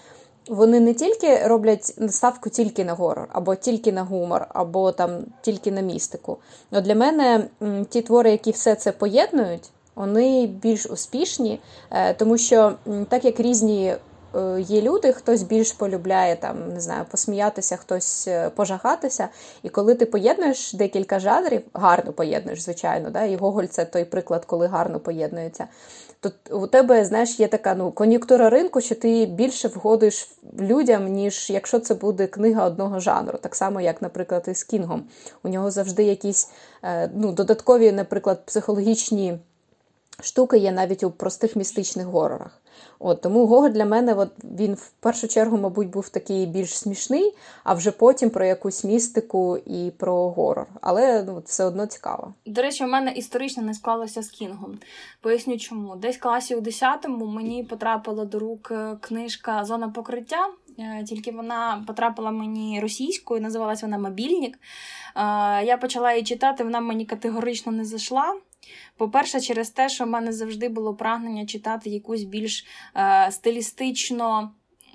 вони 0.49 0.79
не 0.79 0.93
тільки 0.93 1.47
роблять 1.47 1.85
ставку 2.09 2.49
тільки 2.49 2.85
на 2.85 2.93
горор, 2.93 3.27
або 3.31 3.55
тільки 3.55 3.91
на 3.91 4.03
гумор, 4.03 4.45
або 4.49 4.91
там 4.91 5.19
тільки 5.41 5.71
на 5.71 5.81
містику. 5.81 6.37
Но 6.71 6.81
Для 6.81 6.95
мене 6.95 7.47
ті 7.89 8.01
твори, 8.01 8.31
які 8.31 8.51
все 8.51 8.75
це 8.75 8.91
поєднують, 8.91 9.69
вони 9.95 10.47
більш 10.47 10.85
успішні, 10.85 11.59
е, 11.91 12.13
тому 12.13 12.37
що 12.37 12.73
так 13.09 13.25
як 13.25 13.39
різні 13.39 13.95
є 14.59 14.81
люди, 14.81 15.13
хтось 15.13 15.43
більш 15.43 15.71
полюбляє 15.71 16.35
там, 16.35 16.73
не 16.73 16.81
знаю, 16.81 17.05
посміятися, 17.11 17.75
хтось 17.75 18.27
е, 18.27 18.49
пожагатися. 18.49 19.29
І 19.63 19.69
коли 19.69 19.95
ти 19.95 20.05
поєднуєш 20.05 20.73
декілька 20.73 21.19
жанрів, 21.19 21.61
гарно 21.73 22.13
поєднуєш, 22.13 22.61
звичайно, 22.61 23.09
да? 23.09 23.23
і 23.23 23.35
Гоголь 23.35 23.65
це 23.65 23.85
той 23.85 24.05
приклад, 24.05 24.45
коли 24.45 24.67
гарно 24.67 24.99
поєднується. 24.99 25.67
То 26.19 26.31
у 26.51 26.67
тебе, 26.67 27.05
знаєш, 27.05 27.39
є 27.39 27.47
така 27.47 27.75
ну, 27.75 27.91
кон'юнктура 27.91 28.49
ринку, 28.49 28.81
що 28.81 28.95
ти 28.95 29.25
більше 29.25 29.67
вгодиш 29.67 30.31
людям, 30.59 31.07
ніж 31.07 31.49
якщо 31.49 31.79
це 31.79 31.93
буде 31.93 32.27
книга 32.27 32.65
одного 32.65 32.99
жанру. 32.99 33.37
Так 33.41 33.55
само, 33.55 33.81
як, 33.81 34.01
наприклад, 34.01 34.45
і 34.47 34.53
з 34.53 34.63
Кінгом. 34.63 35.03
У 35.43 35.49
нього 35.49 35.71
завжди 35.71 36.03
якісь 36.03 36.49
е, 36.83 37.09
ну, 37.15 37.31
додаткові, 37.31 37.91
наприклад, 37.91 38.45
психологічні 38.45 39.39
штуки 40.21 40.57
є 40.57 40.71
навіть 40.71 41.03
у 41.03 41.11
простих 41.11 41.55
містичних 41.55 42.05
горорах. 42.05 42.61
От, 42.99 43.21
Тому 43.21 43.45
Гоголь 43.45 43.69
для 43.69 43.85
мене 43.85 44.13
от, 44.13 44.29
він 44.43 44.73
в 44.73 44.89
першу 44.89 45.27
чергу, 45.27 45.57
мабуть, 45.57 45.89
був 45.89 46.09
такий 46.09 46.45
більш 46.45 46.77
смішний, 46.77 47.35
а 47.63 47.73
вже 47.73 47.91
потім 47.91 48.29
про 48.29 48.45
якусь 48.45 48.83
містику 48.83 49.57
і 49.57 49.91
про 49.97 50.29
горор. 50.29 50.67
Але 50.81 51.23
ну, 51.23 51.43
все 51.45 51.63
одно 51.63 51.85
цікаво. 51.85 52.33
До 52.45 52.61
речі, 52.61 52.83
у 52.83 52.87
мене 52.87 53.11
історично 53.11 53.63
не 53.63 53.73
склалося 53.73 54.21
з 54.21 54.29
Кінгом. 54.29 54.79
Поясню 55.21 55.57
чому. 55.57 55.95
Десь 55.95 56.17
в 56.17 56.19
класі 56.19 56.55
у 56.55 56.61
10-му 56.61 57.25
мені 57.25 57.63
потрапила 57.63 58.25
до 58.25 58.39
рук 58.39 58.71
е, 58.71 58.97
книжка 59.01 59.65
Зона 59.65 59.89
покриття. 59.89 60.49
Е, 60.79 61.03
тільки 61.03 61.31
вона 61.31 61.83
потрапила 61.87 62.31
мені 62.31 62.79
російською, 62.81 63.41
називалась 63.41 63.81
вона 63.81 63.97
Мобільник. 63.97 64.55
Е, 64.55 64.59
я 65.65 65.77
почала 65.81 66.13
її 66.13 66.23
читати, 66.23 66.63
вона 66.63 66.79
мені 66.79 67.05
категорично 67.05 67.71
не 67.71 67.85
зайшла. 67.85 68.35
По-перше, 68.97 69.41
через 69.41 69.69
те, 69.69 69.89
що 69.89 70.03
в 70.03 70.07
мене 70.07 70.31
завжди 70.31 70.69
було 70.69 70.95
прагнення 70.95 71.45
читати 71.45 71.89
якусь 71.89 72.23
більш 72.23 72.65
е, 72.95 73.31
стилістично. 73.31 74.51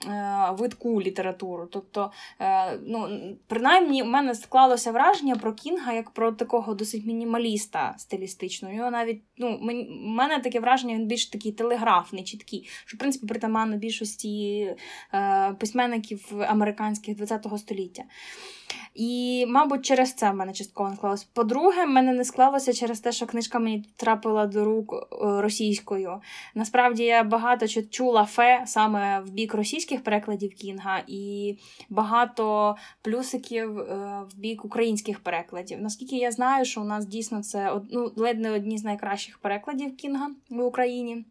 Е, 0.08 0.50
видку 0.58 1.02
літературу. 1.02 1.68
Тобто, 1.70 2.10
е, 2.40 2.78
ну, 2.86 3.08
принаймні, 3.46 4.02
в 4.02 4.06
мене 4.06 4.34
склалося 4.34 4.92
враження 4.92 5.36
про 5.36 5.52
Кінга 5.52 5.92
як 5.92 6.10
про 6.10 6.32
такого 6.32 6.74
досить 6.74 7.06
мінімаліста 7.06 7.94
стилістичного. 7.98 8.74
Його 8.74 8.90
навіть, 8.90 9.22
ну, 9.38 9.58
в 9.58 9.60
мене 10.06 10.38
таке 10.38 10.60
враження, 10.60 10.94
він 10.94 11.06
більш 11.06 11.26
такий 11.26 11.52
телеграфний, 11.52 12.24
чіткий, 12.24 12.68
що, 12.86 12.96
в 12.96 13.00
принципі, 13.00 13.26
притаманно 13.26 13.76
більшості 13.76 14.60
е, 15.14 15.52
письменників 15.58 16.42
американських 16.48 17.18
ХХ 17.18 17.58
століття. 17.58 18.02
І, 18.94 19.44
мабуть, 19.48 19.84
через 19.84 20.14
це 20.14 20.30
в 20.30 20.34
мене 20.34 20.52
частково 20.52 20.90
не 20.90 20.96
склалося. 20.96 21.26
По-друге, 21.32 21.84
в 21.84 21.88
мене 21.90 22.12
не 22.12 22.24
склалося 22.24 22.72
через 22.72 23.00
те, 23.00 23.12
що 23.12 23.26
книжка 23.26 23.58
мені 23.58 23.84
трапила 23.96 24.46
до 24.46 24.64
рук 24.64 25.08
російською. 25.20 26.20
Насправді 26.54 27.04
я 27.04 27.24
багато 27.24 27.66
чула 27.90 28.24
фе 28.24 28.62
саме 28.66 29.20
в 29.20 29.30
бік 29.30 29.54
російських 29.54 30.02
перекладів 30.02 30.54
Кінга, 30.54 31.02
і 31.06 31.54
багато 31.90 32.76
плюсиків 33.02 33.78
е, 33.78 34.22
в 34.30 34.38
бік 34.38 34.64
українських 34.64 35.20
перекладів. 35.20 35.82
Наскільки 35.82 36.16
я 36.16 36.32
знаю, 36.32 36.64
що 36.64 36.80
у 36.80 36.84
нас 36.84 37.06
дійсно 37.06 37.42
це 37.42 37.80
ну, 37.90 38.12
ледь 38.16 38.40
не 38.40 38.50
одні 38.50 38.78
з 38.78 38.84
найкращих 38.84 39.38
перекладів 39.38 39.96
Кінга 39.96 40.30
в 40.50 40.60
Україні. 40.60 41.24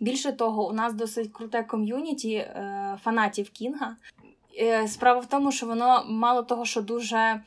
Більше 0.00 0.32
того, 0.32 0.68
у 0.68 0.72
нас 0.72 0.94
досить 0.94 1.32
круте 1.32 1.62
ком'юніті 1.62 2.32
е, 2.32 2.98
фанатів 3.02 3.50
Кінга. 3.50 3.96
Е, 4.58 4.88
справа 4.88 5.20
в 5.20 5.26
тому, 5.26 5.52
що 5.52 5.66
воно 5.66 6.04
мало 6.08 6.42
того, 6.42 6.64
що 6.64 6.82
дуже 6.82 7.16
е, 7.16 7.42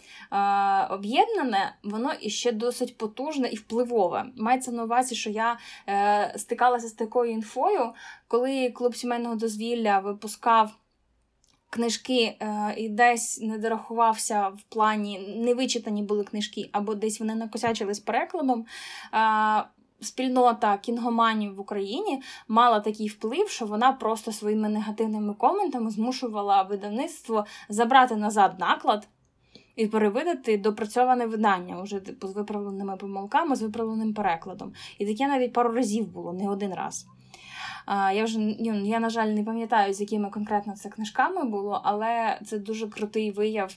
об'єднане, 0.90 1.76
воно 1.84 2.12
іще 2.22 2.52
досить 2.52 2.98
потужне 2.98 3.50
і 3.50 3.56
впливове. 3.56 4.26
Мається 4.36 4.72
на 4.72 4.84
увазі, 4.84 5.16
що 5.16 5.30
я 5.30 5.58
е, 5.90 6.34
стикалася 6.38 6.88
з 6.88 6.94
такою 6.94 7.32
інфою, 7.32 7.94
коли 8.28 8.70
клуб 8.70 8.96
сімейного 8.96 9.36
дозвілля 9.36 10.00
випускав. 10.00 10.72
Книжки 11.70 12.38
е, 12.40 12.74
і 12.78 12.90
десь 12.90 13.42
не 13.42 13.58
дорахувався 13.58 14.48
в 14.48 14.62
плані, 14.70 15.36
не 15.38 15.54
вичитані 15.54 16.04
були 16.04 16.24
книжки, 16.24 16.70
або 16.72 16.96
десь 16.96 17.20
вони 17.20 17.36
накосячили 17.36 17.94
з 17.94 18.00
перекладом. 18.00 18.66
Спільнота 20.02 20.78
кінгоманів 20.78 21.56
в 21.56 21.60
Україні 21.60 22.22
мала 22.48 22.80
такий 22.80 23.08
вплив, 23.08 23.50
що 23.50 23.66
вона 23.66 23.92
просто 23.92 24.32
своїми 24.32 24.70
негативними 24.70 25.34
коментами 25.34 25.92
змушувала 25.92 26.62
видавництво 26.62 27.46
забрати 27.70 28.16
назад 28.16 28.60
наклад. 28.60 29.08
І 29.76 29.88
перевидати 29.88 30.58
допрацьоване 30.58 31.26
видання 31.26 31.82
уже 31.82 32.00
типу, 32.00 32.28
з 32.28 32.34
виправленими 32.34 32.98
помилками, 32.98 33.56
з 33.56 33.62
виправленим 33.62 34.14
перекладом. 34.14 34.74
І 35.00 35.06
таке 35.06 35.28
навіть 35.28 35.54
пару 35.54 35.72
разів 35.72 36.08
було, 36.08 36.34
не 36.34 36.50
один 36.50 36.74
раз. 36.74 37.08
Я 38.14 38.24
вже 38.24 38.40
ну, 38.40 38.86
я, 38.86 39.00
на 39.00 39.10
жаль, 39.10 39.28
не 39.28 39.44
пам'ятаю, 39.44 39.94
з 39.94 40.02
якими 40.02 40.30
конкретно 40.30 40.76
це 40.76 40.90
книжками 40.90 41.44
було, 41.44 41.82
але 41.84 42.40
це 42.46 42.60
дуже 42.60 42.88
крутий 42.88 43.32
вияв 43.32 43.76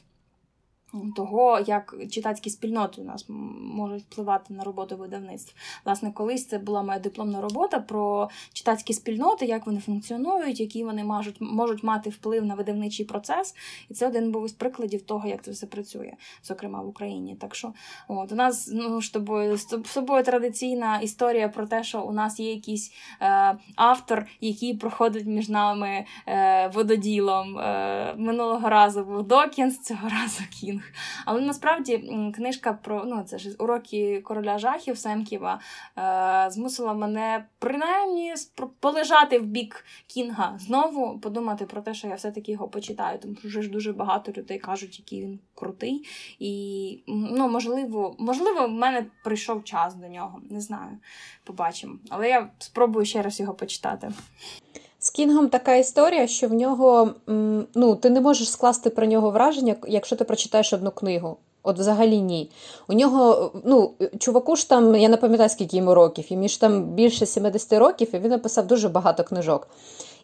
того, 1.17 1.61
як 1.67 1.95
читацькі 2.11 2.51
спільноти 2.51 3.01
у 3.01 3.05
нас 3.05 3.27
можуть 3.61 4.03
впливати 4.03 4.55
на 4.55 4.65
роботу 4.65 4.97
видавництв. 4.97 5.55
Власне, 5.85 6.13
колись 6.13 6.47
це 6.47 6.59
була 6.59 6.83
моя 6.83 6.99
дипломна 6.99 7.41
робота 7.41 7.81
про 7.81 8.29
читацькі 8.53 8.93
спільноти, 8.93 9.47
як 9.47 9.67
вони 9.67 9.81
функціонують, 9.81 10.61
які 10.61 10.85
вони 10.85 11.05
можуть 11.05 11.41
можуть 11.41 11.83
мати 11.83 12.11
вплив 12.11 12.45
на 12.45 12.55
видавничий 12.55 13.07
процес. 13.07 13.55
І 13.89 13.95
це 13.95 14.09
один 14.09 14.33
був 14.33 14.47
із 14.47 14.53
прикладів 14.53 15.03
того, 15.03 15.29
як 15.29 15.43
це 15.43 15.51
все 15.51 15.67
працює, 15.67 16.13
зокрема 16.43 16.83
в 16.83 16.89
Україні. 16.89 17.37
Так 17.41 17.55
що 17.55 17.73
от, 18.09 18.33
у 18.33 18.35
нас 18.35 18.71
ну, 18.73 19.03
з 19.03 19.11
тобою 19.11 19.57
з 19.57 19.83
собою 19.85 20.25
традиційна 20.25 20.99
історія 20.99 21.49
про 21.49 21.67
те, 21.67 21.85
що 21.85 22.03
у 22.03 22.13
нас 22.13 22.41
є 22.41 22.53
якийсь 22.53 22.93
е, 23.21 23.59
автор, 23.77 24.27
який 24.41 24.75
проходить 24.75 25.27
між 25.27 25.49
нами 25.49 26.05
е, 26.27 26.69
вододілом. 26.75 27.59
Е, 27.59 28.15
Минулого 28.17 28.69
разу 28.69 29.05
був 29.05 29.23
Докінс, 29.23 29.79
цього 29.79 30.09
разу 30.23 30.43
Кінг. 30.61 30.80
Кінг. 30.81 30.93
Але 31.27 31.41
насправді 31.41 31.99
книжка 32.37 32.73
про 32.73 33.05
ну, 33.05 33.23
це 33.23 33.39
ж 33.39 33.51
уроки 33.59 34.21
короля 34.21 34.59
жахів 34.59 34.99
Семківа 34.99 35.61
е, 35.99 36.51
змусила 36.51 36.95
мене 36.95 37.45
принаймні 37.59 38.35
полежати 38.81 39.39
в 39.39 39.45
бік 39.45 39.85
Кінга, 40.07 40.59
знову 40.59 41.19
подумати 41.19 41.67
про 41.67 41.83
те, 41.83 41.95
що 41.95 42.09
я 42.09 42.15
все-таки 42.15 42.53
його 42.53 42.69
почитаю, 42.69 43.19
тому 43.19 43.37
що 43.49 43.63
ж 43.63 43.71
дуже 43.71 43.93
багато 43.93 44.33
людей 44.33 44.59
кажуть, 44.59 44.99
який 44.99 45.23
він 45.23 45.39
крутий. 45.55 46.09
І 46.39 47.03
ну, 47.07 47.49
можливо, 47.49 48.17
можливо, 48.19 48.67
в 48.67 48.71
мене 48.71 49.07
прийшов 49.25 49.65
час 49.65 49.95
до 49.95 50.09
нього. 50.09 50.41
Не 50.51 50.61
знаю. 50.61 50.99
Побачимо. 51.45 51.95
Але 52.09 52.29
я 52.29 52.51
спробую 52.59 53.07
ще 53.07 53.23
раз 53.23 53.41
його 53.41 53.55
почитати. 53.55 54.13
З 55.03 55.11
Кінгом 55.11 55.49
така 55.49 55.75
історія, 55.75 56.27
що 56.27 56.49
в 56.49 56.53
нього 56.53 57.11
ну, 57.75 57.95
ти 57.95 58.11
не 58.11 58.21
можеш 58.21 58.51
скласти 58.51 58.91
про 58.91 59.07
нього 59.07 59.31
враження, 59.31 59.77
якщо 59.89 60.17
ти 60.17 60.25
прочитаєш 60.25 60.73
одну 60.73 60.91
книгу. 60.91 61.37
От 61.63 61.79
взагалі 61.79 62.21
ні. 62.21 62.51
У 62.89 62.93
нього, 62.93 63.53
ну, 63.65 63.91
чуваку 64.19 64.57
ж 64.57 64.69
там, 64.69 64.95
я 64.95 65.09
не 65.09 65.17
пам'ятаю, 65.17 65.49
скільки 65.49 65.77
йому 65.77 65.95
років, 65.95 66.33
йому 66.33 66.49
ж 66.49 66.61
там 66.61 66.83
більше 66.85 67.27
70 67.27 67.73
років, 67.73 68.15
і 68.15 68.19
він 68.19 68.31
написав 68.31 68.67
дуже 68.67 68.89
багато 68.89 69.25
книжок. 69.25 69.69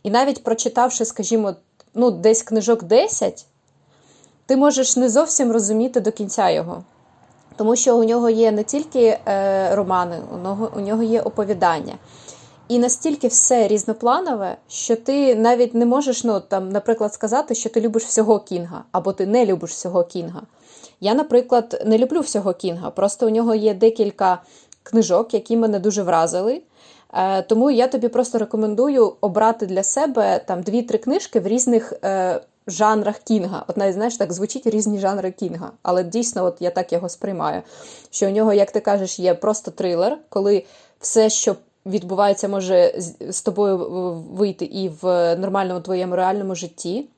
І 0.03 0.11
навіть 0.11 0.43
прочитавши, 0.43 1.05
скажімо, 1.05 1.55
ну, 1.95 2.11
десь 2.11 2.43
книжок 2.43 2.83
10, 2.83 3.47
ти 4.47 4.57
можеш 4.57 4.97
не 4.97 5.09
зовсім 5.09 5.53
розуміти 5.53 6.01
до 6.01 6.13
кінця 6.13 6.51
його. 6.51 6.85
Тому 7.57 7.77
що 7.77 7.97
у 7.97 8.05
нього 8.05 8.31
є 8.31 8.53
не 8.53 8.65
тільки 8.65 9.19
е, 9.29 9.77
романи, 9.77 10.19
у 10.35 10.39
нього, 10.39 10.71
у 10.77 10.81
нього 10.81 11.03
є 11.03 11.21
оповідання. 11.21 11.95
І 12.69 12.79
настільки 12.79 13.29
все 13.29 13.69
різнопланове, 13.69 14.57
що 14.69 14.97
ти 14.97 15.35
навіть 15.35 15.75
не 15.75 15.87
можеш, 15.87 16.25
ну, 16.25 16.41
там, 16.41 16.69
наприклад, 16.69 17.15
сказати, 17.15 17.55
що 17.55 17.69
ти 17.69 17.81
любиш 17.81 18.05
всього 18.05 18.41
Кінга, 18.41 18.85
або 18.93 19.13
ти 19.13 19.27
не 19.27 19.47
любиш 19.47 19.71
всього 19.71 20.05
Кінга. 20.05 20.43
Я, 21.01 21.15
наприклад, 21.15 21.83
не 21.87 21.99
люблю 21.99 22.21
всього 22.21 22.53
Кінга, 22.53 22.91
просто 22.91 23.27
у 23.27 23.31
нього 23.31 23.55
є 23.55 23.75
декілька 23.75 24.43
книжок, 24.83 25.35
які 25.35 25.57
мене 25.57 25.79
дуже 25.79 26.03
вразили. 26.03 26.63
Е, 27.13 27.43
тому 27.43 27.71
я 27.71 27.89
тобі 27.89 28.09
просто 28.09 28.39
рекомендую 28.39 29.13
обрати 29.21 29.67
для 29.67 29.83
себе 29.83 30.45
там 30.47 30.63
дві-три 30.63 30.99
книжки 30.99 31.41
в 31.41 31.47
різних 31.47 31.93
е, 32.05 32.41
жанрах 32.67 33.19
Кінга. 33.19 33.65
От 33.69 33.77
навіть 33.77 33.95
знаєш, 33.95 34.17
так 34.17 34.33
звучить 34.33 34.67
різні 34.67 34.99
жанри 34.99 35.31
Кінга. 35.31 35.71
Але 35.83 36.05
дійсно, 36.05 36.45
от 36.45 36.57
я 36.61 36.71
так 36.71 36.93
його 36.93 37.09
сприймаю. 37.09 37.63
Що 38.11 38.27
у 38.27 38.31
нього, 38.31 38.53
як 38.53 38.71
ти 38.71 38.81
кажеш, 38.81 39.19
є 39.19 39.35
просто 39.35 39.71
трилер, 39.71 40.19
коли 40.29 40.65
все, 41.01 41.31
що 41.31 41.57
відбувається, 41.87 42.49
може 42.49 42.95
з 43.29 43.43
тобою 43.43 43.79
вийти 44.33 44.65
і 44.65 44.89
в 44.89 45.37
нормальному 45.37 45.81
твоєму 45.81 46.17
реальному 46.17 46.55
житті. 46.55 47.09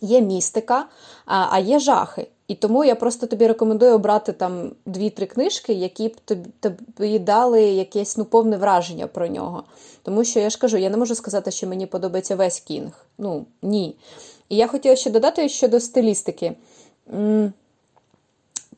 Є 0.00 0.20
містика, 0.20 0.86
а 1.26 1.58
є 1.58 1.78
жахи. 1.78 2.26
І 2.48 2.54
тому 2.54 2.84
я 2.84 2.94
просто 2.94 3.26
тобі 3.26 3.46
рекомендую 3.46 3.94
обрати 3.94 4.32
там 4.32 4.70
дві-три 4.86 5.26
книжки, 5.26 5.72
які 5.72 6.08
б 6.08 6.16
тобі, 6.24 6.48
тобі 6.60 7.18
дали 7.18 7.62
якесь 7.62 8.16
ну, 8.16 8.24
повне 8.24 8.56
враження 8.56 9.06
про 9.06 9.26
нього. 9.26 9.64
Тому 10.02 10.24
що 10.24 10.40
я 10.40 10.50
ж 10.50 10.58
кажу, 10.58 10.76
я 10.76 10.90
не 10.90 10.96
можу 10.96 11.14
сказати, 11.14 11.50
що 11.50 11.66
мені 11.66 11.86
подобається 11.86 12.36
весь 12.36 12.60
кінг. 12.60 13.06
Ну, 13.18 13.46
ні. 13.62 13.96
І 14.48 14.56
я 14.56 14.66
хотіла 14.66 14.96
ще 14.96 15.10
додати 15.10 15.48
щодо 15.48 15.80
стилістики. 15.80 16.56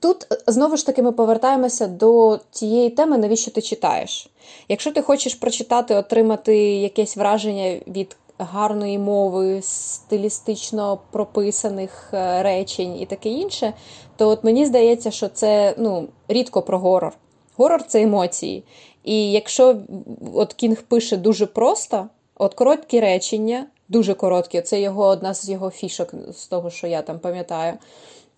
Тут 0.00 0.26
знову 0.46 0.76
ж 0.76 0.86
таки 0.86 1.02
ми 1.02 1.12
повертаємося 1.12 1.86
до 1.86 2.40
тієї 2.50 2.90
теми, 2.90 3.18
навіщо 3.18 3.50
ти 3.50 3.62
читаєш. 3.62 4.30
Якщо 4.68 4.92
ти 4.92 5.02
хочеш 5.02 5.34
прочитати, 5.34 5.94
отримати 5.94 6.56
якесь 6.76 7.16
враження 7.16 7.80
від 7.86 8.16
гарної 8.38 8.98
мови, 8.98 9.60
стилістично 9.62 10.98
прописаних 11.10 12.10
е, 12.12 12.42
речень 12.42 13.00
і 13.00 13.06
таке 13.06 13.28
інше, 13.28 13.72
то 14.16 14.28
от 14.28 14.44
мені 14.44 14.66
здається, 14.66 15.10
що 15.10 15.28
це 15.28 15.74
ну, 15.78 16.08
рідко 16.28 16.62
про 16.62 16.78
горор. 16.78 17.12
Горор 17.56 17.82
це 17.82 18.02
емоції. 18.02 18.64
І 19.04 19.32
якщо 19.32 19.76
от 20.34 20.52
Кінг 20.54 20.82
пише 20.82 21.16
дуже 21.16 21.46
просто, 21.46 22.08
от 22.34 22.54
короткі 22.54 23.00
речення, 23.00 23.66
дуже 23.88 24.14
короткі, 24.14 24.60
це 24.60 24.80
його 24.80 25.06
одна 25.06 25.34
з 25.34 25.48
його 25.48 25.70
фішок, 25.70 26.14
з 26.32 26.46
того, 26.46 26.70
що 26.70 26.86
я 26.86 27.02
там 27.02 27.18
пам'ятаю. 27.18 27.72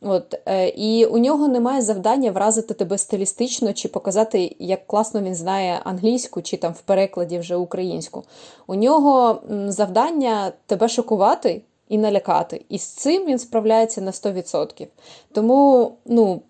От, 0.02 0.34
е, 0.46 0.68
І 0.68 1.04
у 1.04 1.18
нього 1.18 1.48
немає 1.48 1.82
завдання 1.82 2.30
вразити 2.30 2.74
тебе 2.74 2.98
стилістично 2.98 3.72
чи 3.72 3.88
показати, 3.88 4.56
як 4.58 4.86
класно 4.86 5.20
він 5.20 5.34
знає 5.34 5.80
англійську, 5.84 6.42
чи 6.42 6.56
там 6.56 6.72
в 6.72 6.80
перекладі 6.80 7.38
вже 7.38 7.56
українську. 7.56 8.24
У 8.66 8.74
нього 8.74 9.40
завдання 9.68 10.52
тебе 10.66 10.88
шокувати 10.88 11.62
і 11.88 11.98
налякати. 11.98 12.64
І 12.68 12.78
з 12.78 12.82
цим 12.82 13.26
він 13.26 13.38
справляється 13.38 14.00
на 14.00 14.10
100%. 14.10 14.86
Тому 15.32 15.92
ну, 16.06 16.42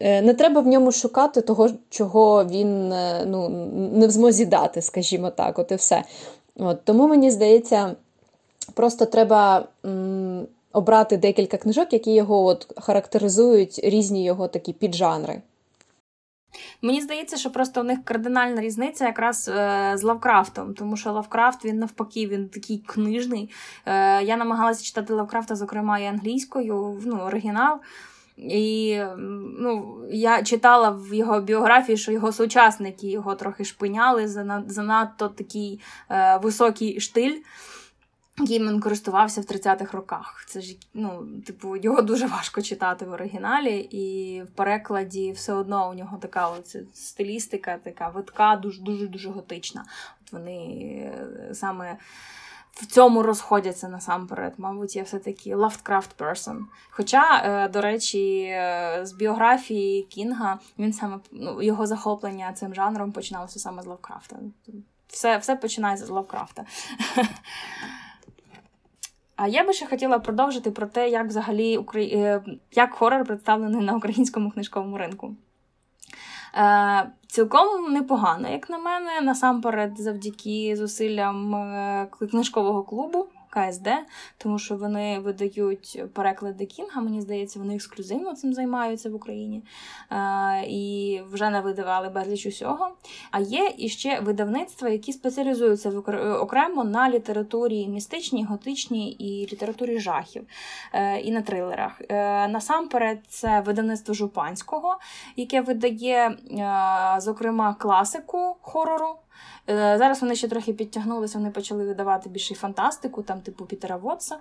е, 0.00 0.22
не 0.22 0.34
треба 0.34 0.60
в 0.60 0.66
ньому 0.66 0.92
шукати 0.92 1.40
того, 1.40 1.70
чого 1.90 2.44
він 2.44 2.92
е, 2.92 3.24
ну, 3.26 3.48
не 3.92 4.06
в 4.06 4.10
змозі 4.10 4.46
дати, 4.46 4.82
скажімо 4.82 5.30
так, 5.30 5.58
от 5.58 5.72
і 5.72 5.74
все. 5.74 6.04
От, 6.56 6.84
Тому 6.84 7.08
мені 7.08 7.30
здається, 7.30 7.96
просто 8.74 9.06
треба. 9.06 9.64
Обрати 10.76 11.16
декілька 11.16 11.56
книжок, 11.56 11.92
які 11.92 12.14
його 12.14 12.44
от 12.44 12.72
характеризують 12.76 13.80
різні 13.84 14.24
його 14.24 14.48
такі 14.48 14.72
піджанри. 14.72 15.42
Мені 16.82 17.00
здається, 17.00 17.36
що 17.36 17.50
просто 17.50 17.80
у 17.80 17.84
них 17.84 17.98
кардинальна 18.04 18.60
різниця 18.60 19.06
якраз 19.06 19.48
е, 19.48 19.92
з 19.94 20.02
Лавкрафтом, 20.02 20.74
тому 20.74 20.96
що 20.96 21.12
Лавкрафт 21.12 21.64
він 21.64 21.78
навпаки 21.78 22.26
він 22.26 22.48
такий 22.48 22.78
книжний. 22.78 23.50
Е, 23.86 24.22
Я 24.22 24.36
намагалася 24.36 24.84
читати 24.84 25.14
Лавкрафта, 25.14 25.56
зокрема, 25.56 25.98
і 25.98 26.06
англійською, 26.06 27.02
ну, 27.04 27.16
оригінал. 27.16 27.78
І 28.36 29.00
ну, 29.58 29.98
я 30.10 30.42
читала 30.42 30.90
в 30.90 31.14
його 31.14 31.40
біографії, 31.40 31.98
що 31.98 32.12
його 32.12 32.32
сучасники 32.32 33.06
його 33.06 33.34
трохи 33.34 33.64
шпиняли 33.64 34.28
занадто 34.66 35.28
такий 35.28 35.80
е, 36.10 36.40
високий 36.42 37.00
штиль 37.00 37.36
яким 38.38 38.68
він 38.68 38.80
користувався 38.80 39.40
в 39.40 39.44
30-х 39.44 39.96
роках. 39.96 40.44
Це 40.48 40.60
ж 40.60 40.76
ну, 40.94 41.26
типу, 41.46 41.76
його 41.76 42.02
дуже 42.02 42.26
важко 42.26 42.62
читати 42.62 43.04
в 43.04 43.12
оригіналі, 43.12 43.78
і 43.78 44.42
в 44.42 44.50
перекладі 44.50 45.32
все 45.32 45.52
одно 45.52 45.90
у 45.90 45.94
нього 45.94 46.16
така 46.16 46.48
оця 46.48 46.80
стилістика, 46.94 47.78
така 47.84 48.08
витка, 48.08 48.56
дуже 48.56 48.82
дуже 48.82 49.06
дуже 49.06 49.30
готична. 49.30 49.84
От 50.22 50.32
вони 50.32 50.58
е, 51.50 51.54
саме. 51.54 51.96
В 52.70 52.86
цьому 52.86 53.22
розходяться 53.22 53.88
насамперед, 53.88 54.54
мабуть, 54.58 54.96
я 54.96 55.02
все-таки 55.02 55.54
Lovecraft 55.54 56.08
person. 56.18 56.60
Хоча, 56.90 57.42
е, 57.44 57.68
до 57.68 57.80
речі, 57.80 58.42
е, 58.42 59.00
з 59.02 59.12
біографії 59.12 60.02
Кінга 60.02 60.58
він 60.78 60.92
саме 60.92 61.18
ну, 61.32 61.62
його 61.62 61.86
захоплення 61.86 62.52
цим 62.52 62.74
жанром 62.74 63.12
починалося 63.12 63.58
саме 63.58 63.82
з 63.82 63.86
Лавкрафта. 63.86 64.36
Все 65.08 65.38
все 65.38 65.56
починається 65.56 66.06
з 66.06 66.10
Лавкрафта. 66.10 66.64
А 69.36 69.48
я 69.48 69.64
би 69.64 69.72
ще 69.72 69.86
хотіла 69.86 70.18
продовжити 70.18 70.70
про 70.70 70.86
те, 70.86 71.08
як 71.08 71.26
взагалі 71.26 71.78
Украї... 71.78 72.40
як 72.72 72.94
хорор 72.94 73.24
представлений 73.24 73.80
на 73.80 73.96
українському 73.96 74.50
книжковому 74.50 74.98
ринку. 74.98 75.36
Е, 76.54 77.10
Цілком 77.26 77.92
непогано, 77.92 78.48
як 78.48 78.70
на 78.70 78.78
мене, 78.78 79.20
насамперед, 79.22 79.98
завдяки 79.98 80.76
зусиллям 80.76 81.54
е, 81.54 82.08
книжкового 82.30 82.82
клубу. 82.82 83.26
КСД, 83.56 83.88
тому 84.38 84.58
що 84.58 84.76
вони 84.76 85.18
видають 85.18 86.02
переклади 86.12 86.66
Кінга. 86.66 87.02
Мені 87.02 87.20
здається, 87.20 87.58
вони 87.58 87.74
ексклюзивно 87.74 88.34
цим 88.34 88.54
займаються 88.54 89.10
в 89.10 89.14
Україні 89.14 89.62
е, 90.10 90.64
і 90.68 91.20
вже 91.30 91.50
не 91.50 91.60
видавали 91.60 92.08
безліч 92.08 92.46
усього. 92.46 92.88
А 93.30 93.40
є 93.40 93.74
іще 93.78 94.20
видавництва, 94.20 94.88
які 94.88 95.12
спеціалізуються 95.12 95.90
окремо 96.40 96.84
на 96.84 97.10
літературі 97.10 97.88
містичній, 97.88 98.44
готичній 98.44 99.12
і 99.12 99.46
літературі 99.52 100.00
жахів 100.00 100.46
е, 100.92 101.20
і 101.20 101.32
на 101.32 101.42
трилерах. 101.42 102.00
Е, 102.08 102.48
насамперед, 102.48 103.18
це 103.28 103.60
видавництво 103.60 104.14
Жупанського, 104.14 104.98
яке 105.36 105.60
видає, 105.60 106.38
зокрема, 107.18 107.74
класику 107.74 108.56
хорору. 108.60 109.16
Е, 109.70 109.98
зараз 109.98 110.22
вони 110.22 110.34
ще 110.34 110.48
трохи 110.48 110.72
підтягнулися, 110.72 111.38
вони 111.38 111.50
почали 111.50 111.84
видавати 111.86 112.28
більше 112.28 112.54
фантастику, 112.54 113.22
там, 113.22 113.40
типу 113.40 113.64
Пітера 113.64 113.96
Вотса. 113.96 114.38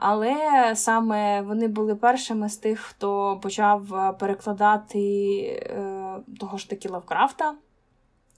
Але 0.00 0.36
саме 0.74 1.42
вони 1.42 1.68
були 1.68 1.94
першими 1.94 2.48
з 2.48 2.56
тих, 2.56 2.80
хто 2.80 3.40
почав 3.42 3.94
е, 3.94 4.12
перекладати 4.12 4.98
е, 5.40 6.20
того 6.40 6.58
ж 6.58 6.70
таки 6.70 6.88
Лавкрафта. 6.88 7.54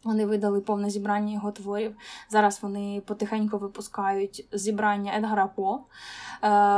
Вони 0.04 0.26
видали 0.26 0.60
повне 0.60 0.90
зібрання 0.90 1.32
його 1.32 1.52
творів. 1.52 1.96
Зараз 2.30 2.62
вони 2.62 3.02
потихеньку 3.06 3.58
випускають 3.58 4.48
зібрання 4.52 5.12
Едгара 5.16 5.46
По. 5.46 5.80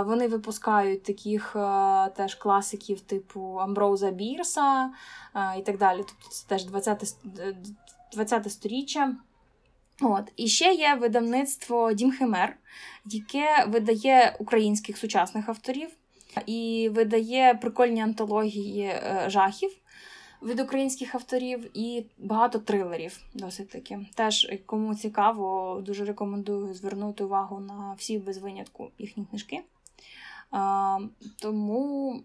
Вони 0.06 0.28
випускають 0.28 1.02
таких 1.02 1.56
теж 2.16 2.34
класиків, 2.34 3.00
типу 3.00 3.56
Амброуза 3.60 4.10
Бірса 4.10 4.90
і 5.58 5.62
так 5.62 5.78
далі. 5.78 5.98
Тобто 5.98 6.28
це 6.30 6.48
теж 6.48 6.64
20 6.64 7.16
20 8.12 8.52
сторіччя. 8.52 9.16
От. 10.00 10.32
І 10.36 10.48
ще 10.48 10.72
є 10.74 10.94
видавництво 10.94 11.92
Дім 11.92 12.12
Химер, 12.12 12.56
яке 13.04 13.64
видає 13.68 14.36
українських 14.38 14.98
сучасних 14.98 15.48
авторів 15.48 15.88
і 16.46 16.90
видає 16.92 17.54
прикольні 17.54 18.00
антології 18.00 18.82
е, 18.82 19.24
жахів 19.28 19.70
від 20.42 20.60
українських 20.60 21.14
авторів 21.14 21.78
і 21.78 22.06
багато 22.18 22.58
трилерів. 22.58 23.20
Досить 23.34 23.70
таки. 23.70 24.06
Теж, 24.14 24.52
кому 24.66 24.94
цікаво, 24.94 25.78
дуже 25.86 26.04
рекомендую 26.04 26.74
звернути 26.74 27.24
увагу 27.24 27.60
на 27.60 27.94
всі 27.98 28.18
без 28.18 28.38
винятку 28.38 28.90
їхні 28.98 29.24
книжки. 29.24 29.60
А, 30.50 30.98
Тому, 31.40 32.20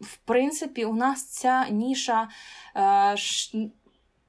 в 0.00 0.16
принципі, 0.16 0.84
у 0.84 0.94
нас 0.94 1.24
ця 1.24 1.68
ніша. 1.68 2.28
А, 2.74 3.14
е, 3.14 3.70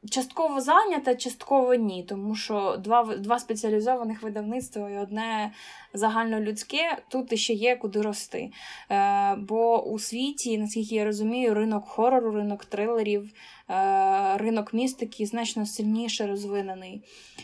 частково 0.09 0.61
зайнята, 0.61 1.15
частково 1.15 1.75
ні, 1.75 2.03
тому 2.03 2.35
що 2.35 2.77
два 2.77 3.15
два 3.15 3.39
спеціалізованих 3.39 4.23
видавництва 4.23 4.89
і 4.89 4.97
одне 4.97 5.51
загальнолюдське 5.93 6.97
тут 7.09 7.39
ще 7.39 7.53
є 7.53 7.75
куди 7.75 8.01
рости. 8.01 8.51
Е, 8.91 9.35
Бо 9.35 9.83
у 9.83 9.99
світі, 9.99 10.57
наскільки 10.57 10.95
я 10.95 11.05
розумію, 11.05 11.53
ринок 11.53 11.87
хорору, 11.87 12.31
ринок 12.31 12.65
трилерів, 12.65 13.31
е, 13.69 14.37
ринок 14.37 14.73
містики 14.73 15.25
значно 15.25 15.65
сильніше 15.65 16.27
розвинений. 16.27 17.03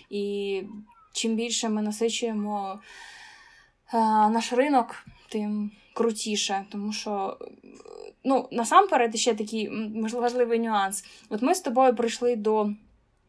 І 0.09 0.63
чим 1.13 1.35
більше 1.35 1.69
ми 1.69 1.81
насичуємо 1.81 2.79
е, 3.93 3.97
наш 4.29 4.53
ринок, 4.53 5.05
тим 5.29 5.71
крутіше, 5.93 6.65
тому 6.71 6.93
що. 6.93 7.37
Ну, 8.23 8.47
насамперед, 8.51 9.15
ще 9.15 9.33
такий 9.33 9.69
важливий 10.13 10.59
нюанс. 10.59 11.05
От 11.29 11.41
ми 11.41 11.55
з 11.55 11.61
тобою 11.61 11.95
прийшли 11.95 12.35
до 12.35 12.69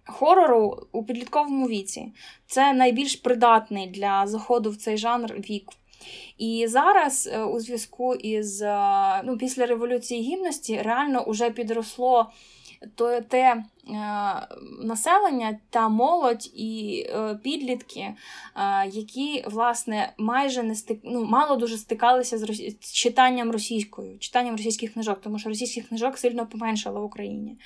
хорору 0.07 0.87
у 0.93 1.05
підлітковому 1.05 1.69
віці. 1.69 2.13
Це 2.47 2.73
найбільш 2.73 3.17
придатний 3.17 3.87
для 3.87 4.27
заходу 4.27 4.71
в 4.71 4.77
цей 4.77 4.97
жанр 4.97 5.33
вік. 5.33 5.69
І 6.39 6.67
зараз, 6.69 7.31
е, 7.33 7.43
у 7.43 7.61
зв'язку 7.61 8.15
із 8.15 8.63
е, 8.63 9.23
ну, 9.25 9.39
після 9.39 9.67
Революції 9.67 10.23
Гідності, 10.23 10.83
реально 10.83 11.25
вже 11.29 11.51
підросло 11.51 12.31
то 12.95 13.21
те 13.21 13.39
е, 13.47 13.63
населення 14.81 15.59
та 15.71 15.89
молодь 15.89 16.51
і 16.55 17.05
е, 17.09 17.35
підлітки, 17.43 18.01
е, 18.01 18.15
які 18.93 19.45
власне 19.47 20.13
майже 20.19 20.63
не 20.63 20.75
стик... 20.75 21.01
ну, 21.05 21.25
мало 21.25 21.57
дуже 21.57 21.79
стикалися 21.79 22.39
з, 22.39 22.43
рос... 22.43 22.63
з 22.81 22.93
читанням 22.93 23.51
російською, 23.51 24.19
читанням 24.19 24.57
російських 24.57 24.93
книжок, 24.93 25.21
тому 25.21 25.39
що 25.39 25.49
російських 25.49 25.89
книжок 25.89 26.19
сильно 26.19 26.47
поменшало 26.47 27.01
в 27.01 27.05
Україні. 27.05 27.57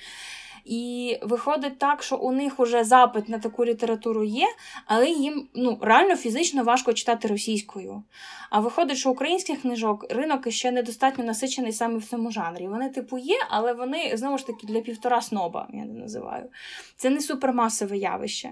І 0.65 1.17
виходить 1.21 1.79
так, 1.79 2.03
що 2.03 2.17
у 2.17 2.31
них 2.31 2.59
уже 2.59 2.83
запит 2.83 3.29
на 3.29 3.39
таку 3.39 3.65
літературу 3.65 4.23
є, 4.23 4.47
але 4.85 5.09
їм 5.09 5.47
ну, 5.53 5.77
реально 5.81 6.15
фізично 6.15 6.63
важко 6.63 6.93
читати 6.93 7.27
російською. 7.27 8.03
А 8.49 8.59
виходить, 8.59 8.97
що 8.97 9.11
українських 9.11 9.61
книжок 9.61 10.05
ринок 10.09 10.51
ще 10.51 10.71
недостатньо 10.71 11.23
насичений 11.23 11.71
саме 11.71 11.97
в 11.97 12.05
цьому 12.05 12.31
жанрі. 12.31 12.67
Вони, 12.67 12.89
типу, 12.89 13.17
є, 13.17 13.37
але 13.49 13.73
вони 13.73 14.11
знову 14.17 14.37
ж 14.37 14.47
таки 14.47 14.67
для 14.67 14.81
півтора 14.81 15.21
сноба, 15.21 15.67
я 15.73 15.85
не 15.85 15.93
називаю. 15.93 16.49
Це 16.97 17.09
не 17.09 17.21
супермасове 17.21 17.97
явище. 17.97 18.49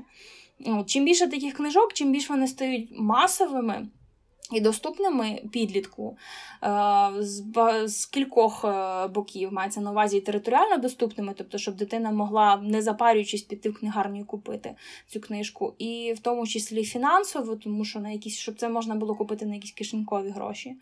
Чим 0.85 1.05
більше 1.05 1.27
таких 1.27 1.53
книжок, 1.53 1.93
чим 1.93 2.11
більше 2.11 2.33
вони 2.33 2.47
стають 2.47 2.89
масовими. 2.91 3.87
І 4.51 4.61
доступними 4.61 5.41
підлітку 5.51 6.17
е, 6.63 7.87
з 7.87 8.05
кількох 8.05 8.65
е, 8.65 9.07
боків 9.07 9.53
мається 9.53 9.81
на 9.81 9.91
увазі 9.91 10.17
і 10.17 10.21
територіально 10.21 10.77
доступними, 10.77 11.33
тобто, 11.37 11.57
щоб 11.57 11.75
дитина 11.75 12.11
могла, 12.11 12.57
не 12.57 12.81
запарюючись, 12.81 13.41
піти 13.41 13.69
в 13.69 13.79
книгарню 13.79 14.19
і 14.19 14.23
купити 14.23 14.75
цю 15.07 15.19
книжку, 15.19 15.73
і 15.77 16.13
в 16.17 16.19
тому 16.19 16.47
числі 16.47 16.83
фінансово, 16.83 17.55
тому 17.55 17.85
що 17.85 17.99
на 17.99 18.09
якісь, 18.09 18.37
щоб 18.37 18.55
це 18.55 18.69
можна 18.69 18.95
було 18.95 19.15
купити 19.15 19.45
на 19.45 19.55
якісь 19.55 19.71
кишенькові 19.71 20.29
гроші. 20.29 20.75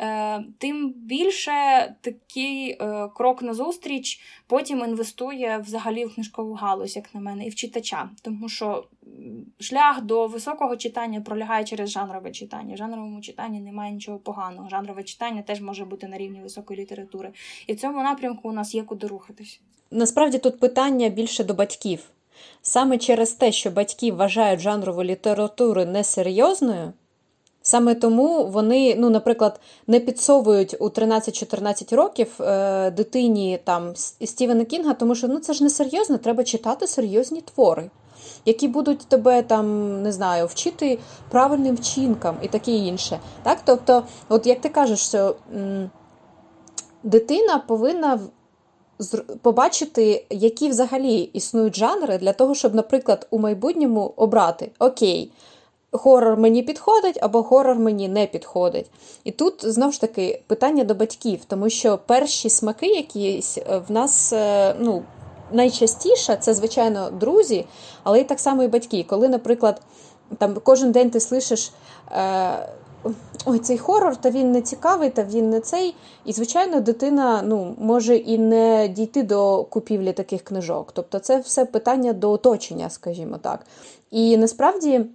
Е, 0.00 0.44
тим 0.58 0.92
більше 0.96 1.52
такий 2.00 2.70
е, 2.70 3.08
крок 3.14 3.42
назустріч 3.42 4.20
потім 4.46 4.78
інвестує 4.78 5.58
взагалі 5.58 6.04
в 6.04 6.14
книжкову 6.14 6.54
галузь, 6.54 6.96
як 6.96 7.14
на 7.14 7.20
мене, 7.20 7.46
і 7.46 7.48
в 7.48 7.54
читача. 7.54 8.10
Тому 8.22 8.48
що 8.48 8.84
шлях 9.60 10.02
до 10.02 10.26
високого 10.26 10.76
читання 10.76 11.20
пролягає 11.20 11.64
через 11.64 11.90
жанрове 11.90 12.30
читання. 12.30 12.74
В 12.74 12.76
жанровому 12.76 13.20
читанні 13.20 13.60
немає 13.60 13.92
нічого 13.92 14.18
поганого. 14.18 14.68
Жанрове 14.68 15.02
читання 15.02 15.42
теж 15.42 15.60
може 15.60 15.84
бути 15.84 16.08
на 16.08 16.18
рівні 16.18 16.40
високої 16.40 16.80
літератури. 16.80 17.32
І 17.66 17.72
в 17.72 17.80
цьому 17.80 18.02
напрямку 18.02 18.48
у 18.48 18.52
нас 18.52 18.74
є 18.74 18.82
куди 18.82 19.06
рухатись. 19.06 19.60
Насправді 19.90 20.38
тут 20.38 20.60
питання 20.60 21.08
більше 21.08 21.44
до 21.44 21.54
батьків. 21.54 22.10
Саме 22.62 22.98
через 22.98 23.32
те, 23.32 23.52
що 23.52 23.70
батьки 23.70 24.12
вважають 24.12 24.60
жанрову 24.60 25.04
літературу 25.04 25.84
несерйозною, 25.84 26.92
Саме 27.66 27.94
тому 27.94 28.46
вони, 28.46 28.94
ну, 28.98 29.10
наприклад, 29.10 29.60
не 29.86 30.00
підсовують 30.00 30.76
у 30.80 30.84
13-14 30.84 31.96
років 31.96 32.28
е, 32.40 32.90
дитині 32.90 33.58
там 33.64 33.92
Стівена 34.24 34.64
Кінга, 34.64 34.94
тому 34.94 35.14
що 35.14 35.28
ну 35.28 35.38
це 35.38 35.52
ж 35.52 35.64
не 35.64 35.70
серйозно, 35.70 36.18
треба 36.18 36.44
читати 36.44 36.86
серйозні 36.86 37.40
твори, 37.40 37.90
які 38.44 38.68
будуть 38.68 38.98
тебе 38.98 39.42
там, 39.42 40.02
не 40.02 40.12
знаю, 40.12 40.46
вчити 40.46 40.98
правильним 41.30 41.74
вчинкам 41.74 42.36
і 42.42 42.48
таке 42.48 42.72
інше. 42.72 43.20
Так? 43.42 43.58
Тобто, 43.64 44.02
от 44.28 44.46
як 44.46 44.60
ти 44.60 44.68
кажеш, 44.68 45.00
що 45.00 45.36
м, 45.54 45.90
дитина 47.02 47.58
повинна 47.58 48.20
побачити, 49.42 50.26
які 50.30 50.68
взагалі 50.68 51.20
існують 51.20 51.76
жанри 51.76 52.18
для 52.18 52.32
того, 52.32 52.54
щоб, 52.54 52.74
наприклад, 52.74 53.26
у 53.30 53.38
майбутньому 53.38 54.12
обрати 54.16 54.70
Окей 54.78 55.32
хорор 55.98 56.36
мені 56.36 56.62
підходить 56.62 57.18
або 57.22 57.42
хорор 57.42 57.78
мені 57.78 58.08
не 58.08 58.26
підходить. 58.26 58.90
І 59.24 59.30
тут 59.30 59.54
знову 59.58 59.92
ж 59.92 60.00
таки 60.00 60.42
питання 60.46 60.84
до 60.84 60.94
батьків, 60.94 61.40
тому 61.46 61.70
що 61.70 61.98
перші 62.06 62.50
смаки 62.50 62.86
якісь 62.86 63.58
е, 63.58 63.82
в 63.88 63.92
нас 63.92 64.32
е, 64.32 64.74
ну, 64.80 65.02
найчастіше 65.52 66.36
це, 66.36 66.54
звичайно, 66.54 67.10
друзі, 67.10 67.66
але 68.02 68.20
і 68.20 68.24
так 68.24 68.40
само 68.40 68.62
і 68.62 68.68
батьки. 68.68 69.04
Коли, 69.08 69.28
наприклад, 69.28 69.80
там 70.38 70.56
кожен 70.64 70.92
день 70.92 71.10
ти 71.10 71.18
слышиш. 71.18 71.72
Е, 72.12 72.68
Ой, 73.46 73.58
цей 73.58 73.78
хорор, 73.78 74.16
та 74.16 74.30
він 74.30 74.52
не 74.52 74.62
цікавий, 74.62 75.10
та 75.10 75.22
він 75.22 75.50
не 75.50 75.60
цей. 75.60 75.94
І, 76.24 76.32
звичайно, 76.32 76.80
дитина 76.80 77.42
ну, 77.44 77.74
може 77.78 78.16
і 78.16 78.38
не 78.38 78.88
дійти 78.88 79.22
до 79.22 79.64
купівлі 79.64 80.12
таких 80.12 80.42
книжок. 80.42 80.92
Тобто, 80.92 81.18
це 81.18 81.38
все 81.38 81.64
питання 81.64 82.12
до 82.12 82.30
оточення, 82.30 82.90
скажімо 82.90 83.38
так. 83.42 83.66
І 84.10 84.36
насправді 84.36 85.06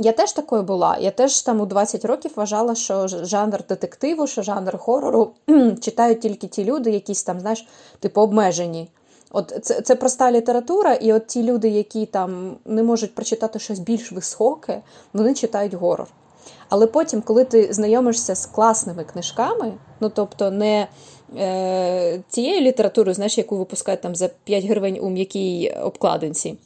я 0.00 0.12
теж 0.12 0.32
такою 0.32 0.62
була. 0.62 0.96
Я 1.00 1.10
теж 1.10 1.42
там 1.42 1.60
у 1.60 1.66
20 1.66 2.04
років 2.04 2.32
вважала, 2.36 2.74
що 2.74 3.08
жанр 3.08 3.64
детективу, 3.68 4.26
що 4.26 4.42
жанр 4.42 4.78
хорору 4.78 5.30
читають 5.80 6.20
тільки 6.20 6.46
ті 6.46 6.64
люди, 6.64 6.90
якісь 6.90 7.22
там, 7.22 7.40
знаєш, 7.40 7.66
типу 7.98 8.20
обмежені. 8.20 8.88
От 9.30 9.58
це 9.62 9.80
це 9.80 9.96
проста 9.96 10.32
література, 10.32 10.94
і 10.94 11.12
от 11.12 11.26
ті 11.26 11.42
люди, 11.42 11.68
які 11.68 12.06
там 12.06 12.56
не 12.64 12.82
можуть 12.82 13.14
прочитати 13.14 13.58
щось 13.58 13.78
більш 13.78 14.12
високе, 14.12 14.82
вони 15.12 15.34
читають 15.34 15.74
горор. 15.74 16.08
Але 16.68 16.86
потім, 16.86 17.22
коли 17.22 17.44
ти 17.44 17.72
знайомишся 17.72 18.34
з 18.34 18.46
класними 18.46 19.04
книжками, 19.04 19.72
ну 20.00 20.08
тобто 20.14 20.50
не 20.50 20.88
е, 21.38 22.22
тією 22.28 22.60
літературою, 22.60 23.14
знаєш, 23.14 23.38
яку 23.38 23.56
випускають 23.56 24.00
там 24.00 24.14
за 24.14 24.28
5 24.28 24.64
гривень 24.64 24.98
у 25.02 25.10
м'якій 25.10 25.76
обкладинці. 25.82 26.56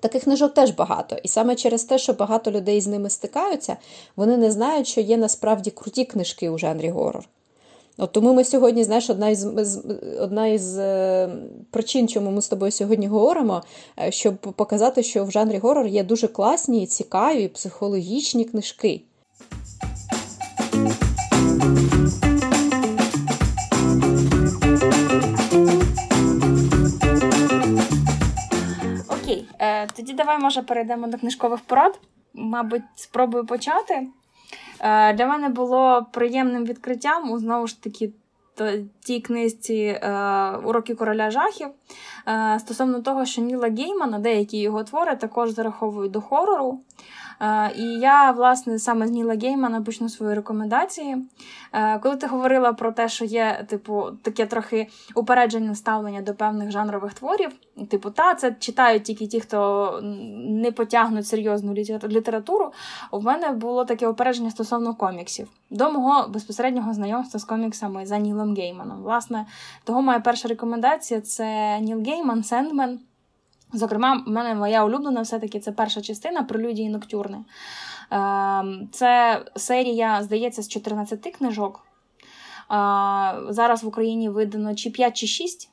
Таких 0.00 0.24
книжок 0.24 0.54
теж 0.54 0.70
багато. 0.70 1.16
І 1.22 1.28
саме 1.28 1.54
через 1.54 1.84
те, 1.84 1.98
що 1.98 2.12
багато 2.12 2.50
людей 2.50 2.80
з 2.80 2.86
ними 2.86 3.10
стикаються, 3.10 3.76
вони 4.16 4.36
не 4.36 4.50
знають, 4.50 4.86
що 4.86 5.00
є 5.00 5.16
насправді 5.16 5.70
круті 5.70 6.04
книжки 6.04 6.50
у 6.50 6.58
жанрі 6.58 6.90
горор. 6.90 7.28
От 7.98 8.12
Тому 8.12 8.34
ми 8.34 8.44
сьогодні, 8.44 8.84
знаєш, 8.84 9.10
одна 9.10 9.28
із 9.28 9.44
одна 10.20 10.46
із 10.46 10.78
е, 10.78 11.28
причин, 11.70 12.08
чому 12.08 12.30
ми 12.30 12.42
з 12.42 12.48
тобою 12.48 12.72
сьогодні 12.72 13.06
говоримо, 13.06 13.62
е, 14.00 14.12
щоб 14.12 14.36
показати, 14.36 15.02
що 15.02 15.24
в 15.24 15.30
жанрі 15.30 15.58
горор 15.58 15.86
є 15.86 16.04
дуже 16.04 16.28
класні, 16.28 16.86
цікаві, 16.86 17.48
психологічні 17.48 18.44
книжки. 18.44 19.00
Тоді 29.86 30.12
давай, 30.12 30.38
може, 30.38 30.62
перейдемо 30.62 31.06
до 31.06 31.18
книжкових 31.18 31.60
порад. 31.60 32.00
Мабуть, 32.34 32.82
спробую 32.94 33.46
почати. 33.46 34.06
Е, 34.80 35.12
для 35.12 35.26
мене 35.26 35.48
було 35.48 36.06
приємним 36.12 36.64
відкриттям 36.64 37.38
знову 37.38 37.66
ж 37.66 37.82
таки 37.82 38.10
тій 39.04 39.20
книжці 39.20 39.74
е, 39.74 40.50
Уроки 40.64 40.94
короля 40.94 41.30
жахів 41.30 41.68
стосовно 42.58 43.00
того, 43.00 43.24
що 43.24 43.42
Ніла 43.42 43.68
Геймана, 43.68 44.18
деякі 44.18 44.58
його 44.58 44.84
твори 44.84 45.16
також 45.16 45.50
зараховують 45.50 46.12
до 46.12 46.20
хорору. 46.20 46.80
Е, 47.40 47.72
і 47.76 47.84
я, 47.84 48.30
власне, 48.30 48.78
саме 48.78 49.06
з 49.06 49.10
Ніла 49.10 49.34
Геймана 49.34 49.82
почну 49.82 50.08
свої 50.08 50.34
рекомендації. 50.34 51.16
Е, 51.72 51.98
коли 51.98 52.16
ти 52.16 52.26
говорила 52.26 52.72
про 52.72 52.92
те, 52.92 53.08
що 53.08 53.24
є, 53.24 53.64
типу, 53.68 54.10
таке 54.22 54.46
трохи 54.46 54.86
упереджене 55.14 55.74
ставлення 55.74 56.22
до 56.22 56.34
певних 56.34 56.70
жанрових 56.70 57.14
творів, 57.14 57.50
типу, 57.88 58.10
та, 58.10 58.34
це 58.34 58.56
читають 58.58 59.02
тільки 59.02 59.26
ті, 59.26 59.40
хто 59.40 60.00
не 60.48 60.72
потягнуть 60.72 61.26
серйозну 61.26 61.74
літературу, 62.04 62.72
у 63.10 63.20
мене 63.20 63.52
було 63.52 63.84
таке 63.84 64.08
упередження 64.08 64.50
стосовно 64.50 64.94
коміксів. 64.94 65.48
До 65.70 65.90
мого 65.90 66.28
безпосереднього 66.28 66.94
знайомства 66.94 67.40
з 67.40 67.44
коміксами 67.44 68.06
за 68.06 68.18
Нілом 68.18 68.54
Гейманом. 68.54 69.02
Власне, 69.02 69.46
того 69.84 70.02
моя 70.02 70.20
перша 70.20 70.48
рекомендація 70.48 71.20
це 71.20 71.78
Ніл 71.80 72.02
Гейман, 72.02 72.44
Сендмен. 72.44 73.00
Зокрема, 73.72 74.24
в 74.26 74.30
мене 74.30 74.54
моя 74.54 74.84
улюблена 74.84 75.20
все-таки 75.20 75.60
це 75.60 75.72
перша 75.72 76.00
частина 76.00 76.42
прелюдії 76.42 76.88
ноктюрни. 76.88 77.38
Ем, 78.10 78.88
це 78.92 79.42
серія, 79.56 80.22
здається, 80.22 80.62
з 80.62 80.68
14 80.68 81.36
книжок. 81.36 81.86
Зараз 83.48 83.82
в 83.82 83.86
Україні 83.86 84.28
видано 84.28 84.74
чи 84.74 84.90
5, 84.90 85.16
чи 85.16 85.26
6 85.26 85.70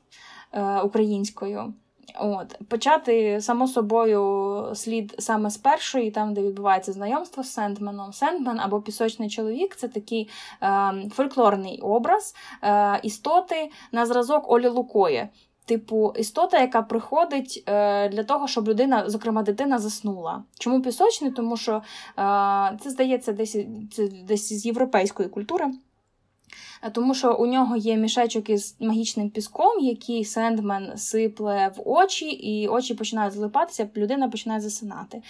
е, 0.51 0.81
українською. 0.81 1.73
От, 2.19 2.59
Почати, 2.69 3.41
само 3.41 3.67
собою, 3.67 4.71
слід 4.75 5.15
саме 5.19 5.49
з 5.49 5.57
першої, 5.57 6.11
там, 6.11 6.33
де 6.33 6.41
відбувається 6.41 6.93
знайомство 6.93 7.43
з 7.43 7.53
Сендменом. 7.53 8.13
Сендмен 8.13 8.59
або 8.59 8.81
пісочний 8.81 9.29
чоловік 9.29 9.75
це 9.75 9.87
такий 9.87 10.29
е, 10.63 10.93
фольклорний 11.13 11.79
образ 11.81 12.35
е, 12.63 12.99
істоти 13.03 13.71
на 13.91 14.05
зразок 14.05 14.51
Олі 14.51 14.67
Лукої. 14.67 15.29
Типу, 15.67 16.13
істота, 16.17 16.59
яка 16.59 16.81
приходить 16.81 17.63
е, 17.67 18.09
для 18.09 18.23
того, 18.23 18.47
щоб 18.47 18.67
людина, 18.67 19.09
зокрема 19.09 19.43
дитина, 19.43 19.79
заснула. 19.79 20.43
Чому 20.59 20.81
пісочний? 20.81 21.31
Тому 21.31 21.57
що 21.57 21.73
е, 21.73 21.81
це 22.81 22.89
здається 22.89 23.33
десь 23.33 23.57
це 23.91 24.07
десь 24.07 24.53
з 24.53 24.65
європейської 24.65 25.29
культури. 25.29 25.65
Е, 26.83 26.89
тому 26.89 27.13
що 27.13 27.35
у 27.35 27.45
нього 27.45 27.75
є 27.75 27.97
мішечок 27.97 28.49
із 28.49 28.75
магічним 28.79 29.29
піском, 29.29 29.79
який 29.79 30.25
Сендмен 30.25 30.97
сипле 30.97 31.71
в 31.77 31.89
очі, 31.89 32.25
і 32.25 32.67
очі 32.67 32.93
починають 32.93 33.33
злипатися, 33.33 33.89
людина 33.97 34.29
починає 34.29 34.61
засинати. 34.61 35.21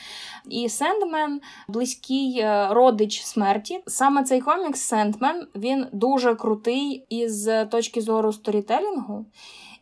І 0.50 0.70
Сендмен 0.70 1.42
близький 1.68 2.40
е, 2.40 2.68
родич 2.72 3.22
смерті. 3.22 3.80
Саме 3.88 4.24
цей 4.24 4.42
комікс 4.42 4.80
Сендмен 4.80 5.48
він 5.56 5.88
дуже 5.92 6.36
крутий 6.36 7.06
із 7.10 7.50
точки 7.70 8.02
зору 8.02 8.34
сторітелінгу. 8.34 9.26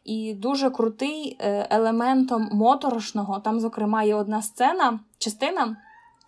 І 0.06 0.34
дуже 0.34 0.70
крутий 0.70 1.38
е, 1.40 1.68
елементом 1.70 2.50
моторошного. 2.52 3.40
Там, 3.40 3.60
зокрема, 3.60 4.04
є 4.04 4.16
одна 4.16 4.42
сцена, 4.42 5.00
частина, 5.18 5.78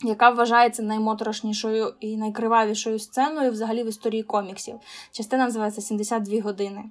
яка 0.03 0.29
вважається 0.29 0.83
наймоторошнішою 0.83 1.93
і 1.99 2.17
найкривавішою 2.17 2.99
сценою 2.99 3.51
взагалі 3.51 3.83
в 3.83 3.87
історії 3.87 4.23
коміксів. 4.23 4.75
Частина 5.11 5.45
називається 5.45 5.95
«72 5.95 6.41
години. 6.41 6.83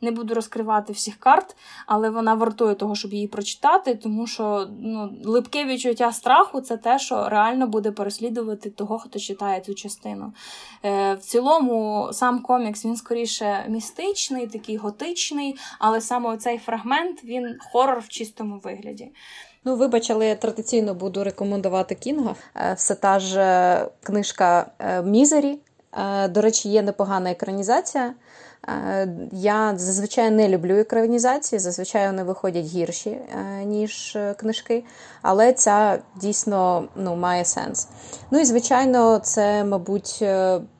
Не 0.00 0.10
буду 0.10 0.34
розкривати 0.34 0.92
всіх 0.92 1.16
карт, 1.16 1.56
але 1.86 2.10
вона 2.10 2.34
вартує 2.34 2.74
того, 2.74 2.94
щоб 2.94 3.12
її 3.12 3.28
прочитати, 3.28 3.94
тому 3.94 4.26
що 4.26 4.68
ну, 4.80 5.12
липке 5.24 5.64
відчуття 5.64 6.12
страху 6.12 6.60
це 6.60 6.76
те, 6.76 6.98
що 6.98 7.28
реально 7.28 7.66
буде 7.66 7.92
переслідувати 7.92 8.70
того, 8.70 8.98
хто 8.98 9.18
читає 9.18 9.60
цю 9.60 9.74
частину. 9.74 10.32
Е, 10.84 11.14
В 11.14 11.18
цілому, 11.18 12.08
сам 12.12 12.42
комікс 12.42 12.84
він 12.84 12.96
скоріше 12.96 13.66
містичний, 13.68 14.46
такий 14.46 14.76
готичний, 14.76 15.56
але 15.78 16.00
саме 16.00 16.36
цей 16.36 16.58
фрагмент 16.58 17.24
він 17.24 17.56
хорор 17.72 17.98
в 17.98 18.08
чистому 18.08 18.58
вигляді. 18.58 19.12
Ну, 19.64 19.76
вибач, 19.76 20.10
але 20.10 20.28
я 20.28 20.34
традиційно 20.34 20.94
буду 20.94 21.24
рекомендувати 21.24 21.94
Кінга. 21.94 22.34
Е, 22.56 22.74
все 22.74 22.94
та 22.94 23.18
ж 23.20 23.40
е, 23.40 23.86
книжка 24.02 24.66
е, 24.78 25.02
Мізері. 25.02 25.58
До 26.28 26.40
речі, 26.40 26.68
є 26.68 26.82
непогана 26.82 27.30
екранізація. 27.30 28.14
Я 29.32 29.74
зазвичай 29.76 30.30
не 30.30 30.48
люблю 30.48 30.76
екранізації, 30.76 31.58
зазвичай 31.58 32.06
вони 32.06 32.22
виходять 32.22 32.64
гірші, 32.64 33.18
ніж 33.64 34.18
книжки, 34.36 34.84
але 35.22 35.52
ця 35.52 35.98
дійсно 36.20 36.88
ну, 36.96 37.16
має 37.16 37.44
сенс. 37.44 37.88
Ну 38.30 38.40
і 38.40 38.44
звичайно, 38.44 39.18
це, 39.18 39.64
мабуть, 39.64 40.24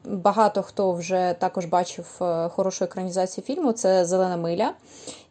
багато 0.05 0.63
хто 0.63 0.93
вже 0.93 1.35
також 1.39 1.65
бачив 1.65 2.07
хорошу 2.51 2.85
екранізацію 2.85 3.45
фільму 3.45 3.73
це 3.73 4.05
Зелена 4.05 4.37
миля. 4.37 4.73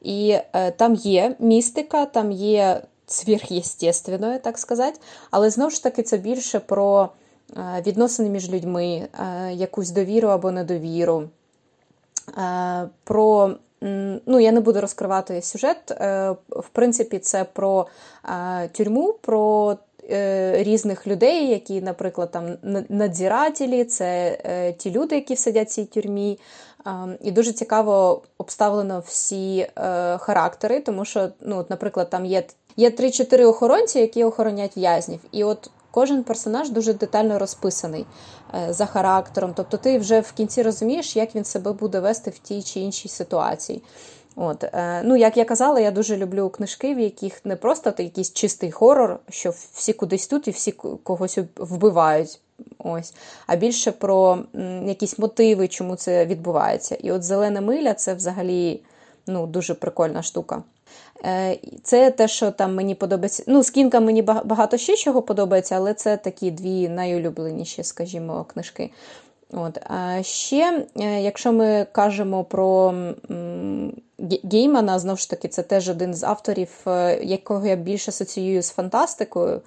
І 0.02 0.38
там 0.78 0.96
є 0.96 1.36
містика, 1.40 2.06
там 2.06 2.32
є 2.32 2.82
сверхъестественне, 3.10 4.40
так 4.40 4.58
сказати. 4.58 5.00
Але 5.32 5.50
знову 5.50 5.70
ж 5.70 5.84
таки, 5.84 6.04
це 6.04 6.18
більше 6.18 6.60
про 6.60 7.10
е, 7.58 7.84
відносини 7.88 8.30
між 8.30 8.52
людьми, 8.52 9.08
е, 9.20 9.54
якусь 9.54 9.90
довіру 9.90 10.28
або 10.28 10.52
недовіру. 10.52 11.30
Е, 12.38 12.90
про, 13.04 13.56
ну, 14.26 14.40
Я 14.40 14.52
не 14.52 14.60
буду 14.60 14.82
розкривати 14.82 15.42
сюжет. 15.42 15.92
В 16.50 16.70
принципі, 16.72 17.20
це 17.20 17.44
про 17.44 17.88
тюрму, 18.72 19.14
про 19.22 19.78
різних 20.52 21.08
людей, 21.08 21.48
які, 21.48 21.82
наприклад, 21.82 22.32
там 22.32 22.58
надзирателі, 22.90 23.84
це 23.86 24.38
ті 24.78 24.92
люди, 24.92 25.16
які 25.16 25.36
сидять 25.36 25.68
в 25.68 25.72
цій 25.72 25.86
тюрмі. 25.86 26.40
І 27.22 27.32
дуже 27.32 27.54
цікаво 27.54 28.22
обставлено 28.38 29.04
всі 29.06 29.68
характери, 30.20 30.82
тому 30.82 31.06
що, 31.06 31.30
ну, 31.42 31.66
наприклад, 31.70 32.10
там 32.10 32.26
є 32.26 32.44
Є 32.78 32.90
3-4 32.90 33.48
охоронці, 33.48 34.00
які 34.00 34.24
охоронять 34.24 34.78
в'язнів. 34.78 35.20
І 35.32 35.44
от 35.44 35.70
кожен 35.92 36.24
персонаж 36.24 36.70
дуже 36.70 36.94
детально 36.94 37.40
розписаний 37.40 38.06
е, 38.54 38.74
за 38.74 38.86
характером. 38.86 39.54
Тобто 39.56 39.78
ти 39.78 39.98
вже 39.98 40.20
в 40.20 40.32
кінці 40.32 40.62
розумієш, 40.62 41.16
як 41.16 41.36
він 41.36 41.46
себе 41.46 41.74
буде 41.74 42.00
вести 42.00 42.32
в 42.32 42.38
тій 42.38 42.64
чи 42.64 42.80
іншій 42.80 43.10
ситуації. 43.10 43.84
От, 44.36 44.64
е, 44.64 45.02
ну, 45.04 45.16
Як 45.16 45.38
я 45.38 45.46
казала, 45.46 45.80
я 45.80 45.92
дуже 45.92 46.18
люблю 46.18 46.50
книжки, 46.50 46.96
в 46.96 47.00
яких 47.00 47.46
не 47.46 47.56
просто 47.56 47.94
якийсь 47.98 48.34
чистий 48.34 48.72
хорор, 48.72 49.20
що 49.30 49.54
всі 49.74 49.94
кудись 49.94 50.28
тут 50.28 50.48
і 50.48 50.52
всі 50.52 50.72
когось 51.04 51.40
вбивають. 51.58 52.40
Ось, 52.78 53.14
А 53.48 53.56
більше 53.56 53.92
про 53.92 54.40
якісь 54.86 55.20
мотиви, 55.20 55.68
чому 55.68 55.96
це 55.96 56.26
відбувається. 56.26 56.96
І 56.96 57.12
от 57.12 57.24
зелена 57.24 57.62
миля 57.62 57.94
це 57.94 58.14
взагалі 58.14 58.82
ну, 59.28 59.48
дуже 59.48 59.74
прикольна 59.74 60.24
штука. 60.24 60.64
Е, 61.26 61.58
це 61.84 62.12
те, 62.12 62.28
що 62.28 62.52
там 62.52 62.76
мені 62.76 62.96
подобається. 62.96 63.44
Ну, 63.48 63.62
кінка 63.62 64.00
мені 64.00 64.22
багато 64.22 64.78
ще 64.78 64.96
чого 64.96 65.22
подобається, 65.22 65.76
але 65.76 65.94
це 65.94 66.18
такі 66.18 66.52
дві 66.52 66.90
найулюбленіші, 66.90 67.84
скажімо, 67.84 68.46
книжки. 68.54 68.92
От. 69.54 69.78
А 69.88 70.24
ще, 70.24 70.86
е, 71.00 71.22
якщо 71.22 71.52
ми 71.54 71.88
кажемо 71.92 72.44
про 72.44 72.94
Геймана, 74.52 75.00
знову 75.00 75.18
ж 75.18 75.30
таки, 75.30 75.48
це 75.48 75.64
теж 75.64 75.90
один 75.90 76.14
з 76.14 76.24
авторів, 76.24 76.70
е, 76.88 77.20
якого 77.24 77.68
я 77.68 77.76
більше 77.76 78.12
асоціюю 78.12 78.62
з 78.62 78.70
фантастикою, 78.70 79.62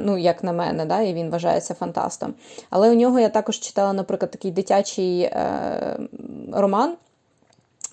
ну, 0.00 0.18
як 0.18 0.44
на 0.44 0.52
мене, 0.52 0.84
да, 0.84 1.00
і 1.00 1.14
він 1.14 1.30
вважається 1.30 1.74
фантастом. 1.74 2.34
Але 2.70 2.90
у 2.90 2.94
нього 2.94 3.20
я 3.20 3.28
також 3.28 3.60
читала, 3.60 3.92
наприклад, 3.92 4.30
такий 4.30 4.50
дитячий 4.50 5.20
е, 5.20 5.98
роман. 6.52 6.96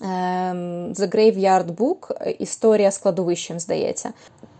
Ем, 0.00 0.92
The 0.92 1.14
Graveyard 1.14 1.74
Book, 1.74 2.28
історія 2.38 2.90
з 2.90 2.98
кладовищем, 2.98 3.60
здається. 3.60 4.12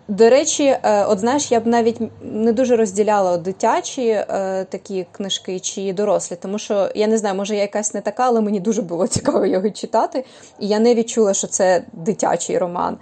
До 0.08 0.30
речі, 0.30 0.64
е, 0.64 1.04
от 1.04 1.18
знаєш, 1.18 1.52
я 1.52 1.60
б 1.60 1.66
навіть 1.66 2.00
не 2.22 2.52
дуже 2.52 2.76
розділяла 2.76 3.36
дитячі 3.36 4.08
е, 4.08 4.24
такі 4.70 5.06
книжки 5.12 5.60
чи 5.60 5.92
дорослі, 5.92 6.36
тому 6.36 6.58
що 6.58 6.90
я 6.94 7.06
не 7.06 7.18
знаю, 7.18 7.34
може 7.34 7.54
я 7.54 7.60
якась 7.60 7.94
не 7.94 8.00
така, 8.00 8.26
але 8.26 8.40
мені 8.40 8.60
дуже 8.60 8.82
було 8.82 9.06
цікаво 9.08 9.46
його 9.46 9.70
читати. 9.70 10.24
І 10.58 10.68
я 10.68 10.78
не 10.78 10.94
відчула, 10.94 11.34
що 11.34 11.46
це 11.46 11.82
дитячий 11.92 12.58
роман. 12.58 12.96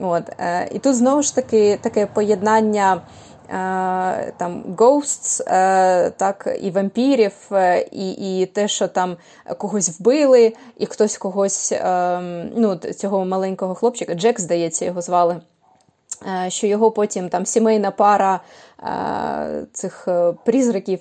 От. 0.00 0.22
Е, 0.38 0.68
і 0.72 0.78
тут 0.78 0.96
знову 0.96 1.22
ж 1.22 1.34
таки 1.34 1.78
таке 1.82 2.06
поєднання. 2.06 3.00
Е, 3.48 4.32
там 4.36 4.62
Ghosts, 4.76 5.42
е, 5.46 6.10
так, 6.10 6.58
і 6.60 6.70
вампірів, 6.70 7.32
е, 7.52 7.88
і 7.92 8.40
і 8.40 8.46
те, 8.46 8.68
що 8.68 8.88
там 8.88 9.16
когось 9.58 10.00
вбили, 10.00 10.52
і 10.78 10.86
хтось 10.86 11.18
когось, 11.18 11.74
ну, 12.56 12.76
цього 12.76 13.24
маленького 13.24 13.74
хлопчика, 13.74 14.14
Джек, 14.14 14.40
здається, 14.40 14.84
його 14.84 15.00
звали. 15.00 15.40
Е, 16.26 16.50
що 16.50 16.66
його 16.66 16.90
потім 16.90 17.28
там 17.28 17.46
сімейна 17.46 17.90
пара 17.90 18.40
е, 18.82 19.66
цих 19.72 20.08
е, 20.08 20.32
призраків, 20.44 21.00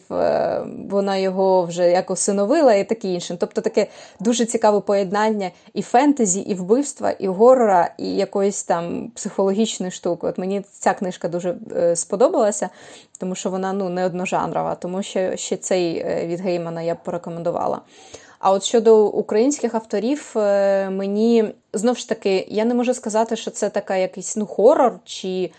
вона 0.89 1.17
його 1.17 1.63
вже 1.63 1.91
як 1.91 2.11
усиновила 2.11 2.73
і 2.73 2.83
таке 2.89 3.07
інше. 3.07 3.37
Тобто 3.39 3.61
таке 3.61 3.87
дуже 4.19 4.45
цікаве 4.45 4.79
поєднання 4.79 5.51
і 5.73 5.81
фентезі, 5.81 6.39
і 6.39 6.53
вбивства, 6.53 7.11
і 7.11 7.27
горора, 7.27 7.93
і 7.97 8.15
якоїсь 8.15 8.63
там 8.63 9.11
психологічної 9.15 9.91
штуки. 9.91 10.27
От 10.27 10.37
мені 10.37 10.61
ця 10.71 10.93
книжка 10.93 11.27
дуже 11.27 11.55
сподобалася, 11.95 12.69
тому 13.19 13.35
що 13.35 13.49
вона 13.49 13.73
ну, 13.73 13.89
не 13.89 14.05
одножанрова, 14.05 14.75
тому 14.75 15.03
що 15.03 15.35
ще 15.35 15.57
цей 15.57 16.05
від 16.27 16.41
Геймана 16.41 16.81
я 16.81 16.95
б 16.95 16.97
порекомендувала. 17.03 17.81
А 18.39 18.51
от 18.51 18.63
щодо 18.63 19.05
українських 19.05 19.75
авторів, 19.75 20.33
е, 20.35 20.89
мені 20.89 21.53
знов 21.73 21.97
ж 21.97 22.09
таки 22.09 22.47
я 22.49 22.65
не 22.65 22.73
можу 22.73 22.93
сказати, 22.93 23.35
що 23.35 23.51
це 23.51 23.69
така 23.69 23.95
якийсь 23.95 24.37
ну 24.37 24.45
хорор 24.45 24.99
чи 25.05 25.51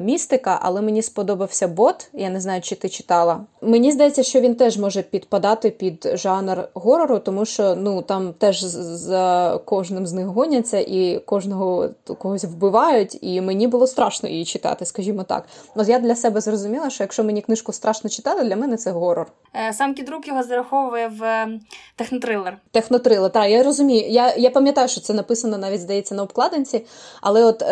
містика, 0.00 0.58
але 0.62 0.82
мені 0.82 1.02
сподобався 1.02 1.68
бот. 1.68 2.10
Я 2.12 2.30
не 2.30 2.40
знаю, 2.40 2.60
чи 2.60 2.74
ти 2.74 2.88
читала. 2.88 3.40
Мені 3.62 3.92
здається, 3.92 4.22
що 4.22 4.40
він 4.40 4.54
теж 4.54 4.78
може 4.78 5.02
підпадати 5.02 5.70
під 5.70 6.10
жанр 6.14 6.68
горору, 6.74 7.18
тому 7.18 7.44
що 7.44 7.74
ну 7.74 8.02
там 8.02 8.32
теж 8.32 8.60
за 8.62 9.60
кожним 9.64 10.06
з 10.06 10.12
них 10.12 10.26
гоняться 10.26 10.78
і 10.78 11.18
кожного 11.18 11.88
когось 12.18 12.44
вбивають. 12.44 13.18
І 13.20 13.40
мені 13.40 13.66
було 13.66 13.86
страшно 13.86 14.28
її 14.28 14.44
читати, 14.44 14.84
скажімо 14.84 15.22
так. 15.22 15.44
От 15.74 15.88
я 15.88 15.98
для 15.98 16.16
себе 16.16 16.40
зрозуміла, 16.40 16.90
що 16.90 17.04
якщо 17.04 17.24
мені 17.24 17.42
книжку 17.42 17.72
страшно 17.72 18.10
читати, 18.10 18.44
для 18.44 18.56
мене 18.56 18.76
це 18.76 18.90
горор. 18.90 19.26
Е, 19.68 19.72
сам 19.72 19.94
Кідрук 19.94 20.28
його 20.28 20.42
зараховує 20.42 21.08
в 21.08 21.22
е, 21.24 21.60
технотрилер. 21.96 22.58
Технотрилер, 22.70 23.30
так, 23.30 23.50
я 23.50 23.62
розумію. 23.62 24.08
Я 24.08 24.34
я 24.36 24.50
пам'ятаю, 24.50 24.88
що 24.88 25.00
це 25.00 25.14
написано 25.14 25.58
навіть 25.58 25.80
здається 25.80 26.14
на 26.14 26.22
обкладинці, 26.22 26.84
але 27.20 27.44
от, 27.44 27.62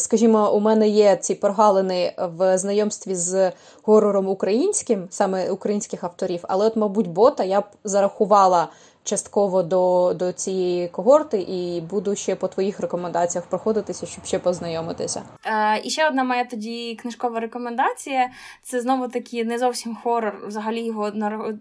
скажімо, 0.00 0.54
у 0.54 0.60
мене 0.60 0.88
є 0.88 1.16
ці 1.16 1.34
прогалини 1.48 2.12
в 2.18 2.58
знайомстві 2.58 3.14
з 3.14 3.52
горором 3.82 4.28
українським, 4.28 5.06
саме 5.10 5.50
українських 5.50 6.04
авторів, 6.04 6.40
але, 6.42 6.66
от, 6.66 6.76
мабуть, 6.76 7.08
бота 7.08 7.44
я 7.44 7.60
б 7.60 7.64
зарахувала 7.84 8.68
частково 9.08 9.62
до 9.62 10.14
до 10.14 10.32
цієї 10.32 10.88
когорти, 10.88 11.40
і 11.40 11.80
буду 11.80 12.16
ще 12.16 12.36
по 12.36 12.48
твоїх 12.48 12.80
рекомендаціях 12.80 13.46
проходитися, 13.46 14.06
щоб 14.06 14.24
ще 14.24 14.38
познайомитися. 14.38 15.22
Е, 15.46 15.80
І 15.84 15.90
ще 15.90 16.08
одна 16.08 16.24
моя 16.24 16.44
тоді 16.44 16.94
книжкова 16.94 17.40
рекомендація: 17.40 18.30
це 18.62 18.80
знову 18.80 19.08
таки 19.08 19.44
не 19.44 19.58
зовсім 19.58 19.96
хорор. 19.96 20.42
Взагалі 20.46 20.84
його 20.84 21.12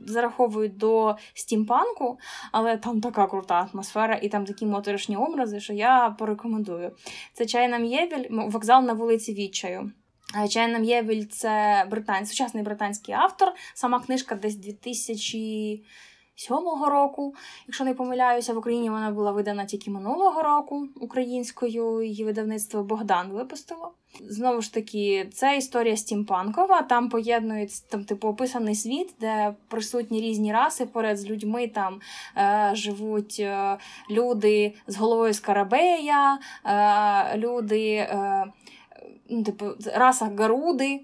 зараховують 0.06 0.78
до 0.78 1.16
стімпанку, 1.34 2.20
але 2.52 2.78
там 2.78 3.02
така 3.02 3.28
крута 3.28 3.70
атмосфера, 3.74 4.20
і 4.22 4.30
там 4.30 4.46
такі 4.46 4.66
моторошні 4.66 5.18
образи, 5.18 5.60
що 5.60 5.74
я 5.74 6.16
порекомендую. 6.20 6.92
Це 7.34 7.46
чайна 7.46 7.78
М'євіль, 7.78 8.26
вокзал 8.30 8.84
на 8.84 8.94
вулиці 8.94 9.34
Відчаю. 9.34 9.92
Е, 10.44 10.48
чайна 10.48 10.80
М'євіль 10.80 11.26
це 11.26 11.86
британський, 11.92 12.28
сучасний 12.28 12.64
британський 12.64 13.16
автор. 13.16 13.54
Сама 13.74 14.00
книжка 14.00 14.36
десь 14.36 14.56
2000 14.56 15.84
Сьомого 16.40 16.90
року, 16.90 17.36
якщо 17.68 17.84
не 17.84 17.94
помиляюся, 17.94 18.54
в 18.54 18.58
Україні 18.58 18.90
вона 18.90 19.12
була 19.12 19.32
видана 19.32 19.66
тільки 19.66 19.92
минулого 19.92 20.44
року 20.44 20.88
українською. 21.02 22.02
Її 22.02 22.24
видавництво 22.24 22.84
Богдан 22.84 23.32
випустило. 23.32 23.92
Знову 24.22 24.62
ж 24.62 24.74
таки, 24.74 25.30
це 25.34 25.58
історія 25.58 25.98
стімпанкова. 25.98 26.82
Там 26.82 27.10
поєднується 27.10 27.84
там, 27.90 28.06
типу, 28.06 28.28
описаний 28.28 28.76
світ, 28.76 29.16
де 29.20 29.56
присутні 29.68 30.22
різні 30.22 30.54
раси. 30.54 30.86
Поряд 30.86 31.18
з 31.18 31.26
людьми 31.26 31.68
там 31.68 32.00
е, 32.38 32.72
живуть 32.74 33.38
е, 33.40 33.78
люди 34.10 34.74
з 34.88 34.98
головою 34.98 35.34
скарабея, 35.34 36.40
е, 36.66 37.38
люди, 37.38 37.94
е, 37.94 38.46
ну, 39.30 39.44
типу, 39.44 39.66
раса 39.96 40.32
Гаруди 40.38 41.00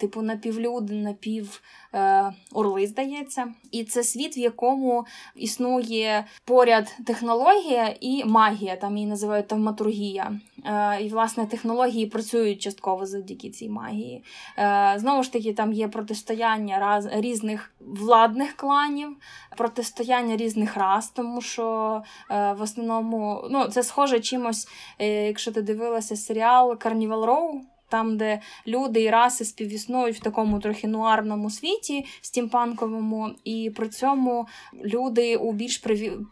типу 0.00 0.22
напівлюди, 0.22 0.94
напів 0.94 1.62
е, 1.94 2.32
орли, 2.52 2.86
здається. 2.86 3.54
І 3.70 3.84
це 3.84 4.02
світ, 4.02 4.36
в 4.36 4.38
якому 4.38 5.06
існує 5.36 6.24
поряд 6.44 6.96
технологія 7.06 7.94
і 8.00 8.24
магія, 8.24 8.76
там 8.76 8.96
її 8.96 9.08
називають 9.08 9.48
тавматургія. 9.48 10.32
Е, 10.64 11.02
І, 11.02 11.08
власне, 11.08 11.46
технології 11.46 12.06
працюють 12.06 12.62
частково 12.62 13.06
завдяки 13.06 13.50
цій 13.50 13.68
магії. 13.68 14.24
Е, 14.58 14.94
Знову 14.96 15.22
ж 15.22 15.32
таки, 15.32 15.52
там 15.52 15.72
є 15.72 15.88
протистояння 15.88 16.78
раз, 16.78 17.08
різних 17.12 17.72
владних 17.80 18.52
кланів, 18.52 19.16
протистояння 19.56 20.36
різних 20.36 20.76
рас, 20.76 21.10
тому 21.10 21.40
що 21.40 22.02
е, 22.30 22.52
в 22.52 22.62
основному 22.62 23.44
ну, 23.50 23.64
це 23.68 23.82
схоже 23.82 24.20
чимось, 24.20 24.68
е, 24.98 25.26
якщо 25.26 25.52
ти 25.52 25.62
дивилася 25.62 26.16
серіал 26.16 26.72
Carnival 26.72 27.24
Row, 27.24 27.60
там, 27.92 28.16
де 28.16 28.40
люди 28.66 29.02
і 29.02 29.10
раси 29.10 29.44
співіснують 29.44 30.16
в 30.16 30.20
такому 30.20 30.58
трохи 30.58 30.88
нуарному 30.88 31.50
світі 31.50 32.06
стімпанковому, 32.20 33.30
і 33.44 33.72
при 33.76 33.88
цьому 33.88 34.46
люди 34.84 35.36
у 35.36 35.52
більш 35.52 35.78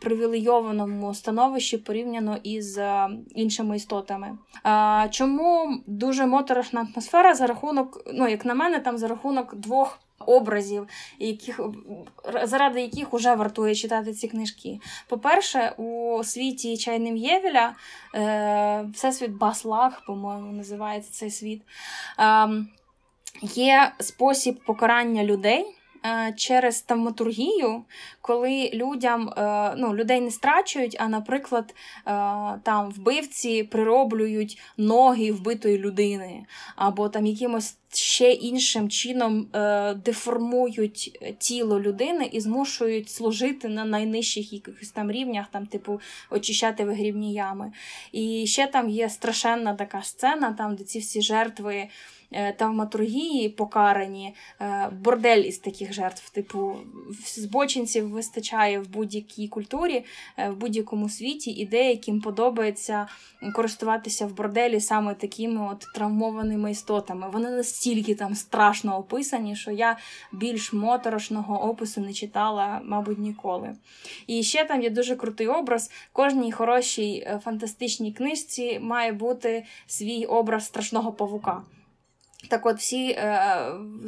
привілейованому 0.00 1.14
становищі 1.14 1.78
порівняно 1.78 2.38
із 2.42 2.78
е, 2.78 3.08
іншими 3.34 3.76
істотами. 3.76 4.38
Чому 5.10 5.82
дуже 5.86 6.26
моторошна 6.26 6.86
атмосфера 6.92 7.34
за 7.34 7.46
рахунок, 7.46 8.02
ну 8.14 8.28
як 8.28 8.44
на 8.44 8.54
мене, 8.54 8.80
там 8.80 8.98
за 8.98 9.08
рахунок 9.08 9.54
двох 9.54 9.98
образів, 10.26 10.88
яких, 11.18 11.60
заради 12.44 12.80
яких 12.80 13.12
вже 13.12 13.34
вартує 13.34 13.74
читати 13.74 14.12
ці 14.12 14.28
книжки. 14.28 14.80
По-перше, 15.08 15.74
у 15.76 16.20
світі 16.24 16.76
Чайним 16.76 17.16
Євеля, 17.16 17.74
е, 18.14 18.86
Всесвіт 18.94 19.30
Баслаг, 19.30 20.02
по-моєму, 20.06 20.52
називається 20.52 21.12
цей 21.12 21.30
світ, 21.30 21.62
е, 22.18 22.48
є 23.42 23.92
спосіб 23.98 24.60
покарання 24.64 25.24
людей. 25.24 25.79
Е, 26.06 26.34
через 26.36 26.82
тавматургію, 26.82 27.84
коли 28.20 28.70
людям 28.74 29.28
е, 29.28 29.74
ну, 29.76 29.94
людей 29.94 30.20
не 30.20 30.30
страчують, 30.30 30.96
а, 30.98 31.08
наприклад, 31.08 31.74
е, 31.74 32.02
там 32.62 32.90
вбивці 32.90 33.62
прироблюють 33.62 34.58
ноги 34.76 35.32
вбитої 35.32 35.78
людини, 35.78 36.44
або 36.76 37.08
там 37.08 37.26
якимось 37.26 37.76
ще 37.92 38.32
іншим 38.32 38.88
чином 38.88 39.46
деформують 40.04 41.18
тіло 41.38 41.80
людини 41.80 42.28
і 42.32 42.40
змушують 42.40 43.10
служити 43.10 43.68
на 43.68 43.84
найнижчих 43.84 44.52
якихось 44.52 44.90
там 44.90 45.10
рівнях, 45.10 45.46
там, 45.52 45.66
типу, 45.66 46.00
очищати 46.30 46.84
вигрібні 46.84 47.32
ями. 47.34 47.72
І 48.12 48.46
ще 48.46 48.66
там 48.66 48.88
є 48.88 49.08
страшенна 49.08 49.74
така 49.74 50.02
сцена, 50.02 50.52
там, 50.52 50.76
де 50.76 50.84
ці 50.84 50.98
всі 50.98 51.22
жертви. 51.22 51.88
Е, 52.32 52.52
тавматургії 52.52 53.48
покарані, 53.48 54.34
е, 54.60 54.90
бордель 54.92 55.42
із 55.42 55.58
таких 55.58 55.92
жертв. 55.92 56.30
Типу, 56.30 56.76
збочинців 57.34 58.08
вистачає 58.08 58.80
в 58.80 58.88
будь-якій 58.88 59.48
культурі, 59.48 60.04
е, 60.36 60.50
в 60.50 60.56
будь-якому 60.56 61.08
світі, 61.08 61.50
і 61.50 61.66
деяким 61.66 62.20
подобається 62.20 63.06
користуватися 63.54 64.26
в 64.26 64.36
борделі 64.36 64.80
саме 64.80 65.14
такими 65.14 65.68
от 65.72 65.86
травмованими 65.94 66.70
істотами. 66.70 67.30
Вони 67.30 67.50
настільки 67.50 68.14
там 68.14 68.34
страшно 68.34 68.98
описані, 68.98 69.56
що 69.56 69.70
я 69.70 69.96
більш 70.32 70.72
моторошного 70.72 71.70
опису 71.70 72.00
не 72.00 72.12
читала, 72.12 72.80
мабуть, 72.84 73.18
ніколи. 73.18 73.76
І 74.26 74.42
ще 74.42 74.64
там 74.64 74.82
є 74.82 74.90
дуже 74.90 75.16
крутий 75.16 75.46
образ. 75.46 75.90
Кожній 76.12 76.52
хорошій 76.52 77.28
фантастичній 77.44 78.12
книжці 78.12 78.78
має 78.78 79.12
бути 79.12 79.64
свій 79.86 80.24
образ 80.24 80.66
страшного 80.66 81.12
павука. 81.12 81.62
Так 82.50 82.66
от 82.66 82.78
всі 82.78 83.10
е, 83.10 83.56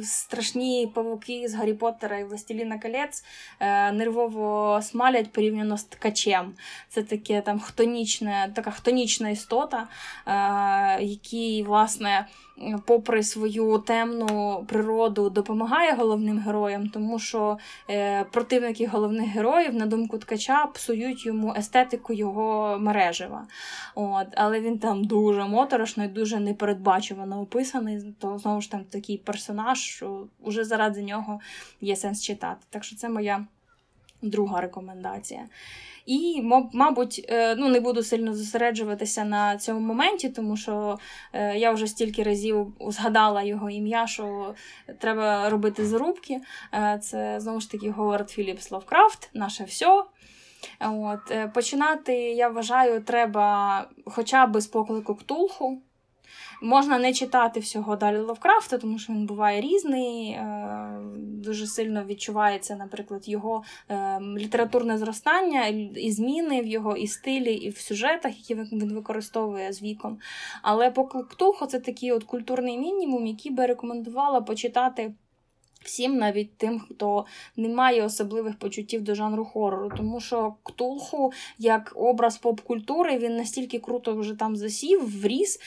страшні 0.03 0.91
павуки 0.95 1.47
з 1.47 1.53
Гаррі 1.53 1.73
Поттера 1.73 2.17
і 2.17 2.23
Властеліна 2.23 2.79
Колець 2.79 3.23
е, 3.59 3.91
нервово 3.91 4.79
смалять 4.81 5.31
порівняно 5.31 5.77
з 5.77 5.83
ткачем. 5.83 6.53
Це 6.89 7.03
таке 7.03 7.41
там 7.41 7.59
хтонічне, 7.59 8.51
така 8.55 8.71
хтонічна 8.71 9.29
істота, 9.29 9.87
е, 10.27 11.03
який, 11.03 11.63
власне, 11.63 12.27
попри 12.85 13.23
свою 13.23 13.77
темну 13.77 14.65
природу, 14.67 15.29
допомагає 15.29 15.93
головним 15.93 16.39
героям, 16.39 16.89
тому 16.89 17.19
що 17.19 17.57
е, 17.89 18.23
противники 18.23 18.87
головних 18.87 19.29
героїв, 19.29 19.73
на 19.73 19.85
думку 19.85 20.17
ткача, 20.17 20.65
псують 20.65 21.25
йому 21.25 21.53
естетику 21.57 22.13
його 22.13 22.77
мережева. 22.79 23.47
От, 23.95 24.27
Але 24.35 24.59
він 24.59 24.79
там 24.79 25.03
дуже 25.03 25.45
моторошно 25.45 26.03
і 26.03 26.07
дуже 26.07 26.39
непередбачувано 26.39 27.41
описаний. 27.41 28.15
То 28.19 28.37
знову 28.37 28.61
ж 28.61 28.71
там 28.71 28.83
такий 28.83 29.17
персонаж, 29.17 29.79
що 29.79 30.27
вже 30.45 30.63
заради 30.63 31.03
нього 31.03 31.39
є 31.81 31.95
сенс 31.95 32.21
читати. 32.21 32.65
Так 32.69 32.83
що 32.83 32.95
це 32.95 33.09
моя 33.09 33.45
друга 34.23 34.61
рекомендація. 34.61 35.41
І, 36.05 36.41
мабуть, 36.73 37.25
е, 37.29 37.55
ну, 37.55 37.69
не 37.69 37.79
буду 37.79 38.03
сильно 38.03 38.33
зосереджуватися 38.33 39.23
на 39.23 39.57
цьому 39.57 39.79
моменті, 39.79 40.29
тому 40.29 40.57
що 40.57 40.99
е, 41.33 41.57
я 41.57 41.71
вже 41.71 41.87
стільки 41.87 42.23
разів 42.23 42.73
згадала 42.87 43.43
його 43.43 43.69
ім'я, 43.69 44.07
що 44.07 44.55
треба 44.99 45.49
робити 45.49 45.85
зарубки. 45.85 46.41
Е, 46.73 46.99
це 47.03 47.39
знову 47.39 47.59
ж 47.59 47.71
таки 47.71 47.91
Говард 47.91 48.29
Філіпс 48.29 48.71
Лавкрафт, 48.71 49.29
наше 49.33 49.63
все. 49.63 50.03
От, 50.79 51.53
Починати, 51.53 52.13
я 52.15 52.47
вважаю, 52.49 53.01
треба 53.03 53.87
хоча 54.05 54.47
б 54.47 54.61
з 54.61 54.67
поклику 54.67 55.15
Ктулху. 55.15 55.81
Можна 56.63 56.99
не 56.99 57.13
читати 57.13 57.59
всього 57.59 57.95
далі 57.95 58.17
Лавкрафта, 58.17 58.77
тому 58.77 58.99
що 58.99 59.13
він 59.13 59.25
буває 59.25 59.61
різний. 59.61 60.29
Е, 60.29 60.99
дуже 61.17 61.67
сильно 61.67 62.03
відчувається, 62.03 62.75
наприклад, 62.75 63.29
його 63.29 63.63
е, 63.89 64.19
літературне 64.37 64.97
зростання 64.97 65.67
і 65.95 66.11
зміни 66.11 66.61
в 66.61 66.67
його 66.67 66.97
і 66.97 67.07
стилі, 67.07 67.53
і 67.53 67.69
в 67.69 67.77
сюжетах, 67.77 68.37
які 68.37 68.55
він 68.55 68.93
використовує 68.93 69.73
з 69.73 69.81
віком. 69.81 70.19
Але 70.61 70.91
по 70.91 71.25
це 71.67 71.79
такий 71.79 72.11
от 72.11 72.23
культурний 72.23 72.77
мінімум, 72.77 73.27
який 73.27 73.51
би 73.51 73.65
рекомендувала 73.65 74.41
почитати. 74.41 75.13
Всім, 75.83 76.17
навіть 76.17 76.57
тим, 76.57 76.79
хто 76.79 77.25
не 77.57 77.69
має 77.69 78.03
особливих 78.03 78.59
почуттів 78.59 79.01
до 79.01 79.15
жанру 79.15 79.45
хорору, 79.45 79.91
тому 79.97 80.19
що 80.19 80.55
Ктулху, 80.63 81.31
як 81.57 81.93
образ 81.95 82.37
поп-культури, 82.37 83.17
він 83.17 83.37
настільки 83.37 83.79
круто 83.79 84.15
вже 84.15 84.35
там 84.35 84.55
засів, 84.55 85.21
вріс, 85.21 85.59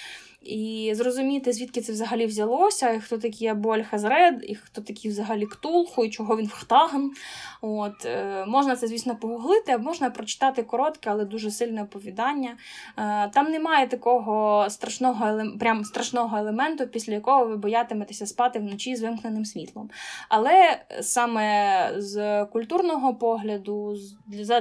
і 0.48 0.94
зрозуміти, 0.94 1.52
звідки 1.52 1.80
це 1.80 1.92
взагалі 1.92 2.26
взялося, 2.26 2.90
і 2.90 3.00
хто 3.00 3.18
такий 3.18 3.48
Абуаль 3.48 3.82
Хазред, 3.82 4.44
і 4.48 4.54
хто 4.54 4.80
такий 4.80 5.10
взагалі 5.10 5.46
Ктулху, 5.46 6.04
і 6.04 6.10
чого 6.10 6.36
він 6.36 6.48
Хтаган. 6.48 7.12
От, 7.60 8.04
е, 8.04 8.44
Можна 8.46 8.76
це, 8.76 8.86
звісно, 8.86 9.16
погуглити, 9.16 9.72
а 9.72 9.78
можна 9.78 10.10
прочитати 10.10 10.62
коротке, 10.62 11.10
але 11.10 11.24
дуже 11.24 11.50
сильне 11.50 11.82
оповідання. 11.82 12.56
Е, 12.98 13.30
Там 13.34 13.50
немає 13.50 13.86
такого 13.88 14.66
страшного 14.70 15.42
прям 15.60 15.84
страшного 15.84 16.36
елементу, 16.36 16.86
після 16.86 17.12
якого 17.12 17.46
ви 17.46 17.56
боятиметеся 17.56 18.26
спати 18.26 18.58
вночі 18.58 18.96
з 18.96 19.02
вимкненим 19.02 19.44
світлом. 19.44 19.90
Але 20.28 20.84
саме 21.00 21.92
з 21.96 22.44
культурного 22.44 23.14
погляду, 23.14 23.96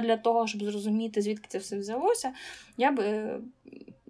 для 0.02 0.16
того, 0.16 0.46
щоб 0.46 0.62
зрозуміти, 0.62 1.22
звідки 1.22 1.46
це 1.48 1.58
все 1.58 1.78
взялося, 1.78 2.32
я 2.76 2.92
би 2.92 3.38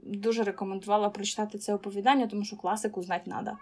дуже 0.06 0.42
рекомендувала 0.42 1.08
прочитати 1.08 1.58
це 1.58 1.74
оповідання, 1.74 2.26
тому 2.26 2.44
що 2.44 2.56
класику 2.56 3.02
знати 3.02 3.30
треба. 3.30 3.58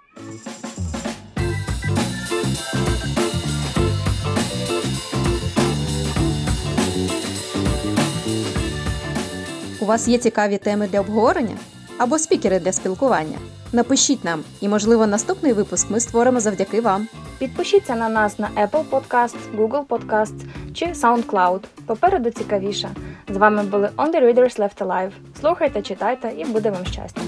У 9.80 9.86
вас 9.86 10.08
є 10.08 10.18
цікаві 10.18 10.58
теми 10.58 10.88
для 10.88 11.00
обговорення 11.00 11.56
або 11.98 12.18
спікери 12.18 12.60
для 12.60 12.72
спілкування? 12.72 13.38
Напишіть 13.74 14.24
нам, 14.24 14.44
і, 14.60 14.68
можливо, 14.68 15.06
наступний 15.06 15.52
випуск 15.52 15.90
ми 15.90 16.00
створимо 16.00 16.40
завдяки 16.40 16.80
вам. 16.80 17.08
Підпишіться 17.38 17.96
на 17.96 18.08
нас 18.08 18.38
на 18.38 18.48
Apple 18.56 18.84
Podcasts, 18.90 19.56
Google 19.56 19.86
Podcasts 19.86 20.44
чи 20.74 20.86
SoundCloud. 20.86 21.60
Попереду 21.86 22.30
цікавіше. 22.30 22.90
З 23.28 23.36
вами 23.36 23.62
були 23.62 23.90
On 23.96 24.14
the 24.14 24.24
Readers 24.24 24.58
Left 24.58 24.86
Alive. 24.86 25.10
Слухайте, 25.40 25.82
читайте 25.82 26.32
і 26.38 26.44
буде 26.44 26.70
вам 26.70 26.86
щастя! 26.86 27.20